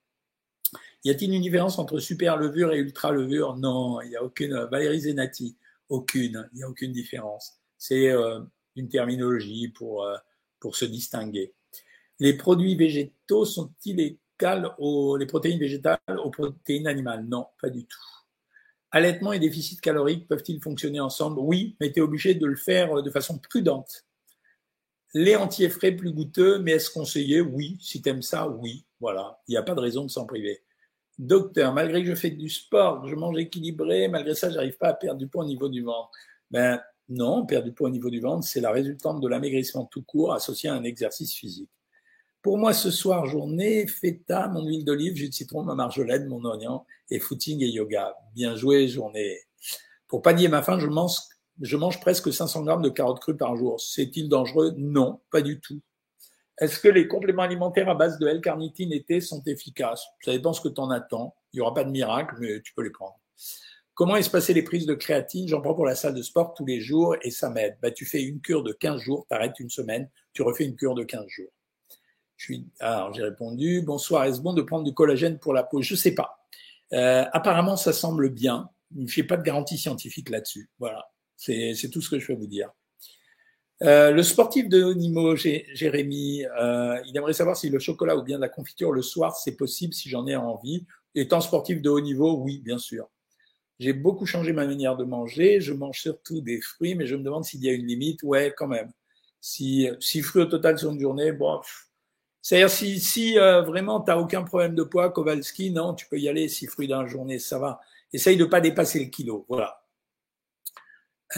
Y 1.04 1.10
a-t-il 1.10 1.32
une 1.32 1.42
différence 1.42 1.78
entre 1.78 1.98
super 1.98 2.36
levure 2.36 2.72
et 2.72 2.78
ultra 2.78 3.10
levure? 3.10 3.56
Non, 3.56 4.00
il 4.02 4.10
n'y 4.10 4.16
a 4.16 4.22
aucune. 4.22 4.54
Valérie 4.70 5.00
Zenati, 5.00 5.56
aucune. 5.88 6.48
Il 6.52 6.56
n'y 6.56 6.62
a 6.62 6.68
aucune 6.68 6.92
différence. 6.92 7.60
C'est 7.76 8.10
euh, 8.10 8.40
une 8.76 8.88
terminologie 8.88 9.68
pour, 9.68 10.04
euh, 10.04 10.16
pour 10.60 10.76
se 10.76 10.84
distinguer. 10.84 11.54
Les 12.18 12.36
produits 12.36 12.76
végétaux 12.76 13.44
sont-ils 13.44 13.98
égaux 14.00 14.16
aux 14.78 15.18
protéines 15.26 15.58
végétales 15.58 15.98
aux 16.24 16.30
protéines 16.30 16.86
animales? 16.86 17.24
Non, 17.26 17.46
pas 17.60 17.70
du 17.70 17.84
tout. 17.84 18.19
Allaitement 18.92 19.32
et 19.32 19.38
déficit 19.38 19.80
calorique 19.80 20.26
peuvent-ils 20.26 20.60
fonctionner 20.60 21.00
ensemble? 21.00 21.38
Oui, 21.38 21.76
mais 21.80 21.92
tu 21.92 22.00
es 22.00 22.02
obligé 22.02 22.34
de 22.34 22.46
le 22.46 22.56
faire 22.56 22.98
euh, 22.98 23.02
de 23.02 23.10
façon 23.10 23.38
prudente. 23.38 24.04
Les 25.14 25.36
entiers 25.36 25.68
frais 25.68 25.92
plus 25.92 26.12
goûteux, 26.12 26.58
mais 26.58 26.72
est-ce 26.72 26.90
conseillé? 26.90 27.40
Oui. 27.40 27.76
Si 27.80 28.02
tu 28.02 28.08
aimes 28.08 28.22
ça, 28.22 28.48
oui. 28.48 28.84
Voilà. 29.00 29.40
Il 29.48 29.52
n'y 29.52 29.56
a 29.56 29.62
pas 29.62 29.74
de 29.74 29.80
raison 29.80 30.04
de 30.04 30.10
s'en 30.10 30.24
priver. 30.24 30.62
Docteur, 31.18 31.72
malgré 31.72 32.02
que 32.02 32.08
je 32.08 32.14
fais 32.14 32.30
du 32.30 32.48
sport, 32.48 33.02
que 33.02 33.08
je 33.08 33.14
mange 33.14 33.38
équilibré, 33.38 34.08
malgré 34.08 34.34
ça, 34.34 34.50
j'arrive 34.50 34.76
pas 34.76 34.88
à 34.88 34.94
perdre 34.94 35.18
du 35.18 35.28
poids 35.28 35.44
au 35.44 35.46
niveau 35.46 35.68
du 35.68 35.82
ventre. 35.82 36.10
Ben 36.50 36.80
non, 37.08 37.44
perdre 37.44 37.66
du 37.66 37.72
poids 37.72 37.88
au 37.88 37.92
niveau 37.92 38.08
du 38.08 38.20
ventre, 38.20 38.46
c'est 38.46 38.60
la 38.60 38.70
résultante 38.70 39.20
de 39.20 39.28
l'amaigrissement 39.28 39.84
tout 39.84 40.02
court 40.02 40.32
associé 40.32 40.70
à 40.70 40.74
un 40.74 40.84
exercice 40.84 41.34
physique. 41.34 41.70
Pour 42.42 42.56
moi, 42.56 42.72
ce 42.72 42.90
soir, 42.90 43.26
journée, 43.26 43.86
feta, 43.86 44.48
mon 44.48 44.64
huile 44.64 44.84
d'olive, 44.84 45.14
jus 45.14 45.28
de 45.28 45.34
citron, 45.34 45.62
ma 45.62 45.74
marjolaine, 45.74 46.26
mon 46.26 46.42
oignon 46.46 46.86
et 47.10 47.18
footing 47.18 47.62
et 47.62 47.68
yoga. 47.68 48.16
Bien 48.34 48.56
joué, 48.56 48.88
journée. 48.88 49.40
Pour 50.08 50.22
pallier 50.22 50.48
ma 50.48 50.62
faim, 50.62 50.78
je 50.78 51.76
mange, 51.76 52.00
presque 52.00 52.32
500 52.32 52.62
grammes 52.64 52.82
de 52.82 52.88
carottes 52.88 53.20
crues 53.20 53.36
par 53.36 53.56
jour. 53.56 53.78
C'est-il 53.78 54.30
dangereux? 54.30 54.72
Non, 54.78 55.20
pas 55.30 55.42
du 55.42 55.60
tout. 55.60 55.82
Est-ce 56.56 56.80
que 56.80 56.88
les 56.88 57.08
compléments 57.08 57.42
alimentaires 57.42 57.90
à 57.90 57.94
base 57.94 58.18
de 58.18 58.26
L-carnitine 58.26 58.92
et 58.92 59.20
sont 59.20 59.42
efficaces? 59.44 60.06
Ça 60.24 60.32
dépend 60.32 60.54
ce 60.54 60.62
que 60.62 60.68
tu 60.68 60.80
en 60.80 60.90
attends. 60.90 61.34
Il 61.52 61.56
n'y 61.56 61.60
aura 61.60 61.74
pas 61.74 61.84
de 61.84 61.90
miracle, 61.90 62.36
mais 62.40 62.62
tu 62.62 62.72
peux 62.72 62.82
les 62.82 62.90
prendre. 62.90 63.20
Comment 63.92 64.16
espacent 64.16 64.48
les 64.48 64.62
prises 64.62 64.86
de 64.86 64.94
créatine? 64.94 65.46
J'en 65.46 65.60
prends 65.60 65.74
pour 65.74 65.84
la 65.84 65.94
salle 65.94 66.14
de 66.14 66.22
sport 66.22 66.54
tous 66.54 66.64
les 66.64 66.80
jours 66.80 67.16
et 67.20 67.30
ça 67.30 67.50
m'aide. 67.50 67.76
Bah, 67.82 67.90
tu 67.90 68.06
fais 68.06 68.22
une 68.22 68.40
cure 68.40 68.62
de 68.62 68.72
15 68.72 68.98
jours, 68.98 69.26
tu 69.28 69.36
arrêtes 69.36 69.60
une 69.60 69.68
semaine, 69.68 70.08
tu 70.32 70.40
refais 70.40 70.64
une 70.64 70.76
cure 70.76 70.94
de 70.94 71.04
15 71.04 71.26
jours. 71.28 71.52
Alors, 72.78 73.12
j'ai 73.12 73.22
répondu, 73.22 73.82
bonsoir, 73.82 74.24
est-ce 74.24 74.40
bon 74.40 74.52
de 74.52 74.62
prendre 74.62 74.84
du 74.84 74.94
collagène 74.94 75.38
pour 75.38 75.52
la 75.52 75.62
peau? 75.62 75.82
Je 75.82 75.94
sais 75.94 76.14
pas. 76.14 76.46
Euh, 76.92 77.24
apparemment, 77.32 77.76
ça 77.76 77.92
semble 77.92 78.30
bien. 78.30 78.70
Je 79.06 79.20
n'ai 79.20 79.26
pas 79.26 79.36
de 79.36 79.42
garantie 79.42 79.78
scientifique 79.78 80.30
là-dessus. 80.30 80.70
Voilà, 80.78 81.10
c'est 81.36 81.74
tout 81.92 82.00
ce 82.00 82.10
que 82.10 82.18
je 82.18 82.26
peux 82.26 82.34
vous 82.34 82.46
dire. 82.46 82.70
Euh, 83.82 84.10
le 84.10 84.22
sportif 84.22 84.68
de 84.68 84.82
haut 84.82 84.94
niveau, 84.94 85.36
Jérémy, 85.36 86.44
euh, 86.60 87.00
il 87.06 87.16
aimerait 87.16 87.32
savoir 87.32 87.56
si 87.56 87.70
le 87.70 87.78
chocolat 87.78 88.16
ou 88.16 88.22
bien 88.22 88.38
la 88.38 88.48
confiture 88.48 88.92
le 88.92 89.00
soir, 89.00 89.36
c'est 89.36 89.56
possible 89.56 89.94
si 89.94 90.08
j'en 90.10 90.26
ai 90.26 90.36
envie. 90.36 90.86
Étant 91.14 91.40
sportif 91.40 91.80
de 91.80 91.88
haut 91.88 92.00
niveau, 92.00 92.36
oui, 92.38 92.58
bien 92.58 92.78
sûr. 92.78 93.08
J'ai 93.78 93.94
beaucoup 93.94 94.26
changé 94.26 94.52
ma 94.52 94.66
manière 94.66 94.96
de 94.96 95.04
manger. 95.04 95.60
Je 95.60 95.72
mange 95.72 96.00
surtout 96.00 96.42
des 96.42 96.60
fruits, 96.60 96.94
mais 96.94 97.06
je 97.06 97.16
me 97.16 97.22
demande 97.22 97.44
s'il 97.44 97.64
y 97.64 97.68
a 97.68 97.72
une 97.72 97.86
limite. 97.86 98.22
Ouais, 98.22 98.52
quand 98.54 98.68
même. 98.68 98.92
Si 99.40 99.88
six 100.00 100.20
fruits 100.20 100.42
au 100.42 100.46
total 100.46 100.78
sur 100.78 100.90
une 100.90 101.00
journée, 101.00 101.32
bon. 101.32 101.60
C'est-à-dire 102.42 102.70
si, 102.70 103.00
si 103.00 103.38
euh, 103.38 103.62
vraiment 103.62 104.00
t'as 104.00 104.16
aucun 104.16 104.42
problème 104.42 104.74
de 104.74 104.82
poids, 104.82 105.10
Kowalski, 105.10 105.70
non, 105.70 105.94
tu 105.94 106.06
peux 106.06 106.18
y 106.18 106.28
aller. 106.28 106.48
Six 106.48 106.66
fruits 106.66 106.86
la 106.86 107.06
journée, 107.06 107.38
ça 107.38 107.58
va. 107.58 107.80
Essaye 108.12 108.36
de 108.36 108.44
pas 108.44 108.60
dépasser 108.60 108.98
le 109.04 109.10
kilo. 109.10 109.44
Voilà. 109.48 109.82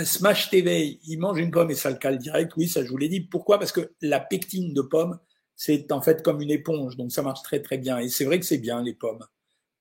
Smash 0.05 0.49
TV, 0.49 1.01
il 1.07 1.19
mange 1.19 1.39
une 1.39 1.51
pomme 1.51 1.71
et 1.71 1.75
ça 1.75 1.91
le 1.91 1.97
cale 1.97 2.19
direct. 2.19 2.53
Oui, 2.57 2.69
ça 2.69 2.83
je 2.85 2.89
vous 2.89 2.97
l'ai 2.97 3.09
dit. 3.09 3.21
Pourquoi? 3.21 3.59
Parce 3.59 3.73
que 3.73 3.93
la 4.01 4.21
pectine 4.21 4.73
de 4.73 4.81
pomme, 4.81 5.19
c'est 5.55 5.93
en 5.93 6.01
fait 6.01 6.23
comme 6.23 6.41
une 6.41 6.51
éponge, 6.51 6.97
donc 6.97 7.13
ça 7.13 7.23
marche 7.23 7.43
très 7.43 7.61
très 7.61 7.79
bien. 7.79 7.99
Et 7.99 8.09
c'est 8.09 8.25
vrai 8.25 8.41
que 8.41 8.47
c'est 8.47 8.59
bien 8.59 8.83
les 8.83 8.95
pommes. 8.95 9.27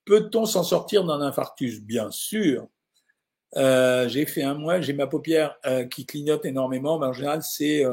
Peut-on 0.04 0.44
s'en 0.44 0.64
sortir 0.64 1.04
d'un 1.04 1.20
infarctus? 1.20 1.80
Bien 1.80 2.10
sûr. 2.10 2.66
Euh, 3.56 4.08
j'ai 4.08 4.26
fait 4.26 4.42
un 4.42 4.54
mois, 4.54 4.80
j'ai 4.80 4.92
ma 4.92 5.06
paupière 5.06 5.56
euh, 5.66 5.84
qui 5.84 6.04
clignote 6.04 6.44
énormément, 6.44 6.98
mais 6.98 7.06
en 7.06 7.12
général 7.12 7.42
c'est 7.42 7.84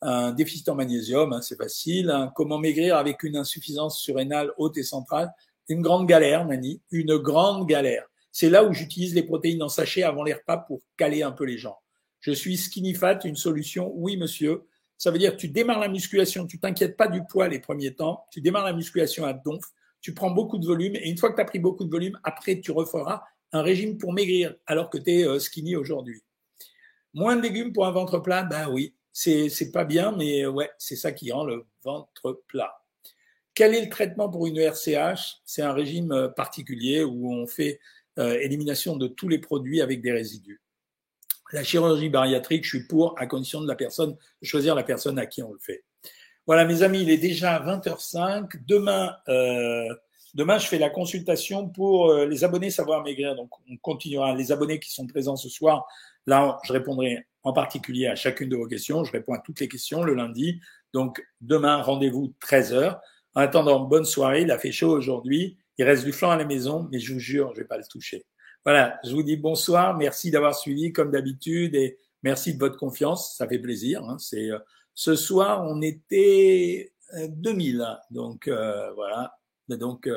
un 0.00 0.32
déficit 0.32 0.68
en 0.68 0.74
magnésium, 0.74 1.32
hein, 1.32 1.42
c'est 1.42 1.56
facile. 1.56 2.10
Hein. 2.10 2.32
Comment 2.34 2.58
maigrir 2.58 2.96
avec 2.96 3.22
une 3.22 3.36
insuffisance 3.36 4.00
surrénale 4.00 4.52
haute 4.56 4.76
et 4.78 4.82
centrale? 4.82 5.32
Une 5.68 5.82
grande 5.82 6.06
galère, 6.06 6.46
Mani, 6.46 6.80
une 6.90 7.16
grande 7.16 7.66
galère. 7.66 8.06
C'est 8.32 8.50
là 8.50 8.64
où 8.64 8.72
j'utilise 8.72 9.14
les 9.14 9.22
protéines 9.22 9.62
en 9.62 9.68
sachet 9.68 10.02
avant 10.02 10.22
les 10.22 10.34
repas 10.34 10.58
pour 10.58 10.80
caler 10.96 11.22
un 11.22 11.32
peu 11.32 11.44
les 11.44 11.58
gens. 11.58 11.78
Je 12.20 12.32
suis 12.32 12.56
skinny 12.56 12.94
fat, 12.94 13.18
une 13.24 13.36
solution. 13.36 13.92
Oui, 13.94 14.16
monsieur. 14.16 14.62
Ça 14.96 15.10
veut 15.12 15.18
dire 15.18 15.32
que 15.32 15.40
tu 15.40 15.48
démarres 15.48 15.78
la 15.78 15.88
musculation, 15.88 16.46
tu 16.46 16.58
t'inquiètes 16.58 16.96
pas 16.96 17.06
du 17.06 17.22
poids 17.24 17.48
les 17.48 17.60
premiers 17.60 17.94
temps, 17.94 18.24
tu 18.32 18.40
démarres 18.40 18.64
la 18.64 18.72
musculation 18.72 19.24
à 19.24 19.32
donf, 19.32 19.64
tu 20.00 20.12
prends 20.12 20.32
beaucoup 20.32 20.58
de 20.58 20.66
volume 20.66 20.96
et 20.96 21.08
une 21.08 21.16
fois 21.16 21.32
que 21.32 21.40
tu 21.40 21.46
pris 21.46 21.58
beaucoup 21.60 21.84
de 21.84 21.90
volume, 21.90 22.18
après 22.24 22.60
tu 22.60 22.72
referas 22.72 23.22
un 23.52 23.62
régime 23.62 23.96
pour 23.96 24.12
maigrir 24.12 24.56
alors 24.66 24.90
que 24.90 24.98
tu 24.98 25.10
es 25.10 25.24
euh, 25.24 25.38
skinny 25.38 25.76
aujourd'hui. 25.76 26.22
Moins 27.14 27.36
de 27.36 27.42
légumes 27.42 27.72
pour 27.72 27.86
un 27.86 27.92
ventre 27.92 28.18
plat, 28.18 28.42
ben 28.42 28.68
oui, 28.70 28.94
c'est 29.20 29.72
pas 29.72 29.84
bien 29.84 30.12
mais 30.12 30.46
ouais, 30.46 30.70
c'est 30.78 30.96
ça 30.96 31.12
qui 31.12 31.32
rend 31.32 31.44
le 31.44 31.66
ventre 31.82 32.42
plat. 32.46 32.84
quel 33.54 33.74
est 33.74 33.82
le 33.82 33.88
traitement 33.88 34.28
pour 34.28 34.46
une 34.46 34.58
ERCH 34.58 35.40
C'est 35.44 35.62
un 35.62 35.72
régime 35.72 36.32
particulier 36.36 37.02
où 37.02 37.32
on 37.32 37.46
fait 37.46 37.80
élimination 38.16 38.96
de 38.96 39.06
tous 39.06 39.28
les 39.28 39.38
produits 39.38 39.80
avec 39.80 40.02
des 40.02 40.12
résidus. 40.12 40.60
La 41.52 41.64
chirurgie 41.64 42.10
bariatrique, 42.10 42.64
je 42.64 42.76
suis 42.76 42.86
pour, 42.86 43.14
à 43.18 43.26
condition 43.26 43.60
de 43.60 43.68
la 43.68 43.74
personne, 43.74 44.16
choisir 44.42 44.74
la 44.74 44.82
personne 44.82 45.18
à 45.18 45.26
qui 45.26 45.42
on 45.42 45.52
le 45.52 45.58
fait. 45.58 45.84
Voilà, 46.46 46.64
mes 46.64 46.82
amis, 46.82 47.02
il 47.02 47.10
est 47.10 47.18
déjà 47.18 47.60
20h05. 47.60 48.64
Demain, 48.66 49.14
euh, 49.28 49.94
demain, 50.32 50.58
je 50.58 50.66
fais 50.66 50.78
la 50.78 50.88
consultation 50.88 51.68
pour 51.68 52.10
euh, 52.10 52.26
les 52.26 52.42
abonnés 52.42 52.70
Savoir 52.70 53.02
Maigrir. 53.02 53.34
Donc, 53.34 53.50
on 53.70 53.76
continuera. 53.76 54.34
Les 54.34 54.50
abonnés 54.50 54.80
qui 54.80 54.90
sont 54.90 55.06
présents 55.06 55.36
ce 55.36 55.50
soir, 55.50 55.86
là, 56.26 56.58
je 56.64 56.72
répondrai 56.72 57.27
en 57.42 57.52
particulier 57.52 58.06
à 58.06 58.14
chacune 58.14 58.48
de 58.48 58.56
vos 58.56 58.66
questions. 58.66 59.04
Je 59.04 59.12
réponds 59.12 59.34
à 59.34 59.38
toutes 59.38 59.60
les 59.60 59.68
questions 59.68 60.02
le 60.02 60.14
lundi. 60.14 60.60
Donc, 60.92 61.24
demain, 61.40 61.82
rendez-vous 61.82 62.34
13h. 62.40 62.98
En 63.34 63.40
attendant, 63.40 63.80
bonne 63.80 64.04
soirée. 64.04 64.42
Il 64.42 64.50
a 64.50 64.58
fait 64.58 64.72
chaud 64.72 64.90
aujourd'hui. 64.90 65.58
Il 65.78 65.84
reste 65.84 66.04
du 66.04 66.12
flan 66.12 66.30
à 66.30 66.36
la 66.36 66.44
maison, 66.44 66.88
mais 66.90 66.98
je 66.98 67.12
vous 67.12 67.20
jure, 67.20 67.52
je 67.54 67.60
vais 67.60 67.66
pas 67.66 67.78
le 67.78 67.84
toucher. 67.84 68.26
Voilà, 68.64 68.98
je 69.04 69.12
vous 69.12 69.22
dis 69.22 69.36
bonsoir, 69.36 69.96
merci 69.96 70.30
d'avoir 70.30 70.54
suivi 70.54 70.92
comme 70.92 71.10
d'habitude 71.10 71.74
et 71.74 71.98
merci 72.22 72.54
de 72.54 72.58
votre 72.58 72.76
confiance, 72.76 73.36
ça 73.36 73.48
fait 73.48 73.58
plaisir. 73.58 74.02
Hein. 74.04 74.18
C'est 74.18 74.50
euh, 74.50 74.58
ce 74.94 75.14
soir 75.14 75.64
on 75.64 75.80
était 75.80 76.92
2000, 77.28 77.80
euh, 77.80 77.94
donc 78.10 78.48
euh, 78.48 78.92
voilà. 78.92 79.38
Donc 79.68 80.08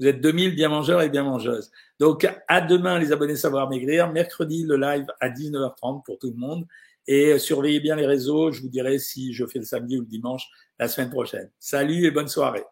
vous 0.00 0.06
êtes 0.06 0.20
2000 0.20 0.54
bien 0.54 0.70
mangeurs 0.70 1.02
et 1.02 1.10
bien 1.10 1.22
mangeuses. 1.22 1.70
Donc 1.98 2.26
à 2.48 2.60
demain 2.62 2.98
les 2.98 3.12
abonnés 3.12 3.36
Savoir 3.36 3.68
Maigrir. 3.68 4.10
Mercredi 4.10 4.64
le 4.64 4.76
live 4.76 5.06
à 5.20 5.28
19h30 5.28 6.02
pour 6.04 6.18
tout 6.18 6.30
le 6.30 6.36
monde 6.36 6.66
et 7.06 7.38
surveillez 7.38 7.80
bien 7.80 7.96
les 7.96 8.06
réseaux. 8.06 8.50
Je 8.50 8.62
vous 8.62 8.68
dirai 8.68 8.98
si 8.98 9.34
je 9.34 9.46
fais 9.46 9.58
le 9.58 9.64
samedi 9.66 9.98
ou 9.98 10.00
le 10.00 10.06
dimanche 10.06 10.48
la 10.78 10.88
semaine 10.88 11.10
prochaine. 11.10 11.50
Salut 11.58 12.06
et 12.06 12.10
bonne 12.10 12.28
soirée. 12.28 12.64